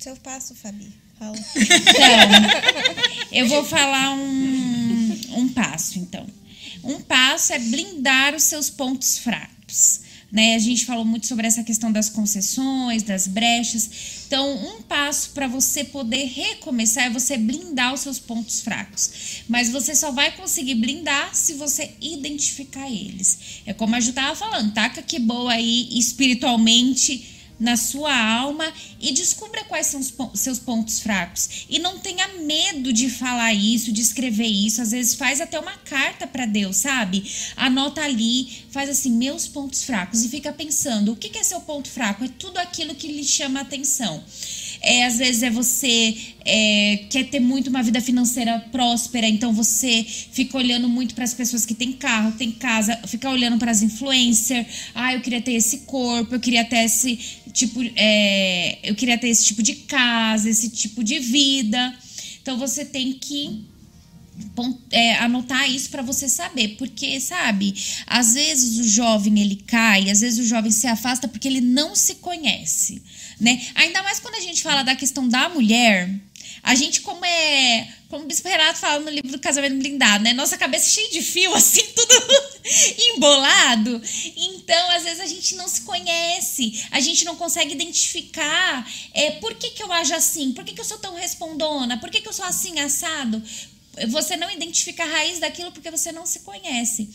Seu 0.03 0.17
passo, 0.17 0.53
Fabi. 0.53 0.91
Fala. 1.17 1.37
Então, 1.37 1.63
eu 3.31 3.47
vou 3.47 3.63
falar 3.63 4.13
um, 4.13 5.19
um 5.37 5.47
passo, 5.47 5.97
então. 5.97 6.27
Um 6.83 6.99
passo 6.99 7.53
é 7.53 7.59
blindar 7.59 8.35
os 8.35 8.43
seus 8.43 8.69
pontos 8.69 9.17
fracos. 9.19 10.01
Né? 10.29 10.55
A 10.55 10.59
gente 10.59 10.83
falou 10.83 11.05
muito 11.05 11.25
sobre 11.25 11.47
essa 11.47 11.63
questão 11.63 11.89
das 11.89 12.09
concessões, 12.09 13.01
das 13.01 13.27
brechas. 13.27 14.22
Então, 14.33 14.51
um 14.51 14.81
passo 14.81 15.29
para 15.29 15.47
você 15.47 15.83
poder 15.83 16.25
recomeçar 16.25 17.03
é 17.03 17.09
você 17.11 17.37
blindar 17.37 17.93
os 17.93 17.99
seus 17.99 18.17
pontos 18.17 18.61
fracos. 18.61 19.43
Mas 19.47 19.69
você 19.69 19.93
só 19.93 20.11
vai 20.11 20.31
conseguir 20.31 20.73
blindar 20.73 21.35
se 21.35 21.53
você 21.53 21.91
identificar 22.01 22.89
eles. 22.89 23.61
É 23.63 23.73
como 23.73 23.95
a 23.95 23.99
Ju 23.99 24.09
estava 24.09 24.35
falando, 24.35 24.73
taca 24.73 25.03
que 25.03 25.19
boa 25.19 25.51
aí 25.51 25.87
espiritualmente 25.99 27.32
na 27.59 27.77
sua 27.77 28.15
alma 28.15 28.71
e 28.99 29.11
descubra 29.11 29.63
quais 29.65 29.87
são 29.87 29.99
os 29.99 30.39
seus 30.39 30.59
pontos 30.59 30.99
fracos. 30.99 31.65
E 31.69 31.79
não 31.79 31.99
tenha 31.99 32.27
medo 32.39 32.91
de 32.91 33.09
falar 33.09 33.53
isso, 33.53 33.91
de 33.91 34.01
escrever 34.01 34.47
isso. 34.47 34.81
Às 34.81 34.91
vezes 34.91 35.15
faz 35.15 35.39
até 35.41 35.59
uma 35.59 35.77
carta 35.77 36.27
para 36.27 36.45
Deus, 36.45 36.77
sabe? 36.77 37.23
Anota 37.55 38.01
ali, 38.01 38.65
faz 38.69 38.89
assim, 38.89 39.11
meus 39.11 39.47
pontos 39.47 39.83
fracos 39.83 40.23
e 40.23 40.29
fica 40.29 40.51
pensando, 40.51 41.13
o 41.13 41.15
que 41.15 41.37
é 41.37 41.43
seu 41.43 41.61
ponto 41.61 41.89
fraco? 41.89 42.23
É 42.23 42.29
tudo 42.39 42.57
aquilo 42.57 42.95
que 42.95 43.07
lhe 43.07 43.23
chama 43.23 43.61
atenção. 43.61 44.23
É, 44.85 45.05
às 45.05 45.17
vezes 45.17 45.41
é 45.43 45.49
você 45.49 46.13
é, 46.43 47.05
quer 47.09 47.29
ter 47.29 47.39
muito 47.39 47.69
uma 47.69 47.81
vida 47.81 48.01
financeira 48.01 48.59
próspera, 48.69 49.25
então 49.25 49.53
você 49.53 50.03
fica 50.03 50.57
olhando 50.57 50.89
muito 50.89 51.15
para 51.15 51.23
as 51.23 51.33
pessoas 51.33 51.65
que 51.65 51.73
têm 51.73 51.93
carro, 51.93 52.33
têm 52.33 52.51
casa, 52.51 52.99
fica 53.07 53.29
olhando 53.29 53.57
para 53.57 53.71
as 53.71 53.81
influencers. 53.81 54.67
Ah, 54.93 55.13
eu 55.13 55.21
queria 55.21 55.41
ter 55.41 55.53
esse 55.53 55.79
corpo, 55.79 56.35
eu 56.35 56.39
queria 56.39 56.65
ter 56.65 56.83
esse 56.83 57.17
tipo, 57.53 57.81
é, 57.95 58.79
eu 58.83 58.93
queria 58.93 59.17
ter 59.17 59.29
esse 59.29 59.45
tipo 59.45 59.63
de 59.63 59.73
casa, 59.75 60.49
esse 60.49 60.69
tipo 60.69 61.01
de 61.01 61.17
vida. 61.17 61.97
Então 62.41 62.57
você 62.57 62.83
tem 62.83 63.13
que 63.13 63.63
é, 64.91 65.15
anotar 65.15 65.69
isso 65.69 65.89
para 65.89 66.01
você 66.01 66.27
saber, 66.29 66.75
porque 66.77 67.19
sabe, 67.19 67.73
às 68.07 68.33
vezes 68.33 68.79
o 68.79 68.83
jovem 68.83 69.39
ele 69.39 69.55
cai, 69.67 70.09
às 70.09 70.21
vezes 70.21 70.39
o 70.39 70.47
jovem 70.47 70.71
se 70.71 70.87
afasta 70.87 71.27
porque 71.27 71.47
ele 71.47 71.61
não 71.61 71.95
se 71.95 72.15
conhece, 72.15 73.01
né? 73.39 73.61
Ainda 73.75 74.03
mais 74.03 74.19
quando 74.19 74.35
a 74.35 74.41
gente 74.41 74.61
fala 74.61 74.83
da 74.83 74.95
questão 74.95 75.27
da 75.27 75.49
mulher, 75.49 76.09
a 76.61 76.75
gente 76.75 77.01
como 77.01 77.23
é, 77.25 77.87
como 78.09 78.23
o 78.23 78.27
Bispo 78.27 78.47
Renato 78.47 78.79
fala 78.79 78.99
no 78.99 79.09
livro 79.09 79.31
do 79.31 79.39
Casamento 79.39 79.75
Blindado, 79.77 80.23
né? 80.23 80.33
Nossa 80.33 80.57
cabeça 80.57 80.89
cheia 80.89 81.09
de 81.09 81.21
fio, 81.21 81.51
assim, 81.55 81.81
tudo 81.95 82.13
embolado. 83.15 84.01
Então, 84.37 84.91
às 84.91 85.03
vezes 85.03 85.19
a 85.19 85.25
gente 85.25 85.55
não 85.55 85.67
se 85.67 85.81
conhece, 85.81 86.85
a 86.91 86.99
gente 86.99 87.25
não 87.25 87.35
consegue 87.35 87.73
identificar 87.73 88.89
é, 89.13 89.31
por 89.31 89.55
que, 89.55 89.71
que 89.71 89.83
eu 89.83 89.91
ajo 89.91 90.13
assim, 90.13 90.53
por 90.53 90.63
que, 90.63 90.73
que 90.73 90.79
eu 90.79 90.85
sou 90.85 90.99
tão 90.99 91.15
respondona, 91.15 91.97
por 91.97 92.09
que, 92.09 92.21
que 92.21 92.29
eu 92.29 92.33
sou 92.33 92.45
assim 92.45 92.79
assado, 92.79 93.41
você 94.07 94.35
não 94.35 94.49
identifica 94.49 95.03
a 95.03 95.07
raiz 95.07 95.39
daquilo 95.39 95.71
porque 95.71 95.91
você 95.91 96.11
não 96.11 96.25
se 96.25 96.39
conhece. 96.39 97.09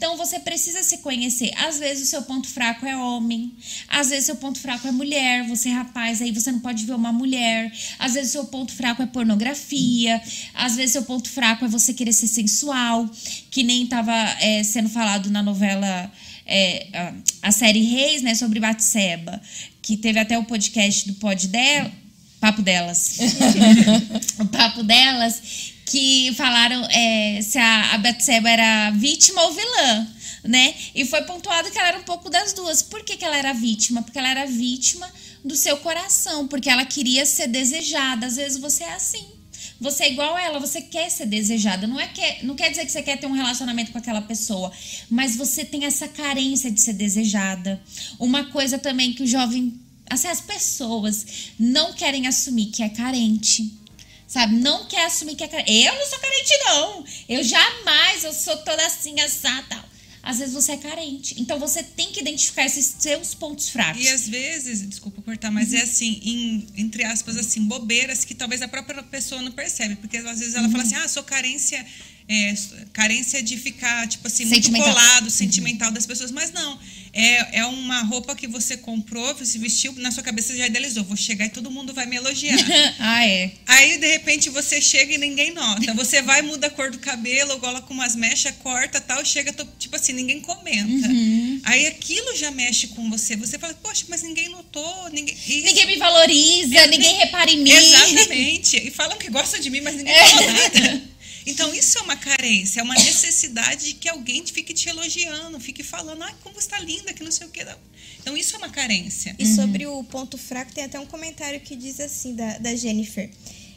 Então 0.00 0.16
você 0.16 0.38
precisa 0.38 0.82
se 0.82 0.98
conhecer. 0.98 1.52
Às 1.58 1.78
vezes 1.78 2.08
o 2.08 2.10
seu 2.10 2.22
ponto 2.22 2.48
fraco 2.48 2.86
é 2.86 2.96
homem, 2.96 3.54
às 3.86 4.08
vezes 4.08 4.24
seu 4.24 4.36
ponto 4.36 4.58
fraco 4.58 4.88
é 4.88 4.90
mulher, 4.90 5.46
você 5.46 5.68
é 5.68 5.72
rapaz, 5.72 6.22
aí 6.22 6.32
você 6.32 6.50
não 6.50 6.60
pode 6.60 6.86
ver 6.86 6.94
uma 6.94 7.12
mulher. 7.12 7.70
Às 7.98 8.14
vezes 8.14 8.30
o 8.30 8.32
seu 8.32 8.44
ponto 8.46 8.72
fraco 8.72 9.02
é 9.02 9.06
pornografia, 9.06 10.22
às 10.54 10.74
vezes 10.74 10.92
seu 10.92 11.02
ponto 11.02 11.28
fraco 11.28 11.66
é 11.66 11.68
você 11.68 11.92
querer 11.92 12.14
ser 12.14 12.28
sensual, 12.28 13.10
que 13.50 13.62
nem 13.62 13.84
estava 13.84 14.14
é, 14.40 14.62
sendo 14.62 14.88
falado 14.88 15.28
na 15.28 15.42
novela 15.42 16.10
é, 16.46 16.86
a, 16.94 17.48
a 17.48 17.52
série 17.52 17.82
Reis, 17.82 18.22
né, 18.22 18.34
sobre 18.34 18.58
Batseba, 18.58 19.38
que 19.82 19.98
teve 19.98 20.18
até 20.18 20.38
o 20.38 20.44
podcast 20.44 21.06
do 21.06 21.14
pod 21.16 21.46
dela, 21.46 21.92
papo 22.40 22.62
delas. 22.62 23.18
o 24.38 24.46
papo 24.46 24.82
delas 24.82 25.40
que 25.86 26.32
falaram 26.34 26.86
é, 26.90 27.40
se 27.42 27.58
a, 27.58 27.94
a 27.94 27.98
Betseba 27.98 28.48
era 28.48 28.90
vítima 28.92 29.42
ou 29.42 29.52
vilã, 29.52 30.08
né? 30.44 30.74
E 30.94 31.04
foi 31.04 31.22
pontuado 31.22 31.70
que 31.70 31.78
ela 31.78 31.88
era 31.88 31.98
um 31.98 32.04
pouco 32.04 32.30
das 32.30 32.52
duas. 32.52 32.82
Por 32.82 33.04
que, 33.04 33.16
que 33.16 33.24
ela 33.24 33.36
era 33.36 33.52
vítima? 33.52 34.02
Porque 34.02 34.18
ela 34.18 34.30
era 34.30 34.46
vítima 34.46 35.10
do 35.44 35.56
seu 35.56 35.76
coração, 35.78 36.46
porque 36.46 36.70
ela 36.70 36.84
queria 36.84 37.26
ser 37.26 37.48
desejada. 37.48 38.26
Às 38.26 38.36
vezes 38.36 38.58
você 38.58 38.84
é 38.84 38.94
assim. 38.94 39.40
Você 39.80 40.04
é 40.04 40.12
igual 40.12 40.36
a 40.36 40.42
ela, 40.42 40.58
você 40.58 40.82
quer 40.82 41.10
ser 41.10 41.26
desejada. 41.26 41.86
Não, 41.86 41.98
é 41.98 42.06
que, 42.06 42.44
não 42.44 42.54
quer 42.54 42.68
dizer 42.68 42.84
que 42.84 42.92
você 42.92 43.02
quer 43.02 43.18
ter 43.18 43.26
um 43.26 43.32
relacionamento 43.32 43.90
com 43.90 43.98
aquela 43.98 44.20
pessoa, 44.20 44.70
mas 45.08 45.36
você 45.36 45.64
tem 45.64 45.86
essa 45.86 46.06
carência 46.06 46.70
de 46.70 46.80
ser 46.80 46.92
desejada. 46.92 47.80
Uma 48.18 48.44
coisa 48.44 48.78
também 48.78 49.14
que 49.14 49.22
o 49.22 49.26
jovem, 49.26 49.72
assim, 50.10 50.28
as 50.28 50.40
pessoas 50.40 51.24
não 51.58 51.92
querem 51.92 52.26
assumir 52.26 52.66
que 52.66 52.82
é 52.82 52.88
carente 52.88 53.80
sabe? 54.30 54.54
Não 54.54 54.86
quer 54.86 55.06
assumir 55.06 55.34
que 55.34 55.42
é 55.42 55.48
carente. 55.48 55.72
Eu 55.72 55.92
não 55.92 56.06
sou 56.06 56.18
carente, 56.20 56.58
não. 56.64 57.04
Eu 57.28 57.42
jamais, 57.42 58.22
eu 58.22 58.32
sou 58.32 58.56
toda 58.58 58.86
assim, 58.86 59.18
assada, 59.18 59.66
tal. 59.68 59.90
Às 60.22 60.38
vezes 60.38 60.54
você 60.54 60.72
é 60.72 60.76
carente. 60.76 61.34
Então 61.40 61.58
você 61.58 61.82
tem 61.82 62.12
que 62.12 62.20
identificar 62.20 62.64
esses 62.64 62.94
seus 62.98 63.34
pontos 63.34 63.70
fracos. 63.70 64.04
E 64.04 64.08
às 64.08 64.28
vezes, 64.28 64.86
desculpa 64.88 65.20
cortar, 65.22 65.50
mas 65.50 65.72
é 65.72 65.76
uhum. 65.76 65.80
é 65.80 65.84
assim, 65.84 66.20
em, 66.22 66.66
entre 66.76 67.04
aspas, 67.04 67.36
assim, 67.36 67.64
bobeiras 67.64 68.24
que 68.24 68.34
talvez 68.34 68.62
a 68.62 68.68
própria 68.68 69.02
pessoa 69.02 69.42
não 69.42 69.50
percebe. 69.50 69.96
Porque 69.96 70.18
às 70.18 70.38
vezes 70.38 70.54
ela 70.54 70.66
uhum. 70.66 70.70
fala 70.70 70.84
assim, 70.84 70.94
ah, 70.94 71.08
sou 71.08 71.24
carência 71.24 71.84
é, 72.30 72.54
carência 72.92 73.42
de 73.42 73.56
ficar, 73.56 74.06
tipo 74.06 74.24
assim, 74.28 74.44
muito 74.44 74.70
colado, 74.70 75.24
uhum. 75.24 75.30
sentimental 75.30 75.90
das 75.90 76.06
pessoas. 76.06 76.30
Mas 76.30 76.52
não. 76.52 76.78
É, 77.12 77.58
é 77.58 77.66
uma 77.66 78.02
roupa 78.02 78.36
que 78.36 78.46
você 78.46 78.76
comprou, 78.76 79.34
você 79.34 79.58
vestiu, 79.58 79.92
na 79.96 80.12
sua 80.12 80.22
cabeça 80.22 80.56
já 80.56 80.64
idealizou. 80.64 81.02
Vou 81.02 81.16
chegar 81.16 81.46
e 81.46 81.48
todo 81.48 81.72
mundo 81.72 81.92
vai 81.92 82.06
me 82.06 82.14
elogiar. 82.14 82.56
ah, 83.00 83.26
é. 83.26 83.50
Aí, 83.66 83.98
de 83.98 84.06
repente, 84.06 84.48
você 84.48 84.80
chega 84.80 85.14
e 85.14 85.18
ninguém 85.18 85.52
nota. 85.52 85.92
Você 85.94 86.22
vai, 86.22 86.40
muda 86.40 86.68
a 86.68 86.70
cor 86.70 86.92
do 86.92 87.00
cabelo, 87.00 87.58
gola 87.58 87.82
com 87.82 87.92
umas 87.92 88.14
mechas, 88.14 88.54
corta 88.62 89.00
tal, 89.00 89.24
chega, 89.24 89.52
tipo 89.76 89.96
assim, 89.96 90.12
ninguém 90.12 90.40
comenta. 90.40 91.08
Uhum. 91.08 91.60
Aí 91.64 91.88
aquilo 91.88 92.36
já 92.36 92.52
mexe 92.52 92.86
com 92.88 93.10
você. 93.10 93.34
Você 93.34 93.58
fala, 93.58 93.74
poxa, 93.74 94.04
mas 94.08 94.22
ninguém 94.22 94.48
notou, 94.50 95.10
ninguém. 95.10 95.34
Isso. 95.34 95.66
Ninguém 95.66 95.86
me 95.86 95.96
valoriza, 95.96 96.76
é, 96.76 96.86
ninguém 96.86 97.16
repara 97.16 97.50
em 97.50 97.60
mim. 97.60 97.72
Exatamente. 97.72 98.76
E 98.76 98.90
falam 98.92 99.18
que 99.18 99.28
gostam 99.30 99.58
de 99.58 99.68
mim, 99.68 99.80
mas 99.80 99.96
ninguém 99.96 100.14
é. 100.14 100.28
fala 100.28 100.52
nada. 100.52 101.09
Então, 101.46 101.74
isso 101.74 101.98
é 101.98 102.02
uma 102.02 102.16
carência, 102.16 102.80
é 102.80 102.82
uma 102.82 102.94
necessidade 102.94 103.86
de 103.86 103.94
que 103.94 104.08
alguém 104.08 104.46
fique 104.46 104.74
te 104.74 104.88
elogiando, 104.88 105.58
fique 105.58 105.82
falando, 105.82 106.22
ai, 106.22 106.34
como 106.42 106.58
está 106.58 106.78
linda, 106.78 107.12
que 107.12 107.24
não 107.24 107.30
sei 107.30 107.46
o 107.46 107.50
que. 107.50 107.64
Então, 108.18 108.36
isso 108.36 108.54
é 108.54 108.58
uma 108.58 108.68
carência. 108.68 109.34
E 109.38 109.46
sobre 109.46 109.86
o 109.86 110.04
ponto 110.04 110.36
fraco, 110.36 110.72
tem 110.72 110.84
até 110.84 110.98
um 110.98 111.06
comentário 111.06 111.60
que 111.60 111.74
diz 111.74 112.00
assim, 112.00 112.34
da, 112.34 112.58
da 112.58 112.74
Jennifer. 112.74 113.30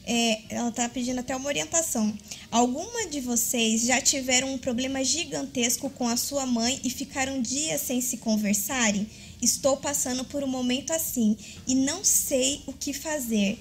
É, 0.05 0.41
ela 0.49 0.68
está 0.68 0.89
pedindo 0.89 1.20
até 1.20 1.34
uma 1.34 1.47
orientação. 1.47 2.14
Alguma 2.51 3.07
de 3.07 3.22
vocês 3.22 3.84
já 3.84 4.01
tiveram 4.01 4.53
um 4.53 4.57
problema 4.57 5.03
gigantesco 5.03 5.89
com 5.89 6.07
a 6.07 6.18
sua 6.18 6.45
mãe 6.45 6.80
e 6.84 6.89
ficaram 6.89 7.41
dias 7.41 7.80
sem 7.82 8.01
se 8.01 8.18
conversarem? 8.18 9.07
Estou 9.41 9.78
passando 9.78 10.26
por 10.26 10.43
um 10.43 10.47
momento 10.47 10.91
assim 10.91 11.38
e 11.66 11.74
não 11.74 12.03
sei 12.03 12.61
o 12.66 12.74
que 12.74 12.91
fazer 12.91 13.57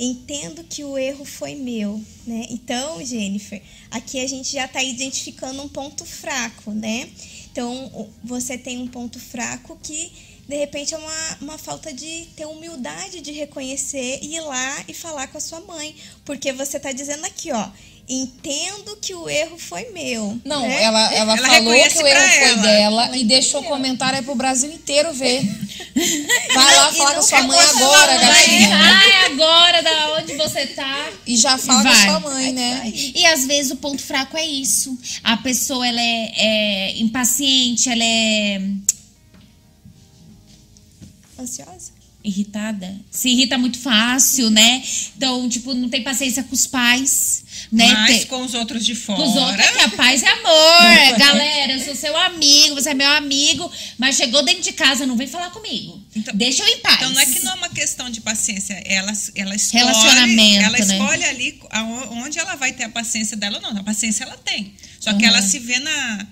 entendo 0.00 0.64
que 0.64 0.82
o 0.82 0.96
erro 0.96 1.24
foi 1.24 1.54
meu, 1.54 2.02
né? 2.26 2.46
Então, 2.48 3.04
Jennifer, 3.04 3.62
aqui 3.90 4.18
a 4.18 4.26
gente 4.26 4.50
já 4.50 4.64
está 4.64 4.82
identificando 4.82 5.62
um 5.62 5.68
ponto 5.68 6.06
fraco, 6.06 6.72
né? 6.72 7.10
Então, 7.52 8.08
você 8.24 8.56
tem 8.56 8.78
um 8.78 8.86
ponto 8.86 9.20
fraco 9.20 9.78
que 9.82 10.10
de 10.48 10.56
repente 10.56 10.94
é 10.94 10.98
uma, 10.98 11.38
uma 11.42 11.58
falta 11.58 11.92
de 11.92 12.26
ter 12.34 12.44
humildade 12.44 13.20
de 13.20 13.30
reconhecer 13.30 14.18
e 14.20 14.34
ir 14.34 14.40
lá 14.40 14.84
e 14.88 14.94
falar 14.94 15.28
com 15.28 15.38
a 15.38 15.40
sua 15.40 15.60
mãe. 15.60 15.94
Porque 16.24 16.52
você 16.52 16.78
está 16.78 16.90
dizendo 16.90 17.24
aqui, 17.24 17.52
ó, 17.52 17.70
entendo 18.08 18.96
que 19.00 19.14
o 19.14 19.28
erro 19.28 19.58
foi 19.58 19.90
meu. 19.90 20.40
Não, 20.44 20.62
né? 20.62 20.82
ela, 20.82 21.14
ela, 21.14 21.36
ela 21.36 21.36
falou 21.36 21.62
que 21.62 21.68
o 21.70 21.74
erro 21.74 21.90
foi 21.90 22.10
dela 22.10 22.80
ela 22.80 23.16
e 23.16 23.24
deixou 23.24 23.60
o 23.60 23.64
comentário 23.64 24.18
aí 24.18 24.24
pro 24.24 24.34
Brasil 24.34 24.70
inteiro 24.70 25.12
ver. 25.12 25.42
Vai 26.54 26.76
lá 26.76 26.92
falar 26.92 27.14
com 27.14 27.22
sua 27.22 27.42
mãe 27.42 27.58
agora, 27.58 28.16
gatinha. 28.16 28.68
Vai 28.68 29.24
agora 29.26 29.82
da 29.82 30.14
onde 30.18 30.36
você 30.36 30.66
tá. 30.66 31.10
E 31.26 31.36
já 31.36 31.56
fala 31.58 31.82
vai. 31.82 31.92
com 31.92 32.10
sua 32.10 32.20
mãe, 32.20 32.52
né? 32.52 32.92
E 32.94 33.26
às 33.26 33.46
vezes 33.46 33.70
o 33.70 33.76
ponto 33.76 34.02
fraco 34.02 34.36
é 34.36 34.44
isso. 34.44 34.96
A 35.22 35.36
pessoa, 35.36 35.86
ela 35.86 36.00
é, 36.00 36.32
é 36.36 36.98
impaciente, 36.98 37.88
ela 37.88 38.04
é... 38.04 38.62
Ansiosa? 41.38 42.00
irritada, 42.22 43.00
se 43.10 43.30
irrita 43.30 43.56
muito 43.56 43.78
fácil, 43.78 44.50
né? 44.50 44.82
Então, 45.16 45.48
tipo, 45.48 45.72
não 45.74 45.88
tem 45.88 46.02
paciência 46.02 46.42
com 46.42 46.54
os 46.54 46.66
pais, 46.66 47.44
né? 47.70 47.92
Mas 47.92 48.18
tem... 48.18 48.26
com 48.26 48.42
os 48.42 48.54
outros 48.54 48.84
de 48.84 48.94
fora. 48.94 49.22
Com 49.22 49.28
os 49.28 49.36
outros, 49.36 49.64
é 49.64 49.72
que 49.72 49.80
a 49.80 49.88
paz 49.90 50.22
é 50.22 50.28
amor. 50.28 51.18
Galera, 51.18 51.72
eu 51.72 51.84
sou 51.84 51.94
seu 51.94 52.16
amigo, 52.16 52.74
você 52.74 52.90
é 52.90 52.94
meu 52.94 53.10
amigo, 53.10 53.70
mas 53.96 54.16
chegou 54.16 54.42
dentro 54.42 54.62
de 54.62 54.72
casa, 54.72 55.06
não 55.06 55.16
vem 55.16 55.28
falar 55.28 55.50
comigo. 55.50 56.02
Então, 56.14 56.34
Deixa 56.34 56.62
eu 56.62 56.68
em 56.68 56.78
paz. 56.78 56.96
Então 56.96 57.10
não 57.10 57.20
é 57.20 57.26
que 57.26 57.40
não 57.40 57.52
é 57.52 57.54
uma 57.54 57.68
questão 57.68 58.10
de 58.10 58.20
paciência, 58.20 58.74
ela, 58.84 59.12
ela 59.34 59.54
escolhe, 59.54 59.84
Relacionamento, 59.84 60.64
ela 60.64 60.78
né? 60.78 60.84
escolhe 60.84 61.24
ali 61.24 61.60
onde 62.10 62.38
ela 62.38 62.56
vai 62.56 62.72
ter 62.72 62.84
a 62.84 62.88
paciência 62.88 63.36
dela 63.36 63.56
ou 63.56 63.62
não. 63.62 63.80
A 63.80 63.84
paciência 63.84 64.24
ela 64.24 64.36
tem. 64.36 64.74
Só 64.98 65.12
que 65.12 65.24
uhum. 65.24 65.30
ela 65.30 65.42
se 65.42 65.58
vê 65.58 65.78
na 65.78 66.26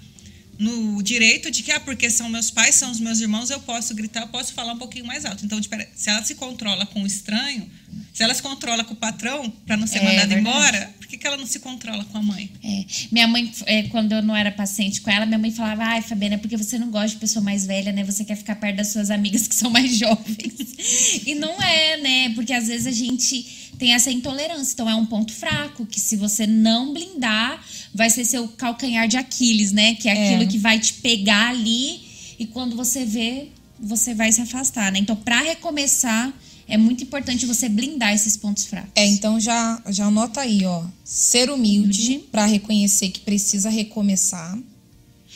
no 0.59 1.01
direito 1.03 1.53
de 1.53 1.63
que, 1.63 1.71
ah, 1.71 1.79
porque 1.79 2.11
são 2.11 2.29
meus 2.29 2.51
pais, 2.51 2.75
são 2.75 2.91
os 2.91 2.99
meus 2.99 3.21
irmãos, 3.21 3.49
eu 3.49 3.61
posso 3.61 3.95
gritar, 3.95 4.23
eu 4.23 4.29
posso 4.29 4.53
falar 4.53 4.73
um 4.73 4.79
pouquinho 4.79 5.07
mais 5.07 5.25
alto. 5.25 5.45
Então, 5.45 5.61
tipo, 5.61 5.77
se 5.95 6.11
ela 6.11 6.23
se 6.25 6.35
controla 6.35 6.85
com 6.85 7.05
o 7.05 7.07
estranho, 7.07 7.71
Se 8.13 8.23
ela 8.23 8.35
se 8.35 8.43
controla 8.43 8.83
com 8.85 8.95
o 8.95 8.97
patrão 8.97 9.49
pra 9.65 9.77
não 9.77 9.87
ser 9.87 9.99
É, 9.99 10.03
mandada 10.03 10.27
verdade. 10.35 10.41
embora, 10.41 10.95
por 10.99 11.07
que, 11.07 11.17
que 11.17 11.27
ela 11.27 11.37
não 11.37 11.47
se 11.47 11.61
controla 11.61 12.05
com 12.07 12.19
a 12.19 12.23
mãe? 12.23 12.51
É, 12.65 12.85
minha 13.13 13.29
mãe, 13.29 13.51
é, 13.67 13.85
quando 13.85 14.13
eu 14.13 14.21
não 14.23 14.35
era 14.35 14.51
paciente 14.51 15.01
com 15.01 15.11
ela, 15.11 15.25
minha 15.25 15.39
mãe 15.39 15.51
falava: 15.53 15.85
Ai, 15.85 16.03
Fabiana, 16.03 16.35
é 16.35 16.39
porque 16.39 16.57
você 16.57 16.79
não 16.79 16.91
gosta 16.91 17.11
de 17.11 17.17
pessoa 17.17 17.43
mais 17.43 17.65
velha, 17.65 17.93
né? 17.93 18.03
Você 18.05 18.25
quer 18.25 18.37
ficar 18.37 18.57
perto 18.57 18.77
das 18.77 18.89
suas 18.89 19.11
amigas 19.11 19.47
que 19.47 19.55
são 19.55 19.71
mais 19.71 19.95
jovens. 19.97 21.23
E 21.27 21.35
não 21.35 21.61
é, 21.63 21.97
né? 21.99 22.31
Porque 22.35 22.53
às 22.53 22.67
vezes 22.67 22.87
a 22.87 22.91
gente 22.93 23.71
tem 23.79 23.95
essa 23.95 24.11
intolerância. 24.11 24.73
Então 24.73 24.91
é 24.91 24.95
um 24.95 25.07
ponto 25.07 25.33
fraco 25.33 25.87
que, 25.87 26.01
se 26.01 26.17
você 26.17 26.47
não 26.47 26.93
blindar, 26.93 27.65
vai 27.95 28.11
ser 28.11 28.25
seu 28.25 28.49
calcanhar 28.49 29.07
de 29.07 29.17
Aquiles, 29.17 29.71
né? 29.73 29.95
Que 29.95 30.09
é 30.09 30.13
aquilo 30.13 30.49
que 30.49 30.59
vai 30.59 30.79
te 30.81 30.95
pegar 30.95 31.51
ali 31.51 32.01
e 32.39 32.47
quando 32.47 32.75
você 32.77 33.05
vê, 33.05 33.49
você 33.81 34.13
vai 34.15 34.33
se 34.33 34.41
afastar, 34.41 34.91
né? 34.93 34.99
Então, 34.99 35.15
pra 35.17 35.41
recomeçar, 35.41 36.33
é 36.69 36.77
muito 36.77 37.03
importante 37.03 37.47
você 37.47 37.69
blindar 37.69 38.13
esses 38.13 38.37
pontos 38.37 38.67
fracos. 38.67 38.91
É, 38.95 39.07
então 39.07 39.41
já, 39.41 39.83
já 39.89 40.05
anota 40.05 40.43
aí, 40.43 40.67
ó. 40.67 40.85
Ser 41.03 41.51
humilde 41.51 42.09
Humilde. 42.09 42.29
para 42.31 42.45
reconhecer 42.45 43.09
que 43.09 43.21
precisa 43.21 43.71
recomeçar 43.71 44.59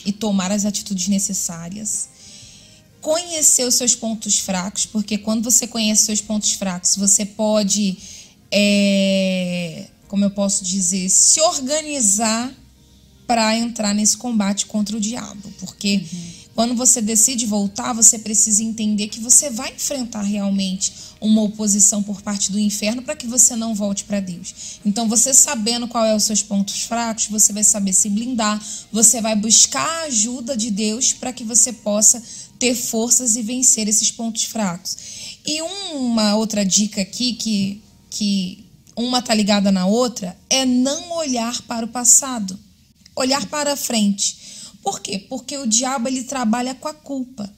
e 0.05 0.13
tomar 0.13 0.53
as 0.53 0.67
atitudes 0.67 1.09
necessárias. 1.09 2.09
Conhecer 3.01 3.67
os 3.67 3.75
seus 3.77 3.97
pontos 3.97 4.39
fracos, 4.39 4.85
porque 4.85 5.17
quando 5.17 5.43
você 5.43 5.67
conhece 5.67 6.05
seus 6.05 6.21
pontos 6.21 6.53
fracos, 6.53 6.97
você 6.97 7.25
pode, 7.25 7.97
é, 8.51 9.87
como 10.09 10.25
eu 10.25 10.31
posso 10.31 10.63
dizer, 10.63 11.09
se 11.09 11.41
organizar 11.41 12.53
para 13.27 13.57
entrar 13.57 13.95
nesse 13.95 14.17
combate 14.19 14.67
contra 14.67 14.97
o 14.97 15.01
diabo. 15.01 15.51
Porque 15.59 16.05
quando 16.55 16.75
você 16.75 17.01
decide 17.01 17.47
voltar, 17.47 17.93
você 17.95 18.19
precisa 18.19 18.63
entender 18.63 19.09
que 19.09 19.21
você 19.21 19.49
vai 19.49 19.73
enfrentar 19.73 20.23
realmente 20.23 20.93
uma 21.21 21.43
oposição 21.43 22.03
por 22.03 22.21
parte 22.21 22.53
do 22.53 22.59
inferno 22.59 23.03
para 23.03 23.17
que 23.17 23.27
você 23.27 23.57
não 23.57 23.75
volte 23.75 24.05
para 24.05 24.21
Deus. 24.21 24.81
Então, 24.85 25.09
você 25.09 25.33
sabendo 25.33 25.89
qual 25.89 26.05
é 26.05 26.15
os 26.15 26.25
seus 26.25 26.43
pontos 26.43 26.83
fracos, 26.83 27.27
você 27.27 27.53
vai 27.53 27.65
saber 27.65 27.93
se 27.93 28.09
blindar, 28.11 28.63
você 28.91 29.21
vai 29.21 29.35
buscar 29.35 29.87
a 29.87 30.03
ajuda 30.05 30.57
de 30.57 30.71
Deus 30.71 31.13
para 31.13 31.33
que 31.33 31.45
você 31.45 31.73
possa 31.73 32.23
ter 32.59 32.75
forças 32.75 33.35
e 33.35 33.43
vencer 33.43 33.89
esses 33.89 34.11
pontos 34.11 34.45
fracos. 34.45 34.97
E 35.47 35.63
uma 35.63 36.37
outra 36.37 36.65
dica 36.65 37.01
aqui 37.01 37.33
que 37.35 37.83
que 38.11 38.67
uma 38.95 39.23
tá 39.23 39.33
ligada 39.33 39.73
na 39.73 39.87
outra 39.87 40.37
é 40.51 40.67
não 40.67 41.13
olhar 41.13 41.63
para 41.63 41.87
o 41.87 41.89
passado 41.89 42.59
olhar 43.15 43.47
para 43.47 43.77
frente. 43.77 44.37
Por 44.83 45.01
quê? 45.01 45.19
Porque 45.29 45.57
o 45.57 45.67
diabo 45.67 46.09
ele 46.09 46.25
trabalha 46.25 46.75
com 46.75 46.89
a 46.89 46.95
culpa. 46.95 47.49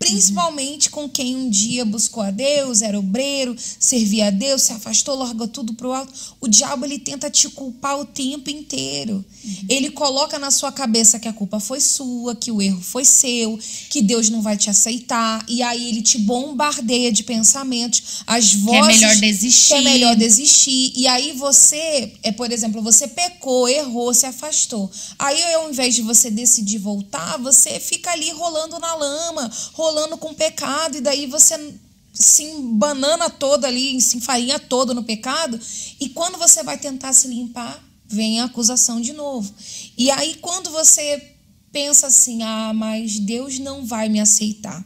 Principalmente 0.00 0.88
com 0.88 1.06
quem 1.06 1.36
um 1.36 1.50
dia 1.50 1.84
buscou 1.84 2.22
a 2.22 2.30
Deus, 2.30 2.80
era 2.80 2.98
obreiro, 2.98 3.54
servia 3.78 4.28
a 4.28 4.30
Deus, 4.30 4.62
se 4.62 4.72
afastou, 4.72 5.14
largou 5.14 5.46
tudo 5.46 5.74
pro 5.74 5.92
alto. 5.92 6.10
O 6.40 6.48
diabo 6.48 6.86
ele 6.86 6.98
tenta 6.98 7.28
te 7.28 7.50
culpar 7.50 8.00
o 8.00 8.06
tempo 8.06 8.48
inteiro. 8.48 9.22
Ele 9.68 9.90
coloca 9.90 10.38
na 10.38 10.50
sua 10.50 10.72
cabeça 10.72 11.18
que 11.18 11.28
a 11.28 11.34
culpa 11.34 11.60
foi 11.60 11.80
sua, 11.80 12.34
que 12.34 12.50
o 12.50 12.62
erro 12.62 12.80
foi 12.80 13.04
seu, 13.04 13.58
que 13.90 14.00
Deus 14.00 14.30
não 14.30 14.40
vai 14.40 14.56
te 14.56 14.70
aceitar. 14.70 15.44
E 15.46 15.62
aí 15.62 15.90
ele 15.90 16.00
te 16.00 16.16
bombardeia 16.16 17.12
de 17.12 17.22
pensamentos, 17.22 18.22
as 18.26 18.54
vozes 18.54 19.00
melhor 19.00 19.16
desistir. 19.16 19.68
que 19.68 19.74
é 19.74 19.82
melhor 19.82 20.16
desistir. 20.16 20.92
E 20.96 21.06
aí 21.08 21.32
você, 21.32 22.14
é, 22.22 22.32
por 22.32 22.50
exemplo, 22.50 22.80
você 22.80 23.06
pecou, 23.06 23.68
errou, 23.68 24.14
se 24.14 24.24
afastou. 24.24 24.90
Aí 25.18 25.54
ao 25.54 25.68
invés 25.68 25.94
de 25.94 26.00
você 26.00 26.30
decidir 26.30 26.78
voltar, 26.78 27.36
você 27.36 27.78
fica 27.78 28.12
ali 28.12 28.30
rolando 28.30 28.78
na 28.78 28.94
lama, 28.94 29.50
rolando 29.74 29.89
com 30.18 30.34
pecado, 30.34 30.96
e 30.96 31.00
daí 31.00 31.26
você 31.26 31.74
se 32.12 32.52
banana 32.74 33.30
toda 33.30 33.66
ali, 33.66 34.00
se 34.00 34.16
enfarinha 34.16 34.58
todo 34.58 34.94
no 34.94 35.04
pecado. 35.04 35.58
E 36.00 36.08
quando 36.08 36.38
você 36.38 36.62
vai 36.62 36.78
tentar 36.78 37.12
se 37.12 37.28
limpar, 37.28 37.82
vem 38.06 38.40
a 38.40 38.44
acusação 38.44 39.00
de 39.00 39.12
novo. 39.12 39.52
E 39.96 40.10
aí 40.10 40.34
quando 40.40 40.70
você 40.70 41.34
pensa 41.72 42.08
assim, 42.08 42.42
ah, 42.42 42.72
mas 42.74 43.18
Deus 43.18 43.58
não 43.58 43.86
vai 43.86 44.08
me 44.08 44.20
aceitar. 44.20 44.84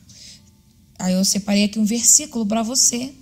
Aí 0.99 1.15
eu 1.15 1.25
separei 1.25 1.65
aqui 1.65 1.79
um 1.79 1.85
versículo 1.85 2.47
para 2.47 2.63
você 2.63 3.13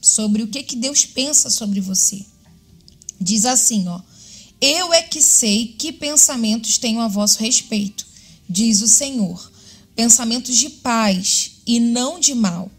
sobre 0.00 0.42
o 0.42 0.48
que, 0.48 0.62
que 0.62 0.76
Deus 0.76 1.04
pensa 1.04 1.50
sobre 1.50 1.80
você. 1.80 2.24
Diz 3.20 3.44
assim, 3.44 3.86
ó: 3.88 4.00
Eu 4.60 4.92
é 4.92 5.02
que 5.02 5.20
sei 5.20 5.68
que 5.78 5.92
pensamentos 5.92 6.78
tenho 6.78 7.00
a 7.00 7.08
vosso 7.08 7.38
respeito, 7.40 8.06
diz 8.48 8.80
o 8.82 8.88
Senhor, 8.88 9.51
pensamentos 9.94 10.56
de 10.56 10.68
paz 10.70 11.52
e 11.66 11.78
não 11.80 12.18
de 12.18 12.34
mal, 12.34 12.70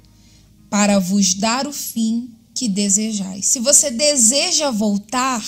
para 0.69 0.99
vos 0.99 1.33
dar 1.33 1.67
o 1.67 1.73
fim 1.73 2.29
que 2.53 2.67
desejais. 2.67 3.45
Se 3.45 3.59
você 3.59 3.91
deseja 3.91 4.71
voltar, 4.71 5.43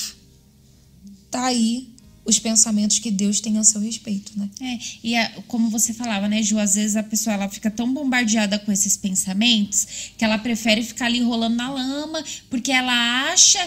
tá 1.30 1.46
aí 1.46 1.90
os 2.24 2.40
pensamentos 2.40 2.98
que 2.98 3.12
Deus 3.12 3.40
tem 3.40 3.58
a 3.60 3.64
seu 3.64 3.80
respeito, 3.80 4.32
né? 4.36 4.50
É, 4.60 4.80
e 5.04 5.16
a- 5.16 5.32
como 5.48 5.70
você 5.70 5.94
falava, 5.94 6.28
né, 6.28 6.42
Ju, 6.42 6.58
às 6.58 6.74
vezes 6.74 6.96
a 6.96 7.04
pessoa 7.04 7.36
ela 7.36 7.48
fica 7.48 7.70
tão 7.70 7.94
bombardeada 7.94 8.58
com 8.58 8.72
esses 8.72 8.98
pensamentos 8.98 9.86
que 10.18 10.26
ela 10.26 10.40
prefere 10.40 10.82
ficar 10.82 11.06
ali 11.06 11.22
rolando 11.22 11.56
na 11.56 11.72
lama 11.72 12.24
porque 12.50 12.72
ela 12.72 13.32
acha 13.32 13.60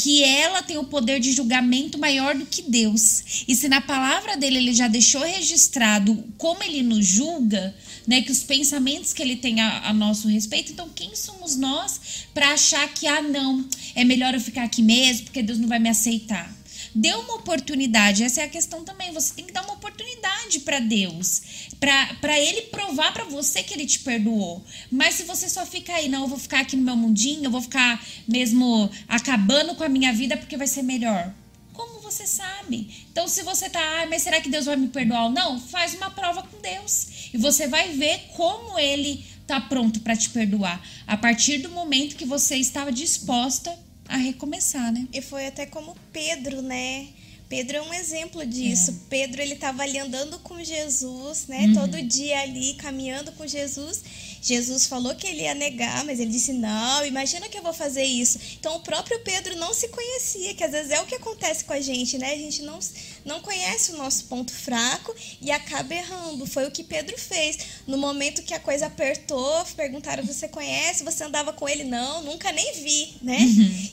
que 0.00 0.22
ela 0.22 0.62
tem 0.62 0.78
o 0.78 0.84
poder 0.84 1.18
de 1.18 1.32
julgamento 1.32 1.98
maior 1.98 2.32
do 2.36 2.46
que 2.46 2.62
Deus. 2.62 3.44
E 3.48 3.54
se 3.56 3.68
na 3.68 3.80
palavra 3.80 4.36
dele 4.36 4.58
ele 4.58 4.72
já 4.72 4.86
deixou 4.86 5.22
registrado 5.22 6.24
como 6.38 6.62
ele 6.62 6.82
nos 6.82 7.04
julga, 7.04 7.74
né, 8.06 8.22
que 8.22 8.30
os 8.30 8.44
pensamentos 8.44 9.12
que 9.12 9.20
ele 9.20 9.34
tem 9.34 9.60
a, 9.60 9.88
a 9.88 9.92
nosso 9.92 10.28
respeito, 10.28 10.70
então 10.70 10.88
quem 10.94 11.16
somos 11.16 11.56
nós 11.56 12.00
para 12.32 12.52
achar 12.52 12.86
que 12.94 13.08
ah 13.08 13.20
não, 13.20 13.68
é 13.96 14.04
melhor 14.04 14.34
eu 14.34 14.40
ficar 14.40 14.62
aqui 14.62 14.82
mesmo 14.82 15.24
porque 15.24 15.42
Deus 15.42 15.58
não 15.58 15.68
vai 15.68 15.80
me 15.80 15.88
aceitar? 15.88 16.57
Dê 16.94 17.12
uma 17.14 17.34
oportunidade, 17.34 18.22
essa 18.22 18.40
é 18.40 18.44
a 18.44 18.48
questão 18.48 18.84
também. 18.84 19.12
Você 19.12 19.34
tem 19.34 19.44
que 19.44 19.52
dar 19.52 19.62
uma 19.64 19.74
oportunidade 19.74 20.60
para 20.60 20.80
Deus, 20.80 21.42
para 21.80 22.38
ele 22.38 22.62
provar 22.62 23.12
para 23.12 23.24
você 23.24 23.62
que 23.62 23.74
ele 23.74 23.86
te 23.86 24.00
perdoou. 24.00 24.64
Mas 24.90 25.14
se 25.14 25.24
você 25.24 25.48
só 25.48 25.64
fica 25.66 25.94
aí, 25.94 26.08
não, 26.08 26.22
eu 26.22 26.28
vou 26.28 26.38
ficar 26.38 26.60
aqui 26.60 26.76
no 26.76 26.82
meu 26.82 26.96
mundinho, 26.96 27.44
eu 27.44 27.50
vou 27.50 27.62
ficar 27.62 28.04
mesmo 28.26 28.90
acabando 29.06 29.74
com 29.74 29.84
a 29.84 29.88
minha 29.88 30.12
vida 30.12 30.36
porque 30.36 30.56
vai 30.56 30.66
ser 30.66 30.82
melhor. 30.82 31.32
Como 31.72 32.00
você 32.00 32.26
sabe? 32.26 33.06
Então, 33.12 33.28
se 33.28 33.42
você 33.42 33.70
tá, 33.70 33.80
ah, 33.80 34.06
mas 34.06 34.22
será 34.22 34.40
que 34.40 34.48
Deus 34.48 34.66
vai 34.66 34.76
me 34.76 34.88
perdoar 34.88 35.30
não? 35.30 35.60
Faz 35.60 35.94
uma 35.94 36.10
prova 36.10 36.42
com 36.42 36.60
Deus 36.60 37.30
e 37.32 37.38
você 37.38 37.68
vai 37.68 37.90
ver 37.90 38.18
como 38.34 38.78
ele 38.78 39.24
tá 39.46 39.60
pronto 39.60 40.00
para 40.00 40.16
te 40.16 40.28
perdoar 40.30 40.80
a 41.06 41.16
partir 41.16 41.58
do 41.58 41.70
momento 41.70 42.16
que 42.16 42.26
você 42.26 42.56
estava 42.56 42.92
disposta 42.92 43.74
a 44.08 44.16
recomeçar, 44.16 44.92
né? 44.92 45.06
E 45.12 45.20
foi 45.20 45.46
até 45.46 45.66
como 45.66 45.96
Pedro, 46.12 46.62
né? 46.62 47.08
Pedro 47.48 47.78
é 47.78 47.82
um 47.82 47.94
exemplo 47.94 48.44
disso. 48.44 49.06
Pedro, 49.08 49.40
ele 49.40 49.54
estava 49.54 49.82
ali 49.82 49.98
andando 49.98 50.38
com 50.40 50.62
Jesus, 50.62 51.46
né? 51.46 51.72
Todo 51.72 52.02
dia 52.02 52.40
ali, 52.40 52.74
caminhando 52.74 53.32
com 53.32 53.46
Jesus. 53.46 54.02
Jesus 54.48 54.86
falou 54.86 55.14
que 55.14 55.26
ele 55.26 55.42
ia 55.42 55.54
negar, 55.54 56.04
mas 56.06 56.18
ele 56.18 56.30
disse: 56.30 56.54
Não, 56.54 57.04
imagina 57.04 57.48
que 57.50 57.58
eu 57.58 57.62
vou 57.62 57.74
fazer 57.74 58.04
isso. 58.04 58.38
Então, 58.58 58.76
o 58.76 58.80
próprio 58.80 59.20
Pedro 59.20 59.54
não 59.56 59.74
se 59.74 59.88
conhecia, 59.88 60.54
que 60.54 60.64
às 60.64 60.72
vezes 60.72 60.90
é 60.90 60.98
o 61.00 61.04
que 61.04 61.14
acontece 61.14 61.64
com 61.66 61.74
a 61.74 61.80
gente, 61.80 62.16
né? 62.16 62.32
A 62.32 62.36
gente 62.36 62.62
não, 62.62 62.78
não 63.26 63.40
conhece 63.40 63.92
o 63.92 63.98
nosso 63.98 64.24
ponto 64.24 64.50
fraco 64.50 65.14
e 65.42 65.50
acaba 65.50 65.94
errando. 65.94 66.46
Foi 66.46 66.66
o 66.66 66.70
que 66.70 66.82
Pedro 66.82 67.18
fez. 67.18 67.58
No 67.86 67.98
momento 67.98 68.42
que 68.42 68.54
a 68.54 68.60
coisa 68.60 68.86
apertou, 68.86 69.64
perguntaram: 69.76 70.24
Você 70.24 70.48
conhece? 70.48 71.04
Você 71.04 71.24
andava 71.24 71.52
com 71.52 71.68
ele? 71.68 71.84
Não, 71.84 72.22
nunca 72.22 72.50
nem 72.50 72.72
vi, 72.72 73.16
né? 73.20 73.38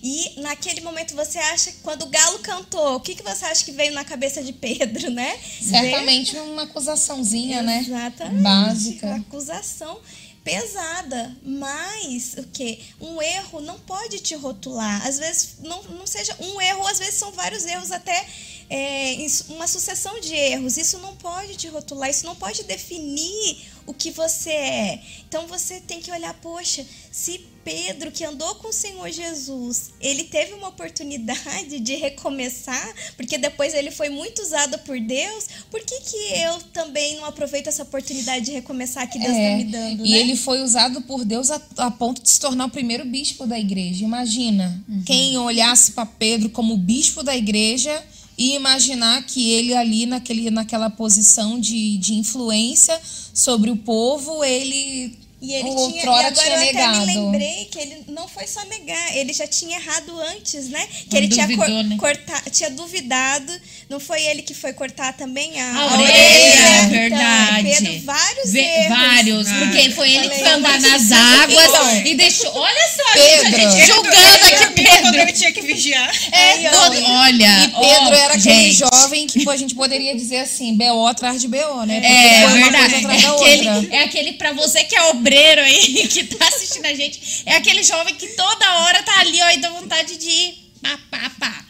E 0.02 0.40
naquele 0.40 0.82
momento 0.82 1.16
você 1.16 1.38
acha, 1.38 1.74
quando 1.84 2.04
o 2.04 2.10
galo 2.10 2.40
cantou, 2.40 2.96
o 2.96 3.00
que, 3.02 3.16
que 3.16 3.24
você 3.24 3.44
acha 3.44 3.66
que 3.66 3.72
veio 3.72 3.92
na 3.92 4.06
cabeça 4.06 4.42
de 4.42 4.54
Pedro, 4.54 5.10
né? 5.10 5.38
Certamente 5.62 6.38
uma 6.38 6.64
acusaçãozinha, 6.64 7.62
né? 7.62 7.80
Exatamente. 7.80 8.42
Básica. 8.42 9.08
Uma 9.08 9.18
acusação 9.18 10.00
pesada, 10.46 11.36
mas 11.44 12.36
o 12.38 12.44
que? 12.44 12.80
Um 13.02 13.20
erro 13.20 13.60
não 13.62 13.80
pode 13.80 14.20
te 14.20 14.36
rotular. 14.36 15.06
Às 15.06 15.18
vezes 15.18 15.56
não, 15.64 15.82
não 15.84 16.06
seja 16.06 16.38
um 16.40 16.62
erro, 16.62 16.86
às 16.88 17.00
vezes 17.00 17.16
são 17.16 17.32
vários 17.32 17.66
erros 17.66 17.92
até 17.92 18.26
é, 18.70 19.16
uma 19.50 19.68
sucessão 19.68 20.20
de 20.20 20.34
erros. 20.34 20.78
Isso 20.78 20.98
não 21.00 21.16
pode 21.16 21.56
te 21.56 21.68
rotular, 21.68 22.10
isso 22.10 22.26
não 22.26 22.36
pode 22.36 22.64
definir 22.64 23.58
o 23.86 23.94
que 23.94 24.12
você 24.12 24.50
é. 24.50 25.02
Então 25.28 25.48
você 25.48 25.80
tem 25.80 26.02
que 26.02 26.12
olhar, 26.12 26.34
poxa, 26.36 26.86
se 27.12 27.46
Pedro, 27.64 28.12
que 28.12 28.24
andou 28.24 28.54
com 28.56 28.68
o 28.68 28.74
Senhor 28.74 29.10
Jesus, 29.10 29.90
ele 30.00 30.26
teve 30.26 30.54
uma 30.54 30.68
oportunidade 30.68 31.80
de 31.80 31.96
recomeçar, 31.96 32.94
porque 33.18 33.40
depois 33.40 33.74
ele 33.74 33.90
foi 33.90 34.08
muito 34.08 34.42
usado 34.44 34.78
por 34.80 35.00
Deus, 35.00 35.48
por 35.72 35.82
que, 35.82 36.00
que 36.02 36.18
eu 36.42 36.60
também 36.72 37.16
não 37.18 37.26
aproveito 37.26 37.66
essa 37.66 37.82
oportunidade 37.82 38.46
de 38.46 38.52
recomeçar 38.52 39.10
que 39.10 39.18
Deus 39.18 39.32
está 39.32 39.42
É, 39.42 39.56
me 39.58 39.64
dando, 39.64 40.06
e 40.06 40.12
né? 40.12 40.18
ele 40.20 40.36
foi 40.36 40.62
usado 40.62 41.02
por 41.02 41.26
Deus 41.26 41.50
a, 41.50 41.60
a 41.78 41.90
ponto 41.90 42.22
de 42.22 42.30
se 42.30 42.40
tornar 42.40 42.66
o 42.66 42.70
primeiro 42.70 43.04
bispo 43.04 43.48
da 43.48 43.60
igreja. 43.60 44.04
Imagina 44.04 44.84
quem 45.04 45.36
olhasse 45.38 45.94
para 45.94 46.06
Pedro 46.06 46.50
como 46.52 46.78
bispo 46.78 47.24
da 47.24 47.36
igreja 47.36 48.04
e 48.38 48.56
imaginar 48.56 49.24
que 49.24 49.52
ele 49.52 49.74
ali 49.74 50.06
naquele, 50.06 50.50
naquela 50.52 50.90
posição 50.90 51.60
de, 51.60 51.98
de 51.98 52.16
influência 52.16 53.00
sobre 53.34 53.72
o 53.72 53.78
povo, 53.78 54.44
ele 54.44 55.18
E 55.46 55.54
ele 55.54 55.70
Outrora 55.70 55.92
tinha, 55.92 56.04
e 56.04 56.26
agora 56.26 56.34
tinha 56.34 56.50
eu 56.50 56.56
até 56.56 56.74
negado. 56.74 57.06
me 57.06 57.14
lembrei 57.16 57.66
que 57.72 57.80
ele 57.80 58.04
não 58.08 58.28
foi 58.28 58.48
só 58.48 58.64
negar, 58.66 59.16
ele 59.16 59.32
já 59.34 59.46
tinha 59.46 59.78
errado 59.78 60.20
antes, 60.22 60.70
né? 60.70 60.88
Que 61.10 61.16
Não 61.16 61.18
ele 61.20 61.28
tinha, 61.28 61.46
duvidou, 61.48 61.66
cor- 61.68 61.84
né? 61.84 61.98
cortar, 61.98 62.42
tinha 62.50 62.70
duvidado. 62.70 63.54
Não 63.90 64.00
foi 64.00 64.24
ele 64.24 64.42
que 64.42 64.54
foi 64.56 64.74
cortar 64.74 65.14
também 65.14 65.62
a, 65.62 65.76
A 65.78 65.86
orelha, 65.94 66.78
Então, 66.80 66.90
verdade. 66.90 67.64
Pedro, 67.70 68.00
vários 68.06 68.52
Vê- 68.52 68.60
erros. 68.62 68.90
vários, 68.98 69.48
porque 69.52 69.90
foi 69.92 70.12
ele 70.12 70.30
que 70.30 70.40
foi 70.40 70.48
andar 70.50 70.80
nas 70.82 71.12
águas 71.12 72.06
e 72.06 72.16
deixou. 72.16 72.52
Olha 72.56 72.88
só, 72.96 73.14
Pedro. 73.14 73.46
gente, 73.52 73.56
a 73.56 73.70
gente 73.70 73.86
julgando 73.86 74.46
aqui, 74.46 74.84
quando 74.86 75.04
Pedro. 75.04 75.22
ele 75.22 75.32
tinha 75.34 75.52
que 75.52 75.62
vigiar. 75.62 76.12
É, 76.32 76.52
Aí, 76.54 76.68
ó. 76.68 76.72
todo- 76.72 77.04
olha. 77.04 77.66
E 77.66 77.70
Pedro 77.70 77.82
ó, 77.82 78.14
era 78.14 78.34
aquele 78.34 78.72
gente, 78.72 78.74
jovem 78.74 79.28
que 79.28 79.44
pô, 79.44 79.52
a 79.52 79.58
gente 79.58 79.76
poderia 79.76 80.16
dizer 80.16 80.40
assim, 80.40 80.74
BO 80.76 81.06
atrás 81.06 81.40
de 81.40 81.48
BO, 81.48 81.86
né? 81.86 82.00
Porque 82.02 82.14
É, 82.14 82.42
foi 82.42 82.48
uma 82.48 82.70
verdade. 82.72 82.94
coisa 82.94 82.98
atrás 83.08 83.24
É 83.24 83.28
aquele, 83.28 83.96
é 83.96 84.04
aquele 84.04 84.34
pra 84.34 84.54
você 84.54 84.84
que 84.84 84.96
é 84.96 85.04
obreiro 85.10 85.35
aí, 85.38 86.08
que 86.10 86.24
tá 86.26 86.48
assistindo 86.48 86.86
a 86.86 86.94
gente. 86.94 87.44
É 87.46 87.56
aquele 87.56 87.84
jovem 87.84 88.16
que 88.16 88.28
toda 88.30 88.80
hora 88.82 89.04
tá 89.04 89.20
ali, 89.20 89.42
ó, 89.42 89.50
e 89.52 89.58
dá 89.58 89.70
vontade 89.70 90.18
de 90.18 90.30
ir. 90.30 90.72
Pá, 90.82 91.00
pá, 91.10 91.30
pá. 91.40 91.66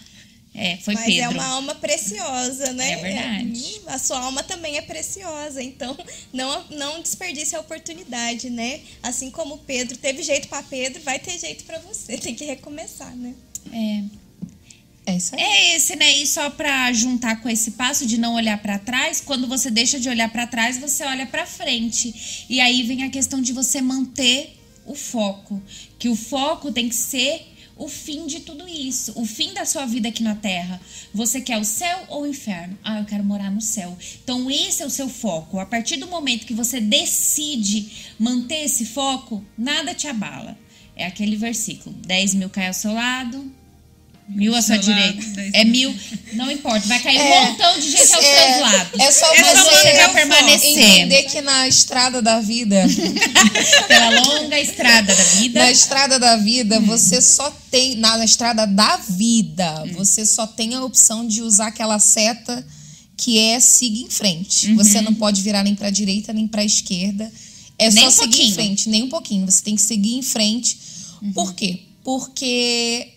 É, 0.58 0.78
foi 0.78 0.94
Mas 0.94 1.06
Pedro. 1.06 1.24
é 1.24 1.30
uma 1.30 1.46
alma 1.48 1.76
preciosa, 1.76 2.72
né? 2.72 2.94
É 2.94 2.96
verdade. 2.96 3.82
É, 3.86 3.92
a 3.92 4.00
sua 4.00 4.20
alma 4.20 4.42
também 4.42 4.78
é 4.78 4.82
preciosa, 4.82 5.62
então 5.62 5.98
não, 6.32 6.64
não 6.70 7.02
desperdice 7.02 7.58
a 7.58 7.60
oportunidade, 7.60 8.50
né? 8.50 8.80
Assim 9.04 9.30
como 9.30 9.58
Pedro 9.60 9.98
teve 9.98 10.24
jeito 10.24 10.48
pra 10.48 10.64
Pedro, 10.64 11.02
vai 11.02 11.20
ter 11.20 11.38
jeito 11.38 11.66
pra 11.66 11.78
você. 11.80 12.18
Tem 12.18 12.34
que 12.34 12.46
recomeçar, 12.46 13.14
né? 13.18 13.36
É. 13.74 14.25
É 15.06 15.16
isso 15.16 15.36
aí. 15.36 15.42
É 15.42 15.76
esse, 15.76 15.96
né? 15.96 16.18
E 16.18 16.26
só 16.26 16.50
pra 16.50 16.92
juntar 16.92 17.42
com 17.42 17.50
esse 17.50 17.72
passo 17.72 18.06
de 18.06 18.18
não 18.18 18.36
olhar 18.36 18.58
pra 18.62 18.80
trás, 18.80 19.22
quando 19.22 19.48
você 19.48 19.70
deixa 19.70 20.00
de 20.00 20.10
olhar 20.10 20.30
pra 20.32 20.48
trás, 20.48 20.78
você 20.78 21.04
olha 21.04 21.26
pra 21.26 21.46
frente. 21.46 22.46
E 22.50 22.60
aí 22.60 22.82
vem 22.84 23.04
a 23.04 23.10
questão 23.10 23.42
de 23.42 23.54
você 23.54 23.82
manter 23.82 24.58
o 24.86 24.96
foco, 24.96 25.62
que 25.98 26.10
o 26.10 26.16
foco 26.16 26.72
tem 26.72 26.88
que 26.90 26.96
ser 26.96 27.52
o 27.78 27.90
fim 27.90 28.26
de 28.26 28.40
tudo 28.40 28.68
isso, 28.70 29.12
o 29.16 29.26
fim 29.26 29.54
da 29.54 29.66
sua 29.66 29.86
vida 29.86 30.08
aqui 30.08 30.24
na 30.24 30.36
Terra. 30.36 30.80
Você 31.14 31.42
quer 31.42 31.58
o 31.58 31.66
céu 31.66 32.06
ou 32.08 32.22
o 32.22 32.28
inferno? 32.28 32.78
Ah, 32.84 33.00
eu 33.00 33.06
quero 33.06 33.24
morar 33.24 33.52
no 33.52 33.62
céu. 33.62 33.98
Então 34.24 34.50
esse 34.50 34.82
é 34.82 34.86
o 34.86 34.90
seu 34.90 35.10
foco. 35.10 35.60
A 35.60 35.66
partir 35.66 35.98
do 35.98 36.08
momento 36.08 36.46
que 36.46 36.54
você 36.54 36.80
decide 36.80 38.14
manter 38.18 38.64
esse 38.64 38.86
foco, 38.86 39.44
nada 39.58 39.94
te 39.94 40.08
abala. 40.08 40.58
É 40.96 41.06
aquele 41.06 41.36
versículo: 41.36 41.96
10 42.06 42.36
mil 42.36 42.50
cai 42.50 42.68
ao 42.68 42.74
seu 42.74 42.94
lado, 42.94 43.52
Mil 44.28 44.56
à 44.56 44.62
sua 44.62 44.78
direita. 44.78 45.24
É 45.54 45.64
mil. 45.64 45.96
Não 46.34 46.50
importa. 46.50 46.88
Vai 46.88 47.00
cair 47.00 47.18
É. 47.18 47.24
um 47.42 47.46
montão 47.52 47.80
de 47.80 47.92
gente 47.92 48.12
aos 48.14 48.26
É, 48.26 48.48
seus 48.50 48.62
lados. 48.62 49.00
É 49.00 49.12
só 49.12 49.34
É 49.34 49.56
só 49.56 49.70
você 49.70 50.10
permanecer 50.14 50.70
entender 50.80 51.24
que 51.24 51.42
na 51.42 51.68
estrada 51.68 52.22
da 52.24 52.42
vida, 52.42 52.76
pela 53.88 54.10
longa 54.22 54.60
estrada 54.60 55.14
da 55.16 55.24
vida. 55.24 55.60
na 55.60 55.72
estrada 55.72 56.20
da 56.20 56.38
vida, 56.38 56.80
você 56.80 57.22
só 57.22 57.52
tem 57.70 57.96
na, 57.98 58.18
na 58.18 58.26
estrada 58.26 58.66
da 58.66 58.98
vida, 58.98 59.84
você 59.94 60.26
só 60.26 60.48
tem 60.48 60.74
a 60.74 60.84
opção 60.84 61.28
de 61.28 61.42
usar 61.44 61.68
aquela 61.68 62.00
seta 62.00 62.66
que 63.16 63.38
é 63.40 63.60
siga 63.60 64.00
em 64.00 64.10
frente. 64.10 64.74
Você 64.74 65.02
não 65.02 65.14
pode 65.14 65.42
virar 65.42 65.64
nem 65.64 65.76
para 65.76 65.90
direita 65.90 66.34
nem 66.34 66.48
para 66.48 66.66
esquerda. 66.66 67.32
É 67.78 67.92
Nem 67.92 68.04
só 68.04 68.08
um 68.08 68.12
seguir 68.12 68.26
em 68.26 68.38
pouquinho. 68.38 68.54
frente, 68.56 68.90
nem 68.90 69.04
um 69.04 69.10
pouquinho. 69.10 69.46
Você 69.46 69.62
tem 69.62 69.76
que 69.76 69.82
seguir 69.82 70.16
em 70.16 70.22
frente. 70.24 70.78
Por 71.34 71.54
quê? 71.54 71.80
Porque 72.04 73.10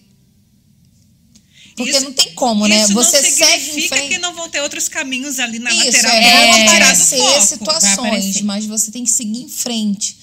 porque 1.78 1.90
Isso- 1.92 2.04
não 2.04 2.12
tem 2.12 2.32
como, 2.34 2.66
né? 2.68 2.82
Isso 2.82 2.92
Você 2.92 3.22
não 3.22 3.30
segue 3.30 3.64
significa 3.64 3.96
frente. 3.96 4.08
que 4.12 4.18
não 4.18 4.34
vão 4.34 4.48
ter 4.50 4.60
outros 4.60 4.88
caminhos 4.88 5.38
ali 5.38 5.58
na 5.58 5.70
Isso, 5.72 5.86
lateral. 5.86 6.12
é, 6.12 6.46
vão 6.46 6.58
do 6.64 6.70
aparecer 6.70 7.42
situações, 7.42 8.40
mas 8.42 8.66
você 8.66 8.90
tem 8.90 9.04
que 9.04 9.10
seguir 9.10 9.42
em 9.42 9.48
frente. 9.48 10.17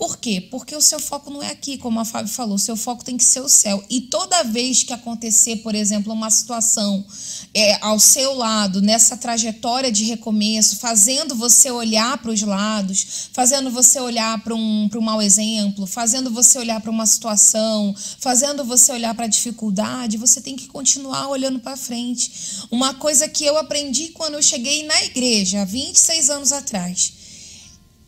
Por 0.00 0.16
quê? 0.16 0.40
Porque 0.50 0.74
o 0.74 0.80
seu 0.80 0.98
foco 0.98 1.30
não 1.30 1.42
é 1.42 1.50
aqui, 1.50 1.76
como 1.76 2.00
a 2.00 2.06
Fábio 2.06 2.32
falou, 2.32 2.56
seu 2.56 2.74
foco 2.74 3.04
tem 3.04 3.18
que 3.18 3.22
ser 3.22 3.40
o 3.40 3.48
céu. 3.50 3.84
E 3.90 4.00
toda 4.00 4.42
vez 4.42 4.82
que 4.82 4.94
acontecer, 4.94 5.56
por 5.56 5.74
exemplo, 5.74 6.10
uma 6.10 6.30
situação 6.30 7.04
é, 7.52 7.76
ao 7.82 8.00
seu 8.00 8.32
lado, 8.32 8.80
nessa 8.80 9.14
trajetória 9.14 9.92
de 9.92 10.04
recomeço, 10.04 10.78
fazendo 10.78 11.34
você 11.34 11.70
olhar 11.70 12.16
para 12.16 12.30
os 12.30 12.40
lados, 12.40 13.28
fazendo 13.34 13.70
você 13.70 14.00
olhar 14.00 14.42
para 14.42 14.54
um, 14.54 14.88
um 14.90 15.00
mau 15.02 15.20
exemplo, 15.20 15.86
fazendo 15.86 16.30
você 16.30 16.58
olhar 16.58 16.80
para 16.80 16.90
uma 16.90 17.04
situação, 17.04 17.94
fazendo 18.20 18.64
você 18.64 18.92
olhar 18.92 19.14
para 19.14 19.26
a 19.26 19.28
dificuldade, 19.28 20.16
você 20.16 20.40
tem 20.40 20.56
que 20.56 20.66
continuar 20.66 21.28
olhando 21.28 21.60
para 21.60 21.76
frente. 21.76 22.32
Uma 22.70 22.94
coisa 22.94 23.28
que 23.28 23.44
eu 23.44 23.58
aprendi 23.58 24.08
quando 24.08 24.32
eu 24.32 24.42
cheguei 24.42 24.82
na 24.86 25.04
igreja, 25.04 25.60
há 25.60 25.66
26 25.66 26.30
anos 26.30 26.52
atrás 26.52 27.19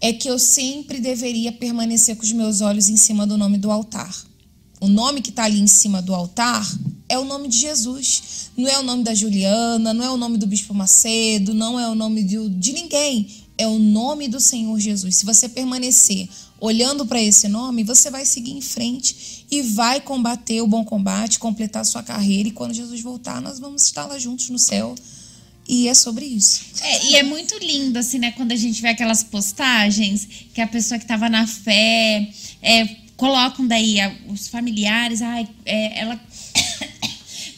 é 0.02 0.12
que 0.12 0.28
eu 0.28 0.36
sempre 0.36 0.98
deveria 1.00 1.52
permanecer 1.52 2.16
com 2.16 2.24
os 2.24 2.32
meus 2.32 2.60
olhos 2.60 2.88
em 2.88 2.96
cima 2.96 3.24
do 3.24 3.38
nome 3.38 3.56
do 3.56 3.70
altar. 3.70 4.12
O 4.80 4.88
nome 4.88 5.22
que 5.22 5.30
está 5.30 5.44
ali 5.44 5.60
em 5.60 5.68
cima 5.68 6.02
do 6.02 6.12
altar 6.12 6.68
é 7.08 7.16
o 7.16 7.24
nome 7.24 7.46
de 7.46 7.56
Jesus. 7.56 8.50
Não 8.56 8.68
é 8.68 8.80
o 8.80 8.82
nome 8.82 9.04
da 9.04 9.14
Juliana, 9.14 9.94
não 9.94 10.04
é 10.04 10.10
o 10.10 10.16
nome 10.16 10.38
do 10.38 10.46
Bispo 10.46 10.74
Macedo, 10.74 11.54
não 11.54 11.78
é 11.78 11.88
o 11.88 11.94
nome 11.94 12.24
de, 12.24 12.48
de 12.48 12.72
ninguém. 12.72 13.28
É 13.56 13.64
o 13.64 13.78
nome 13.78 14.26
do 14.26 14.40
Senhor 14.40 14.76
Jesus. 14.80 15.16
Se 15.16 15.24
você 15.24 15.48
permanecer 15.48 16.28
olhando 16.58 17.06
para 17.06 17.22
esse 17.22 17.46
nome, 17.46 17.84
você 17.84 18.10
vai 18.10 18.26
seguir 18.26 18.52
em 18.52 18.60
frente 18.60 19.46
e 19.48 19.62
vai 19.62 20.00
combater 20.00 20.60
o 20.62 20.66
bom 20.66 20.84
combate, 20.84 21.38
completar 21.38 21.86
sua 21.86 22.02
carreira. 22.02 22.48
E 22.48 22.52
quando 22.52 22.74
Jesus 22.74 23.00
voltar, 23.00 23.40
nós 23.40 23.60
vamos 23.60 23.82
estar 23.82 24.06
lá 24.06 24.18
juntos 24.18 24.50
no 24.50 24.58
céu. 24.58 24.96
E 25.68 25.88
é 25.88 25.94
sobre 25.94 26.24
isso. 26.24 26.62
É, 26.82 27.06
e 27.06 27.16
é 27.16 27.22
muito 27.22 27.56
lindo, 27.58 27.98
assim, 27.98 28.18
né? 28.18 28.32
Quando 28.32 28.52
a 28.52 28.56
gente 28.56 28.82
vê 28.82 28.88
aquelas 28.88 29.22
postagens 29.22 30.28
que 30.52 30.60
a 30.60 30.66
pessoa 30.66 30.98
que 30.98 31.06
tava 31.06 31.28
na 31.28 31.46
fé 31.46 32.28
é, 32.60 32.86
colocam 33.16 33.66
daí 33.66 34.00
a- 34.00 34.12
os 34.28 34.48
familiares, 34.48 35.22
ai, 35.22 35.48
é, 35.64 36.00
ela. 36.00 36.20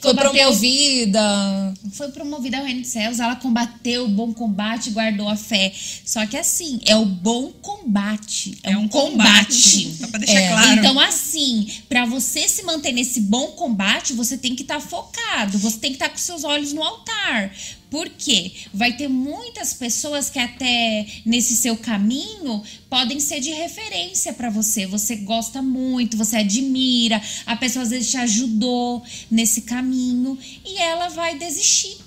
Foi 0.04 0.12
promovida. 0.12 1.74
foi 1.94 2.08
promovida 2.10 2.58
ao 2.58 2.64
reino 2.66 2.82
dos 2.82 2.90
céus, 2.90 3.20
ela 3.20 3.36
combateu 3.36 4.04
o 4.04 4.08
bom 4.08 4.34
combate 4.34 4.90
e 4.90 4.92
guardou 4.92 5.26
a 5.30 5.34
fé. 5.34 5.72
Só 6.04 6.26
que 6.26 6.36
assim, 6.36 6.78
é 6.84 6.94
o 6.94 7.06
bom 7.06 7.50
combate. 7.62 8.58
É, 8.62 8.72
É 8.72 8.76
um 8.76 8.86
combate. 8.86 9.46
combate, 9.62 9.96
só 9.98 10.06
pra 10.08 10.18
deixar 10.18 10.40
É, 10.42 10.48
claro. 10.48 10.78
Então, 10.78 11.00
assim, 11.00 11.66
pra 11.88 12.04
você 12.04 12.46
se 12.46 12.62
manter 12.64 12.92
nesse 12.92 13.18
bom 13.20 13.52
combate, 13.52 14.12
você 14.12 14.36
tem 14.36 14.54
que 14.54 14.60
estar 14.60 14.78
focado, 14.78 15.56
você 15.56 15.78
tem 15.78 15.92
que 15.92 15.96
estar 15.96 16.10
com 16.10 16.18
seus 16.18 16.44
olhos 16.44 16.74
no 16.74 16.82
altar. 16.82 17.50
Por 17.94 18.08
quê? 18.08 18.50
Vai 18.72 18.96
ter 18.96 19.06
muitas 19.06 19.72
pessoas 19.72 20.28
que 20.28 20.40
até 20.40 21.06
nesse 21.24 21.54
seu 21.54 21.76
caminho 21.76 22.60
podem 22.90 23.20
ser 23.20 23.38
de 23.38 23.50
referência 23.50 24.32
pra 24.32 24.50
você. 24.50 24.84
Você 24.84 25.14
gosta 25.14 25.62
muito, 25.62 26.16
você 26.16 26.38
admira, 26.38 27.22
a 27.46 27.54
pessoa 27.54 27.84
às 27.84 27.90
vezes 27.90 28.10
te 28.10 28.16
ajudou 28.16 29.00
nesse 29.30 29.62
caminho 29.62 30.36
e 30.66 30.76
ela 30.76 31.08
vai 31.08 31.38
desistir 31.38 32.03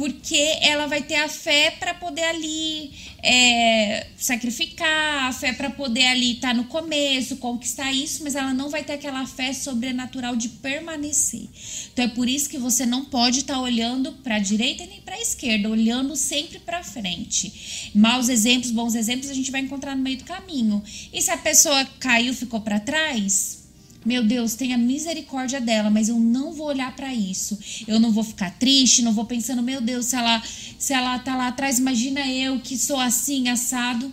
porque 0.00 0.56
ela 0.62 0.86
vai 0.86 1.02
ter 1.02 1.16
a 1.16 1.28
fé 1.28 1.72
para 1.72 1.92
poder 1.92 2.22
ali 2.22 2.90
é, 3.22 4.06
sacrificar, 4.16 5.28
a 5.28 5.32
fé 5.34 5.52
para 5.52 5.68
poder 5.68 6.06
ali 6.06 6.36
estar 6.36 6.54
no 6.54 6.64
começo, 6.64 7.36
conquistar 7.36 7.92
isso, 7.92 8.24
mas 8.24 8.34
ela 8.34 8.54
não 8.54 8.70
vai 8.70 8.82
ter 8.82 8.94
aquela 8.94 9.26
fé 9.26 9.52
sobrenatural 9.52 10.34
de 10.36 10.48
permanecer. 10.48 11.46
Então 11.92 12.06
é 12.06 12.08
por 12.08 12.30
isso 12.30 12.48
que 12.48 12.56
você 12.56 12.86
não 12.86 13.04
pode 13.04 13.40
estar 13.40 13.60
olhando 13.60 14.12
para 14.24 14.36
a 14.36 14.38
direita 14.38 14.86
nem 14.86 15.02
para 15.02 15.16
a 15.16 15.20
esquerda, 15.20 15.68
olhando 15.68 16.16
sempre 16.16 16.58
para 16.60 16.82
frente. 16.82 17.90
Maus 17.94 18.30
exemplos, 18.30 18.70
bons 18.70 18.94
exemplos 18.94 19.28
a 19.28 19.34
gente 19.34 19.50
vai 19.50 19.60
encontrar 19.60 19.94
no 19.94 20.02
meio 20.02 20.16
do 20.16 20.24
caminho. 20.24 20.82
E 21.12 21.20
se 21.20 21.30
a 21.30 21.36
pessoa 21.36 21.84
caiu, 21.98 22.32
ficou 22.32 22.62
para 22.62 22.80
trás, 22.80 23.59
meu 24.04 24.24
Deus, 24.24 24.54
tenha 24.54 24.78
misericórdia 24.78 25.60
dela, 25.60 25.90
mas 25.90 26.08
eu 26.08 26.18
não 26.18 26.52
vou 26.52 26.66
olhar 26.66 26.94
pra 26.96 27.14
isso. 27.14 27.58
Eu 27.86 28.00
não 28.00 28.10
vou 28.10 28.24
ficar 28.24 28.50
triste, 28.58 29.02
não 29.02 29.12
vou 29.12 29.26
pensando, 29.26 29.62
meu 29.62 29.80
Deus, 29.80 30.06
se 30.06 30.16
ela, 30.16 30.42
se 30.78 30.92
ela 30.92 31.18
tá 31.18 31.36
lá 31.36 31.48
atrás, 31.48 31.78
imagina 31.78 32.26
eu 32.26 32.60
que 32.60 32.78
sou 32.78 32.98
assim, 32.98 33.48
assado. 33.48 34.10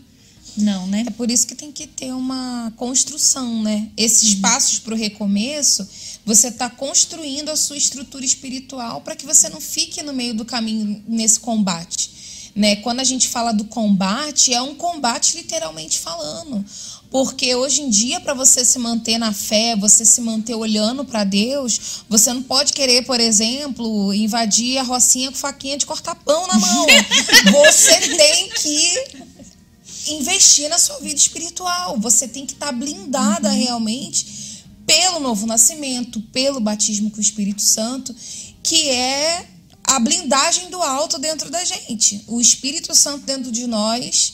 Não, 0.58 0.88
né? 0.88 1.06
É 1.08 1.12
por 1.12 1.30
isso 1.30 1.46
que 1.46 1.54
tem 1.54 1.72
que 1.72 1.86
ter 1.86 2.12
uma 2.12 2.74
construção, 2.76 3.62
né? 3.62 3.90
Esses 3.96 4.34
passos 4.36 4.80
para 4.80 4.96
o 4.96 4.98
recomeço, 4.98 5.88
você 6.26 6.48
está 6.48 6.70
construindo 6.70 7.50
a 7.50 7.56
sua 7.56 7.78
estrutura 7.78 8.26
espiritual 8.26 9.02
para 9.02 9.16
que 9.16 9.26
você 9.26 9.48
não 9.50 9.62
fique 9.62 10.02
no 10.02 10.14
meio 10.14 10.34
do 10.34 10.44
caminho 10.44 11.04
nesse 11.08 11.40
combate. 11.40 12.17
Né? 12.58 12.78
Quando 12.78 13.02
a 13.02 13.04
gente 13.04 13.28
fala 13.28 13.52
do 13.52 13.66
combate, 13.66 14.52
é 14.52 14.60
um 14.60 14.74
combate 14.74 15.38
literalmente 15.38 16.00
falando. 16.00 16.66
Porque 17.12 17.54
hoje 17.54 17.84
em 17.84 17.90
dia, 17.90 18.20
para 18.20 18.34
você 18.34 18.66
se 18.66 18.80
manter 18.80 19.20
na 19.20 19.32
fé, 19.32 19.76
você 19.76 20.04
se 20.04 20.20
manter 20.22 20.56
olhando 20.56 21.06
para 21.06 21.24
Deus, 21.24 22.04
você 22.10 22.34
não 22.34 22.42
pode 22.42 22.74
querer, 22.74 23.06
por 23.06 23.20
exemplo, 23.20 24.12
invadir 24.12 24.80
a 24.80 24.84
rocinha 24.84 25.30
com 25.30 25.38
faquinha 25.38 25.78
de 25.78 25.86
cortar 25.86 26.16
pão 26.16 26.48
na 26.48 26.58
mão. 26.58 26.88
Você 27.64 28.00
tem 28.18 28.50
que 28.50 30.14
investir 30.14 30.68
na 30.68 30.80
sua 30.80 31.00
vida 31.00 31.16
espiritual. 31.16 32.00
Você 32.00 32.28
tem 32.28 32.46
que 32.46 32.54
estar 32.54 32.72
blindada 32.72 33.52
realmente 33.52 34.66
pelo 34.88 35.20
novo 35.20 35.46
nascimento, 35.46 36.20
pelo 36.34 36.60
batismo 36.60 37.12
com 37.12 37.18
o 37.18 37.22
Espírito 37.22 37.62
Santo, 37.62 38.16
que 38.64 38.90
é 38.90 39.46
a 39.88 40.00
blindagem 40.00 40.70
do 40.70 40.82
alto 40.82 41.18
dentro 41.18 41.50
da 41.50 41.64
gente. 41.64 42.24
O 42.28 42.42
Espírito 42.42 42.94
Santo 42.94 43.26
dentro 43.26 43.52
de 43.52 43.66
nós 43.66 44.34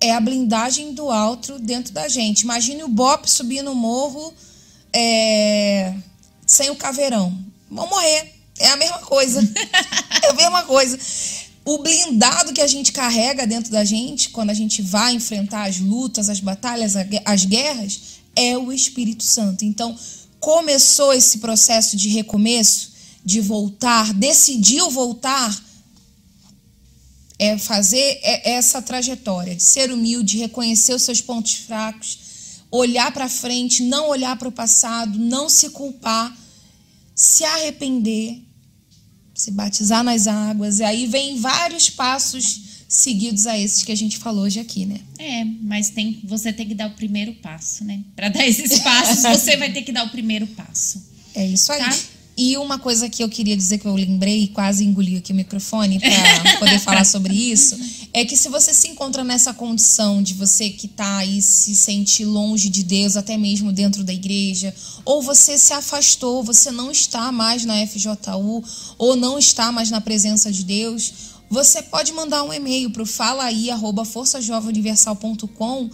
é 0.00 0.12
a 0.12 0.20
blindagem 0.20 0.92
do 0.92 1.10
alto 1.10 1.58
dentro 1.58 1.92
da 1.92 2.08
gente. 2.08 2.42
Imagine 2.42 2.82
o 2.82 2.88
Bop 2.88 3.30
subir 3.30 3.62
no 3.62 3.74
morro 3.74 4.34
é, 4.92 5.94
sem 6.46 6.70
o 6.70 6.76
caveirão. 6.76 7.36
Vão 7.70 7.88
morrer. 7.88 8.34
É 8.58 8.70
a 8.70 8.76
mesma 8.76 8.98
coisa. 8.98 9.40
é 10.22 10.28
a 10.28 10.34
mesma 10.34 10.64
coisa. 10.64 10.98
O 11.64 11.78
blindado 11.78 12.52
que 12.52 12.60
a 12.60 12.66
gente 12.66 12.92
carrega 12.92 13.46
dentro 13.46 13.70
da 13.70 13.84
gente, 13.84 14.30
quando 14.30 14.50
a 14.50 14.54
gente 14.54 14.82
vai 14.82 15.12
enfrentar 15.14 15.68
as 15.68 15.78
lutas, 15.78 16.28
as 16.28 16.40
batalhas, 16.40 16.94
as 17.24 17.44
guerras, 17.44 18.00
é 18.34 18.56
o 18.56 18.72
Espírito 18.72 19.22
Santo. 19.22 19.64
Então, 19.64 19.96
começou 20.40 21.12
esse 21.12 21.38
processo 21.38 21.96
de 21.96 22.08
recomeço, 22.08 22.92
de 23.28 23.42
voltar, 23.42 24.14
decidiu 24.14 24.90
voltar, 24.90 25.62
é 27.38 27.58
fazer 27.58 28.18
essa 28.22 28.80
trajetória 28.80 29.54
de 29.54 29.62
ser 29.62 29.92
humilde, 29.92 30.38
reconhecer 30.38 30.94
os 30.94 31.02
seus 31.02 31.20
pontos 31.20 31.52
fracos, 31.52 32.18
olhar 32.70 33.12
para 33.12 33.28
frente, 33.28 33.82
não 33.82 34.08
olhar 34.08 34.34
para 34.36 34.48
o 34.48 34.52
passado, 34.52 35.18
não 35.18 35.46
se 35.50 35.68
culpar, 35.68 36.34
se 37.14 37.44
arrepender, 37.44 38.40
se 39.34 39.50
batizar 39.50 40.02
nas 40.02 40.26
águas. 40.26 40.78
E 40.78 40.84
aí 40.84 41.06
vem 41.06 41.38
vários 41.38 41.90
passos 41.90 42.62
seguidos 42.88 43.46
a 43.46 43.58
esses 43.58 43.82
que 43.82 43.92
a 43.92 43.96
gente 43.96 44.16
falou 44.16 44.44
hoje 44.44 44.58
aqui, 44.58 44.86
né? 44.86 45.00
É, 45.18 45.44
mas 45.44 45.90
tem, 45.90 46.18
você 46.24 46.50
tem 46.50 46.66
que 46.66 46.74
dar 46.74 46.86
o 46.86 46.94
primeiro 46.94 47.34
passo, 47.34 47.84
né? 47.84 48.02
Para 48.16 48.30
dar 48.30 48.46
esses 48.46 48.78
passos, 48.78 49.20
você 49.38 49.54
vai 49.58 49.70
ter 49.70 49.82
que 49.82 49.92
dar 49.92 50.06
o 50.06 50.08
primeiro 50.08 50.46
passo. 50.46 51.06
É 51.34 51.46
isso 51.46 51.70
aí. 51.70 51.78
Tá? 51.78 52.17
E 52.40 52.56
uma 52.56 52.78
coisa 52.78 53.08
que 53.08 53.20
eu 53.20 53.28
queria 53.28 53.56
dizer 53.56 53.78
que 53.78 53.86
eu 53.86 53.96
lembrei 53.96 54.44
e 54.44 54.48
quase 54.48 54.84
engoli 54.84 55.16
aqui 55.16 55.32
o 55.32 55.34
microfone 55.34 55.98
para 55.98 56.10
poder 56.60 56.78
falar 56.78 57.04
sobre 57.04 57.34
isso, 57.34 57.76
é 58.14 58.24
que 58.24 58.36
se 58.36 58.48
você 58.48 58.72
se 58.72 58.86
encontra 58.86 59.24
nessa 59.24 59.52
condição 59.52 60.22
de 60.22 60.34
você 60.34 60.70
que 60.70 60.86
está 60.86 61.16
aí 61.16 61.42
se 61.42 61.74
sentir 61.74 62.24
longe 62.24 62.68
de 62.68 62.84
Deus, 62.84 63.16
até 63.16 63.36
mesmo 63.36 63.72
dentro 63.72 64.04
da 64.04 64.12
igreja, 64.12 64.72
ou 65.04 65.20
você 65.20 65.58
se 65.58 65.72
afastou, 65.72 66.44
você 66.44 66.70
não 66.70 66.92
está 66.92 67.32
mais 67.32 67.64
na 67.64 67.84
FJU, 67.84 68.62
ou 68.96 69.16
não 69.16 69.36
está 69.36 69.72
mais 69.72 69.90
na 69.90 70.00
presença 70.00 70.52
de 70.52 70.62
Deus, 70.62 71.12
você 71.50 71.82
pode 71.82 72.12
mandar 72.12 72.44
um 72.44 72.52
e-mail 72.52 72.88
para 72.90 73.02
o 73.02 73.06
falaí@forçajovemuniversal.com 73.06 75.90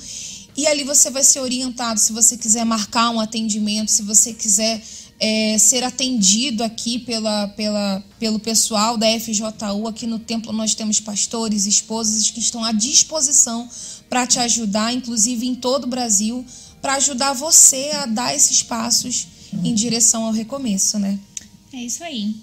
e 0.56 0.66
ali 0.66 0.84
você 0.84 1.10
vai 1.10 1.24
ser 1.24 1.40
orientado. 1.40 1.98
Se 1.98 2.12
você 2.12 2.36
quiser 2.36 2.66
marcar 2.66 3.08
um 3.10 3.18
atendimento, 3.18 3.90
se 3.90 4.02
você 4.02 4.34
quiser 4.34 4.82
é, 5.26 5.56
ser 5.56 5.82
atendido 5.82 6.62
aqui 6.62 6.98
pela, 6.98 7.48
pela, 7.48 8.04
pelo 8.18 8.38
pessoal 8.38 8.98
da 8.98 9.06
FJU. 9.18 9.88
Aqui 9.88 10.06
no 10.06 10.18
templo 10.18 10.52
nós 10.52 10.74
temos 10.74 11.00
pastores, 11.00 11.64
esposas 11.64 12.30
que 12.30 12.40
estão 12.40 12.62
à 12.62 12.72
disposição 12.72 13.66
para 14.10 14.26
te 14.26 14.38
ajudar, 14.38 14.92
inclusive 14.92 15.46
em 15.46 15.54
todo 15.54 15.84
o 15.84 15.86
Brasil, 15.86 16.44
para 16.82 16.96
ajudar 16.96 17.32
você 17.32 17.90
a 17.94 18.04
dar 18.04 18.36
esses 18.36 18.62
passos 18.62 19.26
em 19.64 19.72
direção 19.72 20.24
ao 20.24 20.32
recomeço, 20.32 20.98
né? 20.98 21.18
É 21.72 21.78
isso 21.78 22.04
aí. 22.04 22.34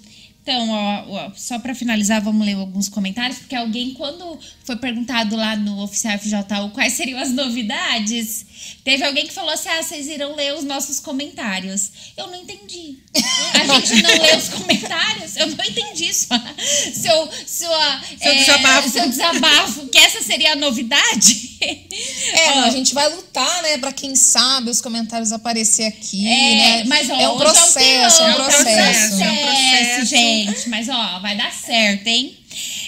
Então, 0.42 0.70
ó, 0.70 1.04
ó 1.08 1.32
só 1.36 1.56
para 1.60 1.72
finalizar, 1.72 2.20
vamos 2.20 2.44
ler 2.44 2.54
alguns 2.54 2.88
comentários, 2.88 3.38
porque 3.38 3.54
alguém, 3.54 3.94
quando 3.94 4.38
foi 4.64 4.74
perguntado 4.74 5.36
lá 5.36 5.56
no 5.56 5.80
Oficial 5.80 6.18
FJU 6.18 6.70
quais 6.72 6.94
seriam 6.94 7.20
as 7.20 7.30
novidades, 7.30 8.44
teve 8.82 9.04
alguém 9.04 9.26
que 9.26 9.32
falou 9.32 9.52
assim: 9.52 9.68
ah, 9.68 9.80
vocês 9.80 10.08
irão 10.08 10.34
ler 10.34 10.54
os 10.54 10.64
nossos 10.64 10.98
comentários. 10.98 11.92
Eu 12.16 12.26
não 12.26 12.34
entendi. 12.34 12.98
A 13.54 13.64
gente 13.78 14.02
não 14.02 14.10
lê 14.10 14.36
os 14.36 14.48
comentários? 14.48 15.36
Eu 15.36 15.46
não 15.46 15.64
entendi 15.64 16.12
sua, 16.12 16.42
seu, 16.92 17.30
sua, 17.46 18.00
seu, 18.20 18.32
é, 18.32 18.34
desabafo. 18.34 18.88
seu 18.88 19.08
desabafo, 19.08 19.88
que 19.88 19.98
essa 19.98 20.22
seria 20.22 20.54
a 20.54 20.56
novidade. 20.56 21.51
É, 22.32 22.60
ó, 22.60 22.64
a 22.64 22.70
gente 22.70 22.94
vai 22.94 23.08
lutar, 23.14 23.62
né, 23.62 23.76
para 23.76 23.92
quem 23.92 24.16
sabe 24.16 24.70
os 24.70 24.80
comentários 24.80 25.32
aparecer 25.32 25.84
aqui, 25.84 26.26
é, 26.26 26.54
né? 26.54 26.84
Mas, 26.84 27.10
ó, 27.10 27.14
é 27.14 27.28
um 27.28 27.36
processo, 27.36 28.22
é 28.22 28.30
um 28.30 28.34
processo. 28.34 29.22
É 29.22 29.30
um 29.30 29.36
processo, 29.36 30.06
gente. 30.06 30.68
Mas, 30.70 30.88
ó, 30.88 31.20
vai 31.20 31.36
dar 31.36 31.52
certo, 31.52 32.06
hein? 32.06 32.36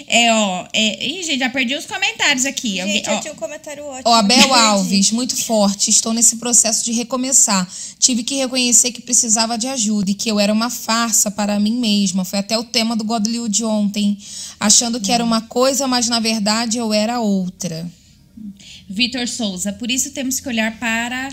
É, 0.07 0.33
ó. 0.33 0.66
É... 0.72 1.07
Ih, 1.07 1.22
gente, 1.22 1.39
já 1.39 1.51
perdi 1.51 1.75
os 1.75 1.87
comentários 1.87 2.45
aqui. 2.45 2.77
Gente, 2.77 2.81
Alguém, 2.81 3.03
eu 3.07 3.20
tinha 3.20 3.33
um 3.33 3.37
comentário 3.37 3.85
ótimo. 3.85 4.03
Ó, 4.05 4.14
Abel 4.14 4.55
Alves, 4.55 5.11
muito 5.11 5.37
forte. 5.37 5.91
Estou 5.91 6.12
nesse 6.12 6.37
processo 6.37 6.85
de 6.85 6.93
recomeçar. 6.93 7.68
Tive 7.99 8.22
que 8.22 8.37
reconhecer 8.37 8.93
que 8.93 9.03
precisava 9.03 9.57
de 9.57 9.66
ajuda 9.66 10.11
e 10.11 10.14
que 10.14 10.31
eu 10.31 10.39
era 10.39 10.53
uma 10.53 10.70
farsa 10.70 11.31
para 11.31 11.59
mim 11.59 11.79
mesma. 11.79 12.25
Foi 12.25 12.39
até 12.39 12.59
o 12.59 12.64
tema 12.64 12.97
do 12.97 13.05
Godly 13.05 13.49
de 13.49 13.64
ontem. 13.64 14.18
Achando 14.59 15.01
que 15.01 15.12
era 15.12 15.25
uma 15.25 15.43
coisa, 15.43 15.87
mas 15.87 16.09
na 16.09 16.20
verdade 16.20 16.79
eu 16.79 16.93
era 16.93 17.20
outra. 17.20 17.91
Vitor 18.89 19.28
Souza, 19.28 19.72
por 19.72 19.91
isso 19.91 20.11
temos 20.11 20.41
que 20.41 20.49
olhar 20.49 20.78
para 20.78 21.30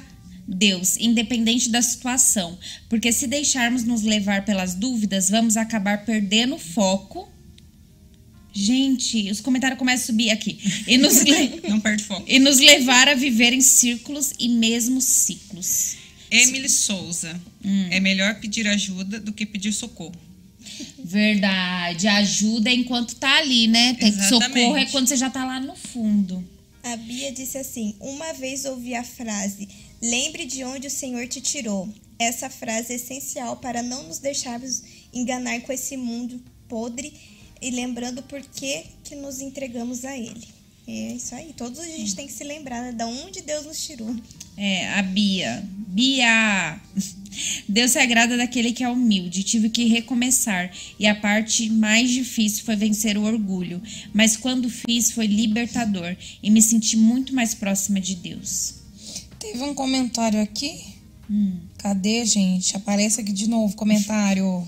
Deus, 0.47 0.97
independente 0.97 1.69
da 1.69 1.81
situação, 1.81 2.57
porque 2.89 3.11
se 3.11 3.27
deixarmos 3.27 3.83
nos 3.83 4.01
levar 4.01 4.45
pelas 4.45 4.75
dúvidas, 4.75 5.29
vamos 5.29 5.57
acabar 5.57 6.05
perdendo 6.05 6.55
o 6.55 6.59
foco 6.59 7.31
Gente, 8.53 9.31
os 9.31 9.39
comentários 9.39 9.79
começam 9.79 10.03
a 10.03 10.07
subir 10.07 10.29
aqui. 10.29 10.59
E 10.85 10.97
nos, 10.97 11.21
le... 11.21 11.61
Não 11.69 11.79
perde 11.79 12.03
foco. 12.03 12.25
e 12.27 12.37
nos 12.37 12.59
levar 12.59 13.07
a 13.07 13.15
viver 13.15 13.53
em 13.53 13.61
círculos 13.61 14.33
e 14.37 14.49
mesmo 14.49 14.99
ciclos. 14.99 15.95
Emily 16.29 16.67
Souza. 16.67 17.39
Hum. 17.63 17.87
É 17.89 17.99
melhor 17.99 18.35
pedir 18.39 18.67
ajuda 18.67 19.19
do 19.19 19.31
que 19.31 19.45
pedir 19.45 19.71
socorro. 19.71 20.15
Verdade. 21.03 22.07
Ajuda 22.07 22.71
enquanto 22.71 23.15
tá 23.15 23.37
ali, 23.37 23.67
né? 23.67 23.93
Tem 23.93 24.11
socorro 24.11 24.77
é 24.77 24.85
quando 24.85 25.07
você 25.07 25.15
já 25.15 25.29
tá 25.29 25.45
lá 25.45 25.59
no 25.59 25.75
fundo. 25.75 26.45
A 26.83 26.95
Bia 26.95 27.31
disse 27.31 27.57
assim: 27.57 27.95
Uma 27.99 28.33
vez 28.33 28.65
ouvi 28.65 28.95
a 28.95 29.03
frase: 29.03 29.67
Lembre 30.01 30.45
de 30.45 30.63
onde 30.63 30.87
o 30.87 30.91
Senhor 30.91 31.27
te 31.27 31.41
tirou. 31.41 31.87
Essa 32.17 32.49
frase 32.49 32.93
é 32.93 32.95
essencial 32.95 33.57
para 33.57 33.81
não 33.81 34.03
nos 34.03 34.19
deixarmos 34.19 34.83
enganar 35.13 35.61
com 35.61 35.71
esse 35.71 35.97
mundo 35.97 36.41
podre 36.67 37.13
e 37.61 37.69
lembrando 37.71 38.23
por 38.23 38.41
que, 38.41 38.85
que 39.03 39.15
nos 39.15 39.41
entregamos 39.41 40.05
a 40.05 40.17
Ele. 40.17 40.47
É 40.87 41.13
isso 41.13 41.35
aí. 41.35 41.53
Todos 41.53 41.79
a 41.79 41.85
gente 41.85 42.15
tem 42.15 42.27
que 42.27 42.33
se 42.33 42.43
lembrar 42.43 42.81
né, 42.81 42.91
de 42.91 43.03
onde 43.03 43.41
Deus 43.41 43.65
nos 43.65 43.83
tirou. 43.85 44.15
É, 44.57 44.93
a 44.93 45.01
Bia. 45.01 45.63
Bia! 45.87 46.79
Deus 47.67 47.91
se 47.91 47.99
agrada 47.99 48.35
daquele 48.37 48.73
que 48.73 48.83
é 48.83 48.89
humilde. 48.89 49.43
Tive 49.43 49.69
que 49.69 49.85
recomeçar. 49.85 50.71
E 50.99 51.07
a 51.07 51.15
parte 51.15 51.69
mais 51.69 52.09
difícil 52.09 52.63
foi 52.63 52.75
vencer 52.75 53.17
o 53.17 53.23
orgulho. 53.23 53.81
Mas 54.13 54.35
quando 54.35 54.69
fiz, 54.69 55.11
foi 55.11 55.27
libertador. 55.27 56.15
E 56.43 56.49
me 56.49 56.61
senti 56.61 56.97
muito 56.97 57.33
mais 57.33 57.53
próxima 57.53 57.99
de 57.99 58.15
Deus. 58.15 58.75
Teve 59.39 59.63
um 59.63 59.73
comentário 59.73 60.41
aqui. 60.41 60.79
Hum. 61.29 61.59
Cadê, 61.77 62.25
gente? 62.25 62.75
Aparece 62.75 63.21
aqui 63.21 63.31
de 63.31 63.49
novo 63.49 63.75
comentário. 63.75 64.67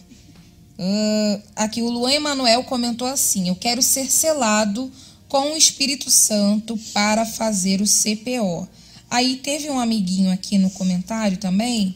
Uh, 0.79 1.41
aqui 1.55 1.81
o 1.81 1.89
Luan 1.89 2.13
Emanuel 2.13 2.63
comentou 2.63 3.07
assim: 3.07 3.47
Eu 3.47 3.55
quero 3.55 3.81
ser 3.81 4.09
selado 4.09 4.91
com 5.27 5.53
o 5.53 5.57
Espírito 5.57 6.09
Santo 6.09 6.77
para 6.93 7.25
fazer 7.25 7.81
o 7.81 7.85
CPO. 7.85 8.67
Aí 9.13 9.35
teve 9.35 9.69
um 9.69 9.79
amiguinho 9.79 10.31
aqui 10.31 10.57
no 10.57 10.71
comentário 10.71 11.37
também 11.37 11.93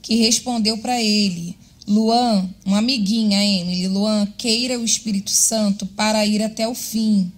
que 0.00 0.14
respondeu 0.14 0.78
para 0.78 1.02
ele: 1.02 1.56
Luan, 1.84 2.48
uma 2.64 2.78
amiguinha, 2.78 3.44
Emily, 3.44 3.88
Luan, 3.88 4.24
queira 4.38 4.78
o 4.78 4.84
Espírito 4.84 5.32
Santo 5.32 5.84
para 5.84 6.24
ir 6.24 6.40
até 6.40 6.68
o 6.68 6.74
fim. 6.76 7.32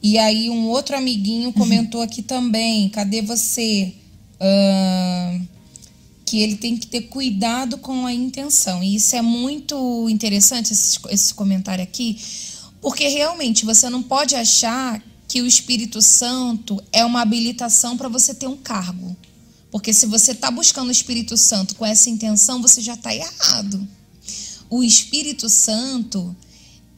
E 0.00 0.16
aí 0.16 0.48
um 0.48 0.68
outro 0.68 0.96
amiguinho 0.96 1.52
comentou 1.52 2.02
aqui 2.02 2.22
também: 2.22 2.88
Cadê 2.88 3.20
você? 3.20 3.94
Uh, 4.40 5.42
que 6.24 6.40
ele 6.40 6.54
tem 6.54 6.76
que 6.76 6.86
ter 6.86 7.02
cuidado 7.02 7.78
com 7.78 8.06
a 8.06 8.14
intenção. 8.14 8.80
E 8.80 8.94
isso 8.94 9.16
é 9.16 9.22
muito 9.22 10.08
interessante, 10.08 10.72
esse, 10.72 11.00
esse 11.10 11.34
comentário 11.34 11.82
aqui, 11.82 12.16
porque 12.80 13.08
realmente 13.08 13.64
você 13.64 13.90
não 13.90 14.04
pode 14.04 14.36
achar 14.36 15.02
que 15.32 15.40
o 15.40 15.46
Espírito 15.46 16.02
Santo 16.02 16.84
é 16.92 17.02
uma 17.06 17.22
habilitação 17.22 17.96
para 17.96 18.06
você 18.06 18.34
ter 18.34 18.46
um 18.46 18.56
cargo. 18.58 19.16
Porque 19.70 19.90
se 19.90 20.04
você 20.04 20.32
está 20.32 20.50
buscando 20.50 20.88
o 20.88 20.92
Espírito 20.92 21.38
Santo 21.38 21.74
com 21.74 21.86
essa 21.86 22.10
intenção, 22.10 22.60
você 22.60 22.82
já 22.82 22.92
está 22.92 23.14
errado. 23.14 23.88
O 24.68 24.84
Espírito 24.84 25.48
Santo, 25.48 26.36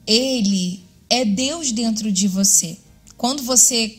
ele 0.04 0.82
é 1.08 1.24
Deus 1.24 1.70
dentro 1.70 2.10
de 2.10 2.26
você. 2.26 2.76
Quando 3.16 3.40
você 3.44 3.98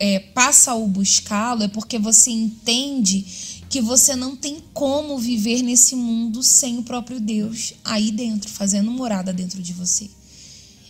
é, 0.00 0.18
passa 0.18 0.72
a 0.72 0.78
buscá-lo, 0.80 1.62
é 1.62 1.68
porque 1.68 1.96
você 1.96 2.32
entende 2.32 3.24
que 3.70 3.80
você 3.80 4.16
não 4.16 4.34
tem 4.34 4.64
como 4.74 5.16
viver 5.16 5.62
nesse 5.62 5.94
mundo 5.94 6.42
sem 6.42 6.76
o 6.76 6.82
próprio 6.82 7.20
Deus 7.20 7.74
aí 7.84 8.10
dentro, 8.10 8.50
fazendo 8.50 8.90
morada 8.90 9.32
dentro 9.32 9.62
de 9.62 9.72
você. 9.72 10.10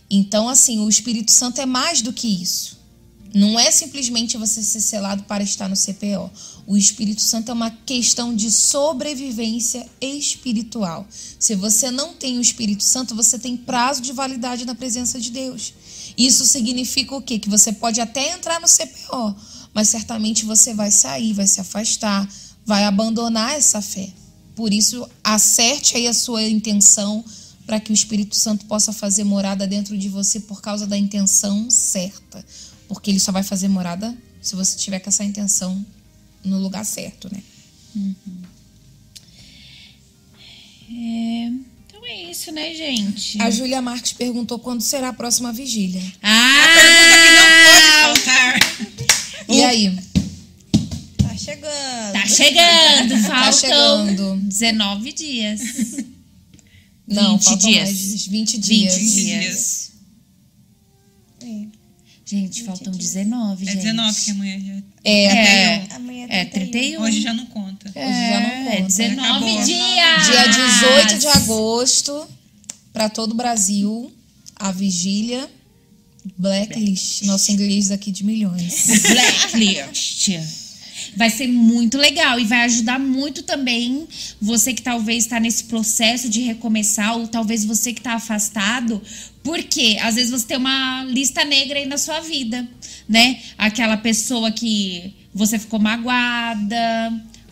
Então, 0.09 0.49
assim, 0.49 0.79
o 0.79 0.89
Espírito 0.89 1.31
Santo 1.31 1.61
é 1.61 1.67
mais 1.67 2.01
do 2.01 2.11
que 2.11 2.27
isso. 2.27 2.76
Não 3.37 3.61
é 3.61 3.71
simplesmente 3.71 4.39
você 4.39 4.63
ser 4.63 4.81
selado 4.81 5.25
para 5.25 5.45
estar 5.45 5.69
no 5.69 5.77
CPO. 5.77 6.31
O 6.67 6.75
Espírito 6.75 7.21
Santo 7.21 7.51
é 7.51 7.53
uma 7.53 7.71
questão 7.71 8.35
de 8.35 8.51
sobrevivência 8.51 9.87
espiritual. 10.01 11.07
Se 11.39 11.55
você 11.55 11.91
não 11.91 12.15
tem 12.15 12.39
o 12.39 12.41
Espírito 12.41 12.83
Santo, 12.83 13.15
você 13.15 13.39
tem 13.39 13.55
prazo 13.55 14.01
de 14.01 14.11
validade 14.11 14.65
na 14.65 14.75
presença 14.75 15.21
de 15.21 15.31
Deus. 15.31 15.75
Isso 16.17 16.47
significa 16.47 17.15
o 17.15 17.21
quê? 17.21 17.39
Que 17.39 17.51
você 17.51 17.75
pode 17.75 18.01
até 18.01 18.33
entrar 18.33 18.59
no 18.59 18.67
CPO, 18.67 19.37
mas 19.75 19.91
certamente 19.91 20.47
você 20.47 20.73
vai 20.73 20.91
sair, 20.91 21.35
vai 21.35 21.47
se 21.47 21.61
afastar, 21.61 22.27
vai 22.65 22.85
abandonar 22.85 23.55
essa 23.55 23.83
fé. 23.83 24.09
Por 24.55 24.73
isso, 24.73 25.07
acerte 25.23 25.95
aí 25.99 26.07
a 26.09 26.15
sua 26.15 26.43
intenção 26.43 27.23
para 27.67 27.81
que 27.81 27.91
o 27.91 27.95
Espírito 27.95 28.35
Santo 28.35 28.65
possa 28.65 28.95
fazer 28.95 29.25
morada 29.25 29.67
dentro 29.67 29.99
de 29.99 30.09
você 30.09 30.41
por 30.41 30.63
causa 30.63 30.87
da 30.87 30.97
intenção 30.97 31.69
certa. 31.69 32.43
Porque 32.89 33.11
ele 33.11 33.21
só 33.21 33.33
vai 33.33 33.43
fazer 33.43 33.69
morada 33.69 34.17
se 34.41 34.55
você 34.55 34.77
tiver 34.79 35.01
com 35.01 35.09
essa 35.09 35.25
intenção 35.25 35.85
no 36.45 36.59
lugar 36.59 36.85
certo, 36.85 37.29
né? 37.33 37.43
É, 40.89 41.51
então 41.89 42.05
é 42.05 42.31
isso, 42.31 42.53
né, 42.53 42.73
gente? 42.75 43.41
A 43.43 43.51
Júlia 43.51 43.83
Marques 43.83 44.13
perguntou 44.13 44.59
quando 44.59 44.83
será 44.83 45.09
a 45.09 45.13
próxima 45.13 45.53
vigília. 45.53 46.03
Ah! 46.23 48.15
Faltar. 48.15 48.59
E 49.49 49.63
aí? 49.65 49.97
Tá 51.19 51.37
chegando. 51.37 52.13
Tá 52.13 52.27
chegando, 52.27 53.23
Tá 53.23 53.29
faltam 53.29 53.53
chegando. 53.53 54.37
19 54.43 55.13
dias. 55.13 55.61
Não, 57.07 57.37
20 57.37 57.45
faltam 57.45 57.71
dias. 57.71 57.85
mais 57.89 58.27
20 58.27 58.53
20 58.53 58.59
dias. 58.59 58.95
dias. 58.95 59.15
dias. 59.15 59.93
É. 61.43 61.76
Gente, 62.29 62.65
faltam 62.65 62.93
19, 62.93 63.63
É 63.69 63.73
gente. 63.73 63.83
19 63.83 64.21
que 64.21 64.31
amanhã 64.33 64.59
já. 64.61 64.83
É, 65.05 65.25
É, 65.25 65.87
Amanhã 65.95 66.27
é 66.29 66.45
31. 66.45 66.73
31. 66.73 67.03
Hoje 67.03 67.21
já 67.21 67.33
não 67.33 67.47
conta. 67.47 67.89
Hoje 67.89 67.95
já 67.95 68.41
não 68.41 68.51
É, 68.51 68.77
conta. 68.79 68.83
19 68.89 69.29
Acabou. 69.31 69.63
dias. 69.65 70.27
Dia 70.27 70.47
18 70.49 71.19
de 71.21 71.27
agosto, 71.29 72.29
para 72.93 73.09
todo 73.09 73.31
o 73.31 73.35
Brasil, 73.37 74.13
a 74.57 74.73
vigília 74.73 75.49
Blacklist. 76.37 77.23
Nosso 77.23 77.53
inglês 77.53 77.93
aqui 77.93 78.11
de 78.11 78.25
milhões. 78.25 78.87
Blacklist. 79.09 80.31
Vai 81.17 81.31
ser 81.31 81.47
muito 81.47 81.97
legal 81.97 82.41
e 82.41 82.45
vai 82.45 82.63
ajudar 82.65 82.99
muito 82.99 83.43
também 83.45 84.07
você 84.41 84.75
que 84.75 84.83
talvez 84.83 85.25
está 85.25 85.39
nesse 85.39 85.65
processo 85.65 86.29
de 86.29 86.41
recomeçar 86.41 87.17
ou 87.17 87.29
talvez 87.29 87.65
você 87.65 87.93
que 87.93 88.01
está 88.01 88.15
afastado, 88.15 89.01
porque 89.47 89.97
às 90.03 90.17
vezes 90.17 90.31
você 90.31 90.47
tem 90.47 90.57
uma 90.57 91.05
lista 91.05 91.45
negra 91.45 91.79
aí 91.79 91.87
na 91.87 91.97
sua 91.97 92.21
vida, 92.21 92.69
né? 93.09 93.39
Aquela 93.57 93.97
pessoa 93.97 94.51
que 94.51 95.15
você 95.33 95.59
ficou 95.59 95.79
magoada. 95.79 96.77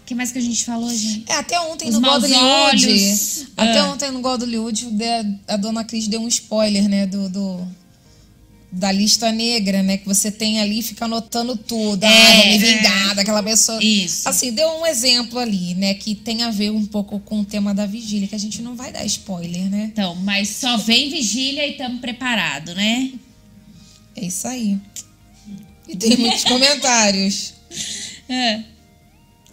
O 0.03 0.07
que 0.07 0.15
mais 0.15 0.31
que 0.31 0.39
a 0.39 0.43
gente 0.43 0.65
falou, 0.65 0.91
gente? 0.95 1.25
É, 1.31 1.37
até 1.37 1.59
ontem 1.61 1.89
Os 1.89 1.95
no 1.99 2.07
olhos. 2.09 3.47
Até 3.57 3.79
Ah. 3.79 3.87
ontem 3.87 4.11
no 4.11 4.21
Godlywood, 4.21 4.87
a 5.49 5.57
dona 5.57 5.83
Cris 5.85 6.07
deu 6.09 6.21
um 6.21 6.29
spoiler, 6.29 6.89
né? 6.89 7.07
Do, 7.07 7.29
do- 7.31 7.67
da 8.75 8.91
lista 8.91 9.31
negra, 9.31 9.83
né? 9.83 9.97
Que 9.97 10.07
você 10.07 10.31
tem 10.31 10.61
ali 10.61 10.81
e 10.81 10.83
fica 10.83 11.05
anotando 11.05 11.57
tudo. 11.57 12.05
É, 12.05 12.09
ah, 12.09 12.37
vou 12.37 12.47
me 12.47 12.55
é. 12.55 12.59
vingar 12.59 13.15
daquela 13.15 13.43
pessoa. 13.43 13.83
Isso. 13.83 14.29
Assim, 14.29 14.53
deu 14.53 14.69
um 14.81 14.87
exemplo 14.87 15.39
ali, 15.39 15.75
né? 15.75 15.95
Que 15.95 16.15
tem 16.15 16.43
a 16.43 16.51
ver 16.51 16.71
um 16.71 16.85
pouco 16.85 17.21
com 17.21 17.41
o 17.41 17.45
tema 17.45 17.73
da 17.73 17.87
vigília, 17.87 18.27
que 18.27 18.35
a 18.35 18.39
gente 18.39 18.61
não 18.61 18.75
vai 18.75 18.93
dar 18.93 19.05
spoiler, 19.05 19.71
né? 19.71 19.91
Então, 19.93 20.15
mas 20.17 20.49
só 20.49 20.77
vem 20.77 21.09
vigília 21.09 21.67
e 21.67 21.73
estamos 21.73 22.01
preparados, 22.01 22.75
né? 22.75 23.13
É 24.17 24.27
isso 24.27 24.47
aí. 24.49 24.79
E 25.89 25.97
tem 25.97 26.17
muitos 26.17 26.43
comentários. 26.45 27.55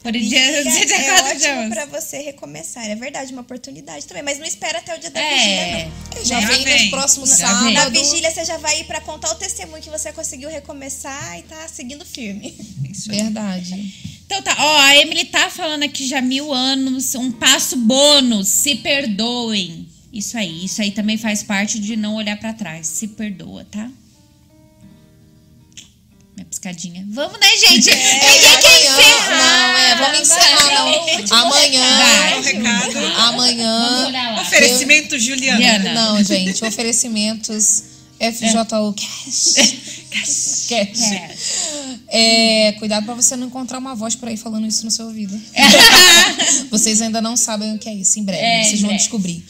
Por 0.03 0.11
dia, 0.13 0.39
É, 0.39 0.63
dia 0.63 0.95
é 0.95 1.19
4 1.21 1.37
de 1.39 1.45
ótimo 1.47 1.69
pra 1.69 1.85
você 1.85 2.17
recomeçar. 2.19 2.89
É 2.89 2.95
verdade, 2.95 3.31
uma 3.31 3.41
oportunidade 3.43 4.05
também. 4.07 4.23
Mas 4.23 4.39
não 4.39 4.45
espera 4.45 4.79
até 4.79 4.95
o 4.95 4.99
dia 4.99 5.09
da 5.11 5.19
É. 5.19 5.35
vigília, 5.35 5.91
não. 6.17 6.25
Já 6.25 6.41
Já 6.41 6.47
vem, 6.47 6.63
vem. 6.63 6.85
no 6.85 6.89
próximo 6.91 7.27
Já 7.27 7.35
sábado. 7.35 7.71
Na 7.71 7.89
vigília 7.89 8.31
você 8.31 8.43
já 8.45 8.57
vai 8.57 8.79
ir 8.81 8.85
pra 8.85 8.99
contar 9.01 9.31
o 9.31 9.35
testemunho 9.35 9.81
que 9.81 9.89
você 9.89 10.11
conseguiu 10.11 10.49
recomeçar 10.49 11.37
e 11.39 11.43
tá 11.43 11.67
seguindo 11.67 12.03
firme. 12.05 12.55
Isso 12.89 13.11
aí. 13.11 13.17
Verdade. 13.21 13.93
Então 14.25 14.41
tá, 14.41 14.55
ó, 14.57 14.77
a 14.79 14.95
Emily 14.97 15.25
tá 15.25 15.49
falando 15.49 15.83
aqui 15.83 16.07
já 16.07 16.21
mil 16.21 16.53
anos, 16.53 17.13
um 17.15 17.31
passo 17.31 17.75
bônus, 17.75 18.47
se 18.47 18.75
perdoem. 18.75 19.87
Isso 20.11 20.37
aí, 20.37 20.65
isso 20.65 20.81
aí 20.81 20.91
também 20.91 21.17
faz 21.17 21.43
parte 21.43 21.79
de 21.79 21.95
não 21.95 22.15
olhar 22.15 22.37
pra 22.39 22.53
trás. 22.53 22.87
Se 22.87 23.07
perdoa, 23.09 23.65
tá? 23.69 23.89
Minha 26.41 26.45
piscadinha. 26.49 27.05
Vamos, 27.09 27.39
né, 27.39 27.47
gente? 27.57 27.91
Ninguém 27.91 28.41
quer 28.41 28.47
amanhã, 28.57 28.99
encerrar. 28.99 29.67
não, 29.67 29.77
é, 29.77 29.95
vamos 29.95 30.19
encerrar, 30.21 30.73
não. 30.73 31.37
Amanhã, 31.37 31.97
Vai. 31.97 32.55
Um 32.55 33.15
amanhã. 33.17 34.41
Oferecimento 34.41 35.19
Juliana. 35.19 35.61
Juliana. 35.61 35.93
Não, 35.93 36.23
gente, 36.23 36.65
oferecimentos 36.65 37.83
FJU 38.19 38.93
Cash. 38.93 40.67
Cash. 40.67 41.01
É, 42.07 42.71
cuidado 42.79 43.05
pra 43.05 43.13
você 43.13 43.35
não 43.35 43.47
encontrar 43.47 43.77
uma 43.77 43.93
voz 43.93 44.15
por 44.15 44.27
aí 44.27 44.35
falando 44.37 44.65
isso 44.67 44.83
no 44.83 44.91
seu 44.91 45.05
ouvido. 45.07 45.39
Vocês 46.69 47.01
ainda 47.01 47.21
não 47.21 47.37
sabem 47.37 47.75
o 47.75 47.79
que 47.79 47.87
é 47.87 47.93
isso, 47.93 48.19
em 48.19 48.23
breve, 48.23 48.41
É, 48.43 48.63
vocês 48.63 48.81
vão 48.81 48.89
breve. 48.89 49.03
descobrir. 49.03 49.43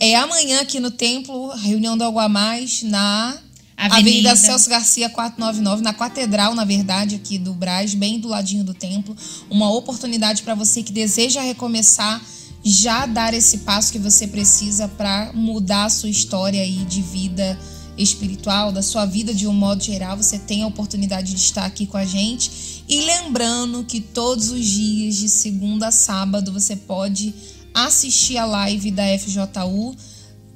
É 0.00 0.14
amanhã 0.16 0.60
aqui 0.60 0.80
no 0.80 0.90
templo, 0.90 1.48
reunião 1.56 1.96
do 1.96 2.04
Algo 2.04 2.18
a 2.18 2.28
Mais, 2.28 2.82
na 2.82 3.38
Avenida. 3.76 4.30
Avenida, 4.30 4.36
Celso 4.36 4.70
Garcia 4.70 5.10
499, 5.10 5.82
na 5.82 5.92
Catedral, 5.92 6.54
na 6.54 6.64
verdade, 6.64 7.14
aqui 7.14 7.36
do 7.36 7.52
Brás, 7.52 7.94
bem 7.94 8.18
do 8.18 8.28
ladinho 8.28 8.64
do 8.64 8.72
templo. 8.72 9.14
Uma 9.50 9.70
oportunidade 9.70 10.42
para 10.42 10.54
você 10.54 10.82
que 10.82 10.92
deseja 10.92 11.42
recomeçar, 11.42 12.22
já 12.64 13.04
dar 13.04 13.34
esse 13.34 13.58
passo 13.58 13.92
que 13.92 13.98
você 13.98 14.26
precisa 14.26 14.88
para 14.88 15.30
mudar 15.34 15.84
a 15.84 15.90
sua 15.90 16.08
história 16.08 16.62
aí 16.62 16.84
de 16.86 17.02
vida 17.02 17.58
espiritual, 17.98 18.72
da 18.72 18.82
sua 18.82 19.04
vida 19.04 19.34
de 19.34 19.46
um 19.46 19.52
modo 19.52 19.84
geral. 19.84 20.16
Você 20.16 20.38
tem 20.38 20.62
a 20.62 20.66
oportunidade 20.66 21.34
de 21.34 21.40
estar 21.40 21.66
aqui 21.66 21.86
com 21.86 21.98
a 21.98 22.04
gente. 22.04 22.82
E 22.88 23.02
lembrando 23.02 23.84
que 23.84 24.00
todos 24.00 24.50
os 24.50 24.64
dias, 24.64 25.16
de 25.16 25.28
segunda 25.28 25.88
a 25.88 25.92
sábado, 25.92 26.50
você 26.50 26.74
pode 26.74 27.34
assistir 27.74 28.38
a 28.38 28.46
live 28.46 28.90
da 28.90 29.04
FJU 29.18 29.94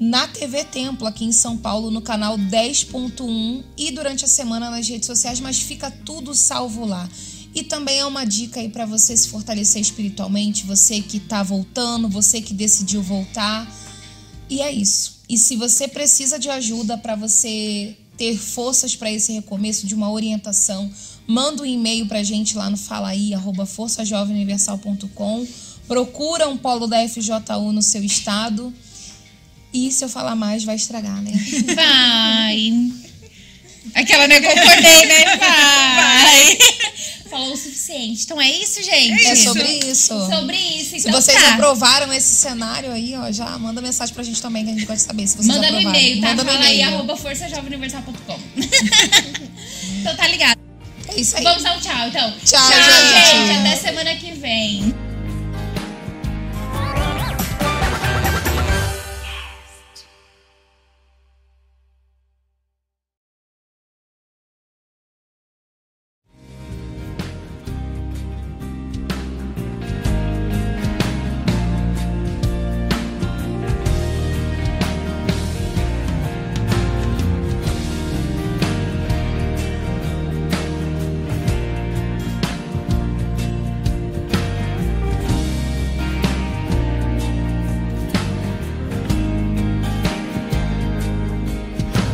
na 0.01 0.27
TV 0.27 0.65
Templo, 0.65 1.07
aqui 1.07 1.27
em 1.27 1.33
São 1.33 1.59
Paulo, 1.59 1.91
no 1.91 2.01
canal 2.01 2.39
10.1 2.39 3.63
e 3.77 3.91
durante 3.91 4.25
a 4.25 4.29
semana 4.29 4.71
nas 4.71 4.89
redes 4.89 5.07
sociais, 5.07 5.41
mas 5.41 5.61
fica 5.61 5.91
tudo 5.91 6.35
salvo 6.35 6.87
lá. 6.87 7.07
E 7.55 7.63
também 7.63 7.99
é 7.99 8.07
uma 8.07 8.25
dica 8.25 8.61
aí 8.61 8.71
para 8.71 8.87
você 8.87 9.15
se 9.15 9.29
fortalecer 9.29 9.83
espiritualmente, 9.83 10.65
você 10.65 11.03
que 11.03 11.21
tá 11.21 11.43
voltando, 11.43 12.09
você 12.09 12.41
que 12.41 12.55
decidiu 12.55 13.03
voltar. 13.03 13.71
E 14.49 14.63
é 14.63 14.73
isso. 14.73 15.21
E 15.29 15.37
se 15.37 15.55
você 15.55 15.87
precisa 15.87 16.39
de 16.39 16.49
ajuda 16.49 16.97
para 16.97 17.15
você 17.15 17.95
ter 18.17 18.39
forças 18.39 18.97
para 18.97 19.13
esse 19.13 19.33
recomeço, 19.33 19.87
de 19.87 19.95
uma 19.95 20.11
orientação, 20.11 20.91
manda 21.27 21.63
um 21.63 21.67
e-mail 21.67 22.07
pra 22.07 22.23
gente 22.23 22.57
lá 22.57 22.71
no 22.71 22.77
falaí, 22.79 23.35
arroba 23.35 23.67
forçajovemuniversal.com. 23.67 25.47
Procura 25.87 26.49
um 26.49 26.57
polo 26.57 26.87
da 26.87 27.07
FJU 27.07 27.73
no 27.73 27.83
seu 27.83 28.03
estado. 28.03 28.73
E 29.73 29.91
se 29.93 30.05
eu 30.05 30.09
falar 30.09 30.35
mais, 30.35 30.65
vai 30.65 30.75
estragar, 30.77 31.23
né? 31.23 31.33
Vai. 31.75 32.93
Aquela, 33.95 34.27
né? 34.29 34.41
Concordei, 34.41 35.07
né? 35.07 35.37
Vai. 35.37 36.59
Falou 37.31 37.53
o 37.53 37.57
suficiente. 37.57 38.25
Então 38.25 38.41
é 38.41 38.51
isso, 38.51 38.83
gente. 38.83 39.25
É 39.25 39.37
sobre 39.37 39.63
isso. 39.89 40.27
Sobre 40.29 40.57
isso. 40.57 40.91
Se 40.91 41.09
Então 41.09 41.13
vocês 41.21 41.41
tá. 41.41 41.55
aprovaram 41.55 42.13
esse 42.13 42.35
cenário 42.35 42.91
aí, 42.93 43.15
ó, 43.17 43.31
já 43.31 43.57
manda 43.59 43.81
mensagem 43.81 44.13
pra 44.13 44.25
gente 44.25 44.43
também, 44.43 44.65
que 44.65 44.71
a 44.71 44.75
gente 44.75 44.87
pode 44.87 45.01
saber 45.01 45.27
se 45.29 45.37
vocês 45.37 45.47
Manda 45.47 45.71
no 45.71 45.79
aprovaram. 45.79 45.99
e-mail, 46.01 46.21
tá? 46.21 46.29
Manda 46.31 46.45
no 46.45 46.51
Fala 46.53 46.65
aí, 46.65 46.83
arroba 46.83 47.17
forçajovemuniversal.com. 47.17 48.41
então 50.01 50.17
tá 50.17 50.27
ligado. 50.27 50.59
É 51.09 51.21
isso 51.21 51.37
aí. 51.37 51.45
Vamos 51.45 51.63
dar 51.63 51.77
um 51.77 51.81
tchau, 51.81 52.09
então. 52.09 52.35
Tchau, 52.45 52.69
gente. 52.69 53.47
gente. 53.47 53.59
Até 53.61 53.77
semana 53.77 54.15
que 54.17 54.33
vem. 54.33 54.95